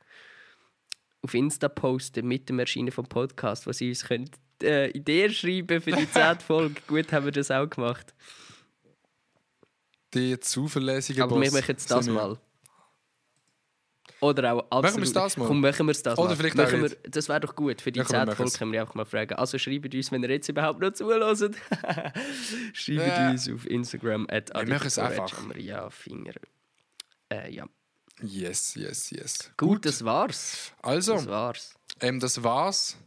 auf 1.22 1.32
Insta 1.34 1.68
posten 1.70 2.28
mit 2.28 2.50
dem 2.50 2.58
Erscheinen 2.58 2.90
vom 2.92 3.06
Podcast, 3.06 3.66
wo 3.66 3.72
sie 3.72 3.88
uns 3.88 4.04
können, 4.04 4.30
äh, 4.62 4.90
Ideen 4.90 5.32
schreiben 5.32 5.80
für 5.80 5.92
die 5.92 6.10
10. 6.12 6.40
Folge. 6.40 6.74
Gut, 6.86 7.10
haben 7.12 7.24
wir 7.24 7.32
das 7.32 7.50
auch 7.50 7.68
gemacht. 7.70 8.12
Die 10.12 10.38
zuverlässige 10.38 11.22
Aber 11.22 11.36
Boss. 11.36 11.44
wir 11.44 11.52
machen 11.60 11.64
jetzt 11.68 11.90
das 11.90 12.06
wir. 12.06 12.12
mal. 12.12 12.38
Oder 14.22 14.52
auch 14.54 14.58
absolut. 14.70 14.82
Machen 14.84 14.96
wir 14.98 15.02
es 15.04 15.12
das 15.12 15.36
mal? 15.38 15.46
Komm, 15.46 15.60
machen 15.60 15.86
wir 15.86 15.92
es 15.92 16.02
das 16.02 16.18
Oder 16.18 16.28
mal. 16.30 16.36
vielleicht 16.36 16.56
machen 16.56 16.66
auch 16.68 16.72
wir, 16.72 16.82
nicht. 16.82 16.98
Das 17.16 17.28
wäre 17.28 17.40
doch 17.40 17.54
gut. 17.56 17.80
Für 17.80 17.90
die 17.90 18.00
Ja, 18.00 18.04
komm, 18.04 18.12
wir 18.14 18.18
10. 18.20 18.26
machen 18.26 18.36
Folge 18.36 18.58
können 18.58 18.72
wir 18.72 18.80
einfach 18.82 18.94
mal 18.94 19.04
fragen. 19.06 19.34
Also 19.34 19.58
schreibt 19.58 19.94
uns, 19.94 20.12
wenn 20.12 20.22
ihr 20.22 20.30
jetzt 20.30 20.48
überhaupt 20.48 20.80
noch 20.80 20.92
zuhört. 20.92 21.22
schreibt 22.74 22.98
Ja. 23.18 23.30
uns 23.30 23.48
auf 23.50 23.66
Instagram 23.66 24.26
at 24.30 24.50
Wir 24.54 24.74
machen 24.74 24.86
es 24.86 24.98
einfach. 24.98 25.46
Maria 25.46 25.88
Finger. 25.90 26.34
Äh, 27.32 27.50
ja. 27.52 27.66
Yes, 28.22 28.74
yes, 28.74 29.10
yes. 29.10 29.50
Gut, 29.56 29.86
das 29.86 30.04
war's. 30.04 30.72
Also, 30.82 31.14
Das 31.14 31.26
war's. 31.26 31.74
ähm, 32.00 32.20
das 32.20 32.42
war's. 32.42 32.98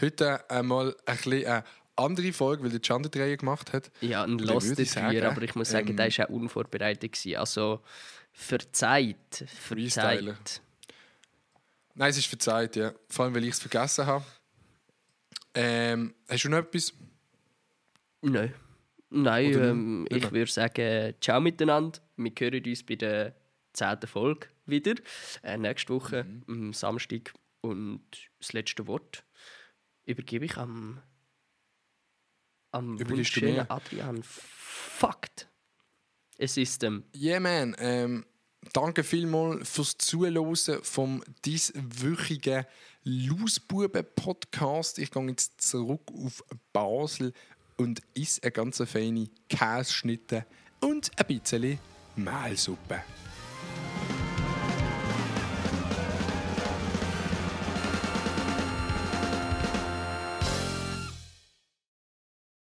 Heute 0.00 0.48
einmal 0.50 0.96
ein 1.04 1.16
bisschen 1.16 1.44
eine 1.46 1.64
andere 1.96 2.32
Folge, 2.32 2.62
weil 2.64 2.70
die 2.70 2.80
Dreie 3.10 3.36
gemacht 3.36 3.74
hat. 3.74 3.90
Ja, 4.00 4.22
ein 4.24 4.38
Lost 4.38 4.70
dafür, 4.70 4.86
sagen, 4.86 5.22
aber 5.24 5.42
ich 5.42 5.54
muss 5.54 5.68
sagen, 5.68 5.88
ähm, 5.90 5.96
der 5.98 6.10
war 6.18 6.26
auch 6.26 6.30
unvorbereitet. 6.30 7.12
Gewesen. 7.12 7.36
Also, 7.36 7.82
verzeiht. 8.32 9.44
Verzeiht. 9.46 10.62
Nein, 11.94 12.10
es 12.10 12.18
ist 12.18 12.26
verzeiht, 12.26 12.76
ja. 12.76 12.92
Vor 13.08 13.24
allem, 13.26 13.34
weil 13.34 13.44
ich 13.44 13.50
es 13.50 13.60
vergessen 13.60 14.06
habe. 14.06 14.24
Ähm, 15.54 16.14
hast 16.28 16.44
du 16.44 16.48
noch 16.48 16.58
etwas? 16.58 16.94
Nein. 18.22 18.54
Nein, 19.10 19.52
ähm, 19.52 20.06
ich 20.08 20.30
würde 20.32 20.50
sagen, 20.50 21.14
ciao 21.20 21.38
miteinander. 21.40 21.98
Wir 22.16 22.32
hören 22.38 22.64
uns 22.64 22.82
bei 22.82 22.94
der 22.96 23.34
10. 23.74 24.06
Folge 24.06 24.48
wieder. 24.64 24.94
Äh, 25.42 25.58
nächste 25.58 25.92
Woche, 25.92 26.24
Mhm. 26.24 26.44
am 26.48 26.72
Samstag. 26.72 27.34
Und 27.60 28.02
das 28.38 28.54
letzte 28.54 28.86
Wort 28.86 29.24
übergebe 30.04 30.46
ich 30.46 30.56
am, 30.56 31.02
am 32.70 32.98
wunderschönen? 32.98 33.70
Adrian. 33.70 34.22
Fakt. 34.22 35.46
Es 36.38 36.56
ist 36.56 36.82
ähm, 36.82 37.04
Yeah, 37.14 37.40
man. 37.40 37.76
Ähm, 37.78 38.24
danke 38.72 39.04
vielmals 39.04 39.68
fürs 39.68 39.98
Zuhören 39.98 40.56
vom 40.82 41.22
dieswöchigen 41.44 42.64
Lausbuben-Podcast. 43.04 44.98
Ich 44.98 45.10
gehe 45.10 45.26
jetzt 45.28 45.60
zurück 45.60 46.02
auf 46.12 46.44
Basel 46.72 47.32
und 47.76 48.00
esse 48.14 48.42
eine 48.42 48.52
ganz 48.52 48.82
feine 48.86 49.28
Käseschnitte 49.48 50.46
und 50.80 51.10
ein 51.16 51.26
bisschen 51.26 51.78
Mehlsuppe. 52.16 53.02